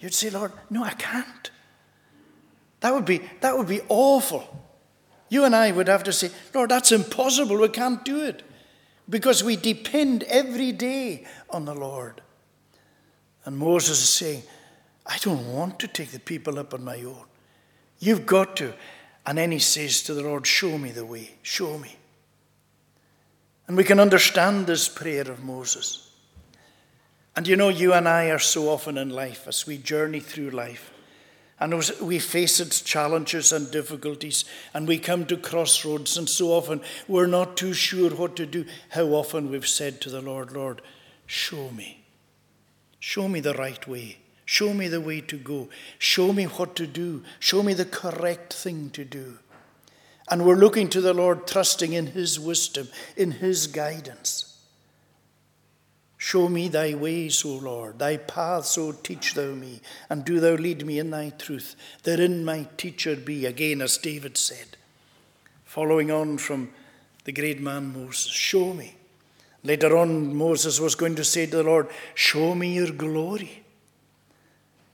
You'd 0.02 0.14
say, 0.14 0.30
Lord, 0.30 0.52
no, 0.70 0.84
I 0.84 0.96
can't. 0.96 1.50
That 2.82 2.94
would 2.94 3.06
be, 3.06 3.22
that 3.40 3.58
would 3.58 3.70
be 3.70 3.80
awful. 3.88 4.66
You 5.30 5.46
and 5.46 5.56
I 5.56 5.72
would 5.72 5.88
have 5.88 6.04
to 6.04 6.12
say, 6.12 6.30
Lord, 6.54 6.72
that's 6.72 6.92
impossible. 6.92 7.58
We 7.58 7.70
can't 7.70 8.04
do 8.04 8.20
it 8.20 8.44
because 9.10 9.46
we 9.46 9.56
depend 9.56 10.24
every 10.24 10.74
day 10.74 11.26
on 11.50 11.64
the 11.64 11.74
Lord. 11.74 12.22
And 13.46 13.58
Moses 13.58 14.02
is 14.02 14.14
saying, 14.14 14.44
I 15.06 15.18
don't 15.18 15.54
want 15.54 15.80
to 15.80 15.88
take 15.88 16.12
the 16.12 16.20
people 16.20 16.60
up 16.60 16.74
on 16.74 16.84
my 16.84 17.02
own. 17.02 17.26
You've 18.00 18.26
got 18.26 18.56
to. 18.58 18.74
And 19.26 19.38
then 19.38 19.52
he 19.52 19.60
says 19.60 20.04
to 20.04 20.14
the 20.14 20.24
Lord, 20.24 20.46
Show 20.46 20.78
me 20.78 20.92
the 20.92 21.06
way, 21.06 21.32
show 21.42 21.78
me. 21.78 21.96
And 23.68 23.78
we 23.78 23.84
can 23.84 24.00
understand 24.00 24.68
this 24.68 24.90
prayer 24.90 25.22
of 25.22 25.44
Moses. 25.44 26.10
And 27.36 27.48
you 27.48 27.56
know, 27.56 27.70
you 27.70 27.94
and 27.94 28.08
I 28.08 28.30
are 28.30 28.40
so 28.40 28.70
often 28.70 28.98
in 28.98 29.10
life 29.10 29.48
as 29.48 29.66
we 29.66 29.78
journey 29.78 30.20
through 30.20 30.52
life. 30.52 30.92
And 31.60 31.74
we 32.02 32.20
face 32.20 32.60
its 32.60 32.82
challenges 32.82 33.54
and 33.54 33.72
difficulties, 33.72 34.44
and 34.74 34.86
we 34.86 35.00
come 35.00 35.26
to 35.28 35.38
crossroads, 35.38 36.18
and 36.18 36.28
so 36.28 36.48
often 36.48 36.82
we're 37.08 37.28
not 37.28 37.56
too 37.56 37.74
sure 37.74 38.10
what 38.10 38.36
to 38.36 38.46
do. 38.46 38.66
How 38.90 39.06
often 39.06 39.50
we've 39.50 39.68
said 39.68 40.02
to 40.02 40.10
the 40.10 40.22
Lord, 40.22 40.52
Lord, 40.52 40.82
show 41.26 41.70
me. 41.72 42.04
Show 43.00 43.30
me 43.30 43.40
the 43.40 43.54
right 43.54 43.88
way. 43.88 44.18
Show 44.46 44.74
me 44.74 44.88
the 44.88 45.02
way 45.02 45.22
to 45.22 45.38
go. 45.38 45.70
Show 45.98 46.34
me 46.34 46.46
what 46.46 46.76
to 46.76 46.88
do. 46.88 47.24
Show 47.40 47.64
me 47.64 47.74
the 47.74 47.86
correct 47.86 48.54
thing 48.54 48.90
to 48.92 49.06
do. 49.06 49.40
And 50.30 50.46
we're 50.46 50.56
looking 50.56 50.90
to 50.90 51.02
the 51.02 51.14
Lord, 51.14 51.48
trusting 51.48 51.94
in 51.94 52.08
His 52.08 52.40
wisdom, 52.40 52.88
in 53.16 53.32
His 53.32 53.68
guidance. 53.68 54.58
Show 56.18 56.48
me 56.48 56.70
thy 56.70 56.94
ways, 56.94 57.44
O 57.44 57.56
Lord, 57.56 58.00
thy 58.00 58.16
paths, 58.16 58.78
O 58.78 58.94
teach 58.94 59.34
thou 59.34 59.54
me, 59.54 59.82
and 60.10 60.24
do 60.24 60.40
thou 60.40 60.54
lead 60.54 60.86
me 60.86 60.98
in 60.98 61.10
thy 61.10 61.32
truth. 61.32 61.76
Therein 62.04 62.46
my 62.46 62.68
teacher 62.78 63.18
be, 63.18 63.46
again 63.46 63.82
as 63.82 63.98
David 63.98 64.38
said. 64.38 64.78
Following 65.66 66.12
on 66.12 66.38
from 66.38 66.70
the 67.26 67.34
great 67.34 67.60
man 67.60 67.94
Moses, 67.94 68.32
show 68.32 68.74
me. 68.74 68.96
Later 69.64 69.98
on, 69.98 70.36
Moses 70.36 70.80
was 70.80 70.96
going 70.96 71.16
to 71.16 71.24
say 71.24 71.46
to 71.46 71.58
the 71.58 71.64
Lord, 71.64 71.90
Show 72.16 72.54
me 72.56 72.76
your 72.76 72.92
glory. 72.92 73.63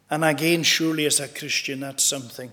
And 0.09 0.25
again, 0.25 0.63
surely 0.63 1.05
as 1.05 1.19
a 1.19 1.27
Christian, 1.27 1.81
that's 1.81 2.05
something 2.05 2.51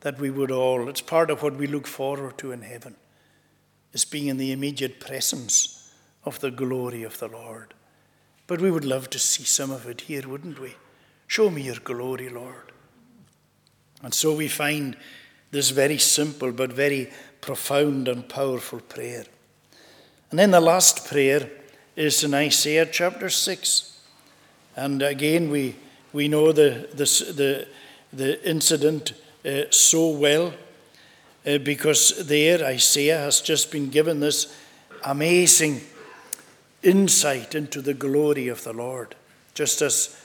that 0.00 0.20
we 0.20 0.30
would 0.30 0.50
all, 0.50 0.88
it's 0.88 1.00
part 1.00 1.30
of 1.30 1.42
what 1.42 1.56
we 1.56 1.66
look 1.66 1.86
forward 1.86 2.38
to 2.38 2.52
in 2.52 2.62
heaven, 2.62 2.94
is 3.92 4.04
being 4.04 4.28
in 4.28 4.36
the 4.36 4.52
immediate 4.52 5.00
presence 5.00 5.92
of 6.24 6.38
the 6.40 6.50
glory 6.50 7.02
of 7.02 7.18
the 7.18 7.28
Lord. 7.28 7.74
But 8.46 8.60
we 8.60 8.70
would 8.70 8.84
love 8.84 9.10
to 9.10 9.18
see 9.18 9.44
some 9.44 9.70
of 9.70 9.86
it 9.86 10.02
here, 10.02 10.28
wouldn't 10.28 10.60
we? 10.60 10.76
Show 11.26 11.50
me 11.50 11.62
your 11.62 11.80
glory, 11.82 12.28
Lord. 12.28 12.72
And 14.02 14.14
so 14.14 14.34
we 14.34 14.46
find 14.46 14.96
this 15.50 15.70
very 15.70 15.98
simple 15.98 16.52
but 16.52 16.72
very 16.72 17.10
profound 17.40 18.08
and 18.08 18.28
powerful 18.28 18.80
prayer. 18.80 19.24
And 20.30 20.38
then 20.38 20.50
the 20.50 20.60
last 20.60 21.08
prayer 21.08 21.50
is 21.96 22.22
in 22.22 22.34
Isaiah 22.34 22.86
chapter 22.86 23.30
6. 23.30 24.00
And 24.76 25.02
again, 25.02 25.50
we, 25.50 25.76
we 26.12 26.28
know 26.28 26.52
the, 26.52 26.88
the, 26.92 27.32
the, 27.32 27.68
the 28.12 28.48
incident 28.48 29.12
uh, 29.44 29.62
so 29.70 30.08
well 30.10 30.52
uh, 31.46 31.58
because 31.58 32.26
there 32.26 32.64
Isaiah 32.64 33.18
has 33.18 33.40
just 33.40 33.70
been 33.70 33.90
given 33.90 34.20
this 34.20 34.56
amazing 35.04 35.80
insight 36.82 37.54
into 37.54 37.80
the 37.80 37.94
glory 37.94 38.48
of 38.48 38.64
the 38.64 38.72
Lord. 38.72 39.14
Just 39.54 39.82
as 39.82 40.20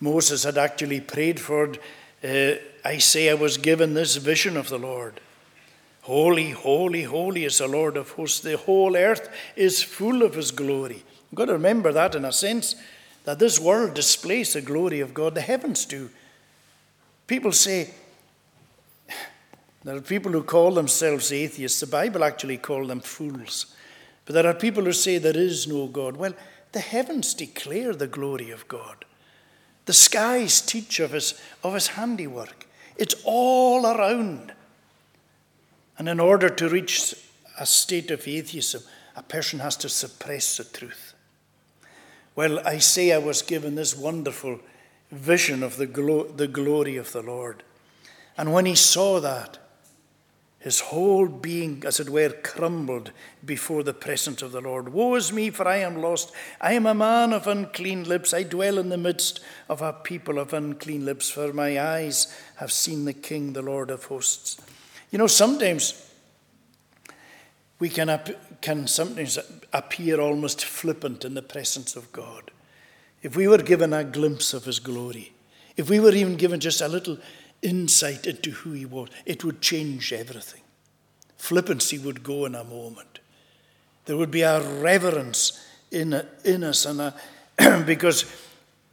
Moses 0.00 0.44
had 0.44 0.58
actually 0.58 1.00
prayed 1.00 1.40
for 1.40 1.72
uh, 2.22 2.54
Isaiah 2.84 3.36
was 3.36 3.56
given 3.56 3.94
this 3.94 4.16
vision 4.16 4.56
of 4.56 4.68
the 4.68 4.78
Lord. 4.78 5.20
Holy, 6.02 6.50
holy, 6.50 7.02
holy 7.02 7.44
is 7.44 7.58
the 7.58 7.66
Lord 7.66 7.96
of 7.96 8.10
hosts. 8.10 8.40
The 8.40 8.56
whole 8.56 8.96
earth 8.96 9.28
is 9.56 9.82
full 9.82 10.22
of 10.22 10.34
his 10.34 10.50
glory. 10.50 11.02
You've 11.30 11.36
got 11.36 11.46
to 11.46 11.54
remember 11.54 11.92
that 11.92 12.14
in 12.14 12.24
a 12.24 12.32
sense, 12.32 12.76
that 13.26 13.40
this 13.40 13.58
world 13.58 13.92
displays 13.92 14.52
the 14.52 14.60
glory 14.60 15.00
of 15.00 15.12
God. 15.12 15.34
The 15.34 15.40
heavens 15.40 15.84
do. 15.84 16.10
People 17.26 17.50
say, 17.50 17.90
there 19.82 19.96
are 19.96 20.00
people 20.00 20.30
who 20.30 20.44
call 20.44 20.70
themselves 20.70 21.32
atheists. 21.32 21.80
The 21.80 21.88
Bible 21.88 22.22
actually 22.22 22.56
call 22.56 22.86
them 22.86 23.00
fools. 23.00 23.66
But 24.24 24.34
there 24.34 24.46
are 24.46 24.54
people 24.54 24.84
who 24.84 24.92
say 24.92 25.18
there 25.18 25.36
is 25.36 25.66
no 25.66 25.88
God. 25.88 26.16
Well, 26.16 26.34
the 26.70 26.78
heavens 26.78 27.34
declare 27.34 27.94
the 27.94 28.06
glory 28.06 28.52
of 28.52 28.68
God. 28.68 29.04
The 29.86 29.92
skies 29.92 30.60
teach 30.60 31.00
of 31.00 31.10
his, 31.10 31.34
of 31.64 31.74
his 31.74 31.88
handiwork. 31.88 32.68
It's 32.96 33.16
all 33.24 33.86
around. 33.86 34.52
And 35.98 36.08
in 36.08 36.20
order 36.20 36.48
to 36.48 36.68
reach 36.68 37.12
a 37.58 37.66
state 37.66 38.12
of 38.12 38.28
atheism, 38.28 38.82
a 39.16 39.22
person 39.24 39.58
has 39.58 39.76
to 39.78 39.88
suppress 39.88 40.58
the 40.58 40.64
truth. 40.64 41.14
Well, 42.36 42.58
Isaiah 42.60 43.20
was 43.20 43.42
given 43.42 43.74
this 43.74 43.96
wonderful 43.96 44.60
vision 45.10 45.62
of 45.62 45.76
the, 45.78 45.86
glo- 45.86 46.28
the 46.28 46.46
glory 46.46 46.96
of 46.96 47.12
the 47.12 47.22
Lord. 47.22 47.62
And 48.36 48.52
when 48.52 48.66
he 48.66 48.74
saw 48.74 49.20
that, 49.20 49.58
his 50.58 50.80
whole 50.80 51.28
being, 51.28 51.84
as 51.86 52.00
it 52.00 52.10
were, 52.10 52.28
crumbled 52.28 53.12
before 53.44 53.84
the 53.84 53.94
presence 53.94 54.42
of 54.42 54.50
the 54.50 54.60
Lord. 54.60 54.92
Woe 54.92 55.14
is 55.14 55.32
me, 55.32 55.50
for 55.50 55.66
I 55.66 55.76
am 55.76 56.02
lost. 56.02 56.32
I 56.60 56.72
am 56.72 56.86
a 56.86 56.94
man 56.94 57.32
of 57.32 57.46
unclean 57.46 58.02
lips. 58.02 58.34
I 58.34 58.42
dwell 58.42 58.76
in 58.78 58.88
the 58.88 58.98
midst 58.98 59.40
of 59.68 59.80
a 59.80 59.92
people 59.92 60.38
of 60.38 60.52
unclean 60.52 61.04
lips, 61.04 61.30
for 61.30 61.52
my 61.52 61.80
eyes 61.80 62.36
have 62.56 62.72
seen 62.72 63.04
the 63.04 63.12
King, 63.12 63.52
the 63.52 63.62
Lord 63.62 63.90
of 63.90 64.04
hosts. 64.04 64.60
You 65.12 65.18
know, 65.18 65.28
sometimes 65.28 66.10
we 67.78 67.88
can, 67.88 68.08
can 68.60 68.86
sometimes 68.86 69.38
appear 69.72 70.20
almost 70.20 70.64
flippant 70.64 71.24
in 71.24 71.34
the 71.34 71.42
presence 71.42 71.96
of 71.96 72.12
God. 72.12 72.50
If 73.22 73.36
we 73.36 73.48
were 73.48 73.58
given 73.58 73.92
a 73.92 74.04
glimpse 74.04 74.54
of 74.54 74.64
his 74.64 74.78
glory, 74.78 75.32
if 75.76 75.90
we 75.90 76.00
were 76.00 76.12
even 76.12 76.36
given 76.36 76.60
just 76.60 76.80
a 76.80 76.88
little 76.88 77.18
insight 77.62 78.26
into 78.26 78.50
who 78.50 78.72
he 78.72 78.86
was, 78.86 79.08
it 79.24 79.44
would 79.44 79.60
change 79.60 80.12
everything. 80.12 80.62
Flippancy 81.36 81.98
would 81.98 82.22
go 82.22 82.44
in 82.44 82.54
a 82.54 82.64
moment. 82.64 83.18
There 84.06 84.16
would 84.16 84.30
be 84.30 84.42
a 84.42 84.60
reverence 84.80 85.64
in, 85.90 86.22
in 86.44 86.64
us, 86.64 86.86
and 86.86 87.00
a, 87.00 87.14
because 87.86 88.24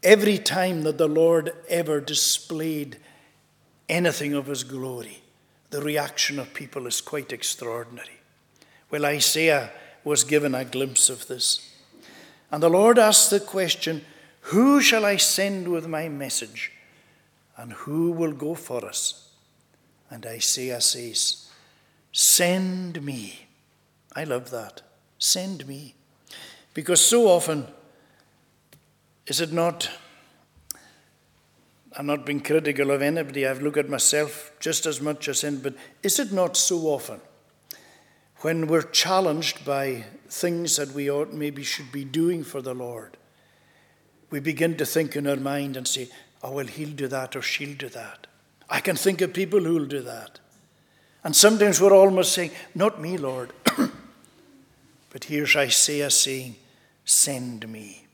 every 0.01 0.37
time 0.37 0.83
that 0.83 0.97
the 0.97 1.07
Lord 1.07 1.53
ever 1.69 2.01
displayed 2.01 2.97
anything 3.87 4.33
of 4.33 4.47
his 4.47 4.63
glory, 4.63 5.21
the 5.69 5.81
reaction 5.81 6.39
of 6.39 6.53
people 6.53 6.87
is 6.87 7.01
quite 7.01 7.31
extraordinary. 7.31 8.19
Well, 8.93 9.05
Isaiah 9.05 9.71
was 10.03 10.23
given 10.23 10.53
a 10.53 10.63
glimpse 10.63 11.09
of 11.09 11.25
this. 11.25 11.67
And 12.51 12.61
the 12.61 12.69
Lord 12.69 12.99
asked 12.99 13.31
the 13.31 13.39
question 13.39 14.05
Who 14.51 14.81
shall 14.81 15.03
I 15.03 15.17
send 15.17 15.67
with 15.67 15.87
my 15.87 16.09
message? 16.09 16.71
And 17.57 17.73
who 17.73 18.11
will 18.11 18.33
go 18.33 18.53
for 18.53 18.85
us? 18.85 19.29
And 20.11 20.23
Isaiah 20.27 20.79
says, 20.79 21.49
Send 22.11 23.01
me. 23.01 23.47
I 24.15 24.25
love 24.25 24.51
that. 24.51 24.83
Send 25.17 25.67
me. 25.67 25.95
Because 26.75 27.03
so 27.03 27.27
often, 27.29 27.65
is 29.25 29.41
it 29.41 29.51
not? 29.51 29.89
I'm 31.97 32.05
not 32.05 32.27
being 32.27 32.41
critical 32.41 32.91
of 32.91 33.01
anybody. 33.01 33.47
I've 33.47 33.63
looked 33.63 33.77
at 33.77 33.89
myself 33.89 34.51
just 34.59 34.85
as 34.85 35.01
much 35.01 35.27
as 35.27 35.43
in, 35.43 35.61
but 35.61 35.73
is 36.03 36.19
it 36.19 36.31
not 36.31 36.55
so 36.55 36.81
often 36.81 37.21
when 38.43 38.67
we're 38.67 38.83
challenged 38.83 39.63
by 39.65 40.03
things 40.27 40.75
that 40.75 40.91
we 40.91 41.09
ought 41.09 41.33
maybe 41.33 41.63
should 41.63 41.91
be 41.91 42.03
doing 42.03 42.43
for 42.43 42.61
the 42.61 42.73
Lord, 42.73 43.15
we 44.29 44.39
begin 44.39 44.75
to 44.77 44.85
think 44.85 45.15
in 45.15 45.27
our 45.27 45.37
mind 45.37 45.77
and 45.77 45.87
say, 45.87 46.09
oh, 46.43 46.51
well, 46.51 46.67
he'll 46.67 46.89
do 46.89 47.07
that 47.07 47.35
or 47.35 47.41
she'll 47.41 47.75
do 47.75 47.87
that. 47.89 48.27
I 48.69 48.81
can 48.81 48.97
think 48.97 49.21
of 49.21 49.33
people 49.33 49.61
who'll 49.61 49.85
do 49.85 50.01
that. 50.01 50.39
And 51.23 51.33
sometimes 51.33 51.79
we're 51.79 51.93
almost 51.93 52.33
saying, 52.33 52.51
not 52.75 52.99
me, 52.99 53.17
Lord. 53.17 53.53
but 55.09 55.23
here's 55.23 55.55
Isaiah 55.55 56.09
saying, 56.09 56.55
send 57.05 57.69
me. 57.69 58.07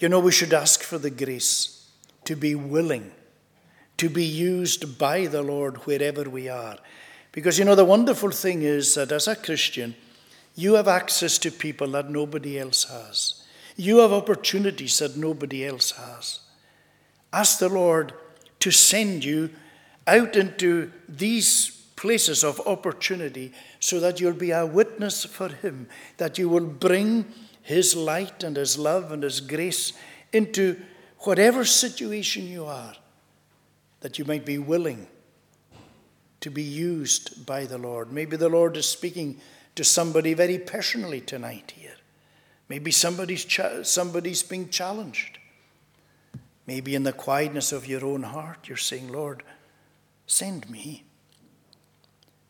You 0.00 0.08
know, 0.08 0.18
we 0.18 0.32
should 0.32 0.52
ask 0.52 0.82
for 0.82 0.98
the 0.98 1.10
grace 1.10 1.88
to 2.24 2.34
be 2.34 2.56
willing 2.56 3.12
to 3.98 4.08
be 4.08 4.24
used 4.24 4.96
by 4.96 5.26
the 5.26 5.42
Lord 5.42 5.76
wherever 5.78 6.22
we 6.30 6.48
are. 6.48 6.78
Because, 7.32 7.58
you 7.58 7.64
know, 7.64 7.74
the 7.74 7.84
wonderful 7.84 8.30
thing 8.30 8.62
is 8.62 8.94
that 8.94 9.12
as 9.12 9.28
a 9.28 9.36
Christian, 9.36 9.94
you 10.54 10.74
have 10.74 10.88
access 10.88 11.38
to 11.38 11.50
people 11.50 11.88
that 11.88 12.10
nobody 12.10 12.58
else 12.58 12.84
has. 12.84 13.44
You 13.76 13.98
have 13.98 14.12
opportunities 14.12 14.98
that 14.98 15.16
nobody 15.16 15.64
else 15.64 15.92
has. 15.92 16.40
Ask 17.32 17.58
the 17.58 17.68
Lord 17.68 18.12
to 18.60 18.70
send 18.70 19.24
you 19.24 19.50
out 20.06 20.34
into 20.34 20.90
these 21.08 21.70
places 21.94 22.42
of 22.42 22.60
opportunity 22.66 23.52
so 23.78 24.00
that 24.00 24.20
you'll 24.20 24.32
be 24.32 24.50
a 24.50 24.66
witness 24.66 25.24
for 25.24 25.48
Him, 25.48 25.88
that 26.16 26.38
you 26.38 26.48
will 26.48 26.66
bring 26.66 27.26
His 27.62 27.94
light 27.94 28.42
and 28.42 28.56
His 28.56 28.78
love 28.78 29.12
and 29.12 29.22
His 29.22 29.40
grace 29.40 29.92
into 30.32 30.80
whatever 31.20 31.64
situation 31.64 32.48
you 32.48 32.64
are, 32.64 32.94
that 34.00 34.18
you 34.18 34.24
might 34.24 34.46
be 34.46 34.58
willing 34.58 35.06
to 36.40 36.50
be 36.50 36.62
used 36.62 37.44
by 37.46 37.64
the 37.64 37.78
Lord. 37.78 38.12
Maybe 38.12 38.36
the 38.36 38.48
Lord 38.48 38.76
is 38.76 38.88
speaking 38.88 39.40
to 39.74 39.84
somebody 39.84 40.34
very 40.34 40.58
personally 40.58 41.20
tonight 41.20 41.72
here. 41.76 41.96
Maybe 42.68 42.90
somebody's, 42.90 43.44
cha- 43.44 43.82
somebody's 43.82 44.42
being 44.42 44.68
challenged. 44.68 45.38
Maybe 46.66 46.94
in 46.94 47.04
the 47.04 47.12
quietness 47.12 47.72
of 47.72 47.86
your 47.86 48.04
own 48.04 48.24
heart, 48.24 48.68
you're 48.68 48.76
saying, 48.76 49.10
Lord, 49.10 49.42
send 50.26 50.68
me. 50.68 51.04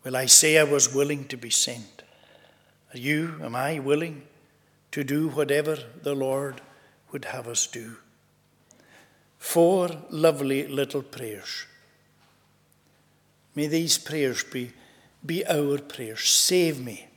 Well, 0.04 0.16
I 0.16 0.26
was 0.64 0.92
willing 0.92 1.28
to 1.28 1.36
be 1.36 1.50
sent. 1.50 2.02
Are 2.92 2.98
you, 2.98 3.38
am 3.42 3.54
I 3.54 3.78
willing 3.78 4.22
to 4.90 5.04
do 5.04 5.28
whatever 5.28 5.78
the 6.02 6.14
Lord 6.14 6.60
would 7.12 7.26
have 7.26 7.46
us 7.46 7.66
do? 7.66 7.98
Four 9.38 9.90
lovely 10.10 10.66
little 10.66 11.02
prayers. 11.02 11.66
May 13.58 13.66
these 13.66 13.98
prayers 13.98 14.44
be, 14.44 14.70
be 15.26 15.44
our 15.44 15.78
prayers. 15.78 16.28
Save 16.28 16.80
me. 16.80 17.08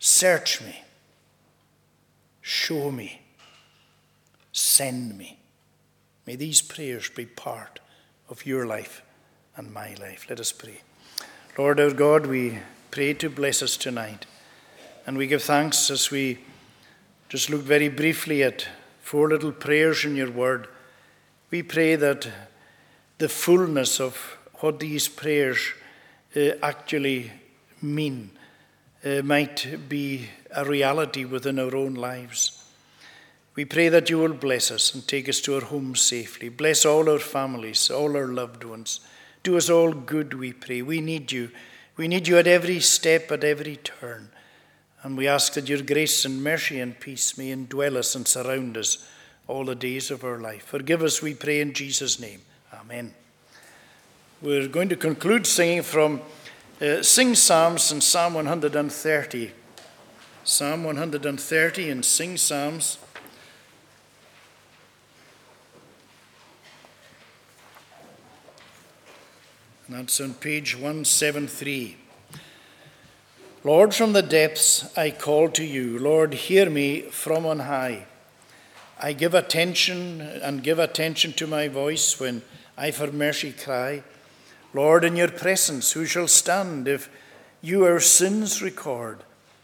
Search 0.00 0.60
me. 0.60 0.82
Show 2.40 2.90
me. 2.90 3.20
Send 4.50 5.16
me. 5.16 5.38
May 6.26 6.34
these 6.34 6.60
prayers 6.60 7.08
be 7.08 7.24
part 7.24 7.78
of 8.28 8.46
your 8.46 8.66
life 8.66 9.02
and 9.56 9.72
my 9.72 9.94
life. 10.00 10.26
Let 10.28 10.40
us 10.40 10.50
pray. 10.50 10.80
Lord 11.56 11.78
our 11.78 11.92
God, 11.92 12.26
we 12.26 12.58
pray 12.90 13.14
to 13.14 13.30
bless 13.30 13.62
us 13.62 13.76
tonight. 13.76 14.26
And 15.06 15.16
we 15.16 15.28
give 15.28 15.44
thanks 15.44 15.88
as 15.88 16.10
we 16.10 16.40
just 17.28 17.48
look 17.48 17.62
very 17.62 17.88
briefly 17.88 18.42
at 18.42 18.66
four 19.00 19.28
little 19.28 19.52
prayers 19.52 20.04
in 20.04 20.16
your 20.16 20.32
word. 20.32 20.66
We 21.52 21.62
pray 21.62 21.94
that 21.94 22.26
the 23.18 23.28
fullness 23.28 24.00
of 24.00 24.36
what 24.64 24.80
these 24.80 25.08
prayers 25.08 25.58
uh, 26.34 26.52
actually 26.62 27.30
mean 27.82 28.30
uh, 29.04 29.20
might 29.22 29.78
be 29.90 30.26
a 30.56 30.64
reality 30.64 31.26
within 31.26 31.58
our 31.58 31.76
own 31.76 31.92
lives. 31.92 32.64
We 33.56 33.66
pray 33.66 33.90
that 33.90 34.08
you 34.08 34.16
will 34.18 34.32
bless 34.32 34.70
us 34.70 34.94
and 34.94 35.06
take 35.06 35.28
us 35.28 35.42
to 35.42 35.56
our 35.56 35.60
homes 35.60 36.00
safely. 36.00 36.48
Bless 36.48 36.86
all 36.86 37.10
our 37.10 37.18
families, 37.18 37.90
all 37.90 38.16
our 38.16 38.28
loved 38.28 38.64
ones. 38.64 39.00
Do 39.42 39.58
us 39.58 39.68
all 39.68 39.92
good, 39.92 40.32
we 40.32 40.54
pray. 40.54 40.80
We 40.80 41.02
need 41.02 41.30
you. 41.30 41.50
We 41.98 42.08
need 42.08 42.26
you 42.26 42.38
at 42.38 42.46
every 42.46 42.80
step, 42.80 43.30
at 43.30 43.44
every 43.44 43.76
turn. 43.76 44.30
And 45.02 45.18
we 45.18 45.28
ask 45.28 45.52
that 45.52 45.68
your 45.68 45.82
grace 45.82 46.24
and 46.24 46.42
mercy 46.42 46.80
and 46.80 46.98
peace 46.98 47.36
may 47.36 47.54
indwell 47.54 47.96
us 47.96 48.14
and 48.14 48.26
surround 48.26 48.78
us 48.78 49.06
all 49.46 49.66
the 49.66 49.74
days 49.74 50.10
of 50.10 50.24
our 50.24 50.38
life. 50.38 50.64
Forgive 50.64 51.02
us, 51.02 51.20
we 51.20 51.34
pray, 51.34 51.60
in 51.60 51.74
Jesus' 51.74 52.18
name. 52.18 52.40
Amen. 52.72 53.12
We're 54.42 54.68
going 54.68 54.88
to 54.88 54.96
conclude 54.96 55.46
singing 55.46 55.82
from 55.82 56.20
uh, 56.80 57.02
Sing 57.02 57.34
Psalms 57.34 57.92
and 57.92 58.02
Psalm 58.02 58.34
130. 58.34 59.52
Psalm 60.42 60.84
130 60.84 61.90
and 61.90 62.04
Sing 62.04 62.36
Psalms. 62.36 62.98
And 69.86 69.96
that's 69.96 70.20
on 70.20 70.34
page 70.34 70.74
173. 70.74 71.96
Lord, 73.62 73.94
from 73.94 74.12
the 74.12 74.22
depths 74.22 74.94
I 74.98 75.10
call 75.10 75.48
to 75.50 75.64
you. 75.64 75.98
Lord, 75.98 76.34
hear 76.34 76.68
me 76.68 77.02
from 77.02 77.46
on 77.46 77.60
high. 77.60 78.06
I 79.00 79.12
give 79.12 79.32
attention 79.32 80.20
and 80.20 80.62
give 80.62 80.78
attention 80.78 81.32
to 81.34 81.46
my 81.46 81.68
voice 81.68 82.18
when 82.18 82.42
I 82.76 82.90
for 82.90 83.10
mercy 83.12 83.52
cry. 83.52 84.02
Lord, 84.74 85.04
in 85.04 85.14
your 85.14 85.30
presence, 85.30 85.92
who 85.92 86.04
shall 86.04 86.26
stand 86.26 86.88
if 86.88 87.08
you 87.62 87.84
our 87.84 88.00
sins 88.00 88.60
record? 88.60 89.20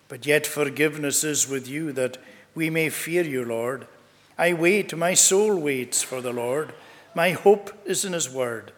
But 0.09 0.25
yet 0.25 0.47
forgiveness 0.47 1.25
is 1.25 1.49
with 1.49 1.69
you 1.69 1.93
that 1.93 2.17
we 2.55 2.71
may 2.71 2.89
fear 2.91 3.25
you, 3.25 3.45
Lord. 3.45 3.89
I 4.39 4.53
wait, 4.53 4.97
my 4.97 5.15
soul 5.15 5.59
waits 5.59 6.03
for 6.03 6.21
the 6.21 6.33
Lord. 6.33 6.73
My 7.15 7.33
hope 7.33 7.73
is 7.85 8.05
in 8.05 8.13
his 8.13 8.31
word. 8.31 8.73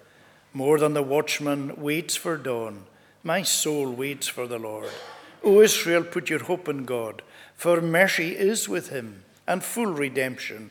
More 0.55 0.78
than 0.78 0.95
the 0.95 1.03
watchman 1.03 1.76
waits 1.76 2.16
for 2.16 2.37
dawn, 2.37 2.85
my 3.22 3.43
soul 3.43 3.91
waits 3.91 4.26
for 4.26 4.47
the 4.47 4.59
Lord. 4.59 4.91
O 5.43 5.61
Israel, 5.61 6.05
put 6.05 6.30
your 6.30 6.45
hope 6.45 6.68
in 6.68 6.85
God, 6.85 7.22
for 7.55 7.80
mercy 7.80 8.37
is 8.37 8.68
with 8.68 8.89
him, 8.89 9.24
and 9.47 9.62
full 9.62 9.87
redemption. 9.87 10.70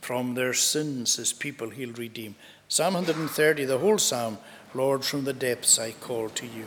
From 0.00 0.34
their 0.34 0.52
sins 0.52 1.16
his 1.16 1.32
people 1.32 1.70
he'll 1.70 1.92
redeem. 1.92 2.34
Psalm 2.68 2.94
130, 2.94 3.64
the 3.66 3.78
whole 3.78 3.98
psalm, 3.98 4.38
Lord, 4.74 5.04
from 5.04 5.24
the 5.24 5.34
depths 5.34 5.78
I 5.78 5.92
call 5.92 6.30
to 6.30 6.46
you. 6.46 6.66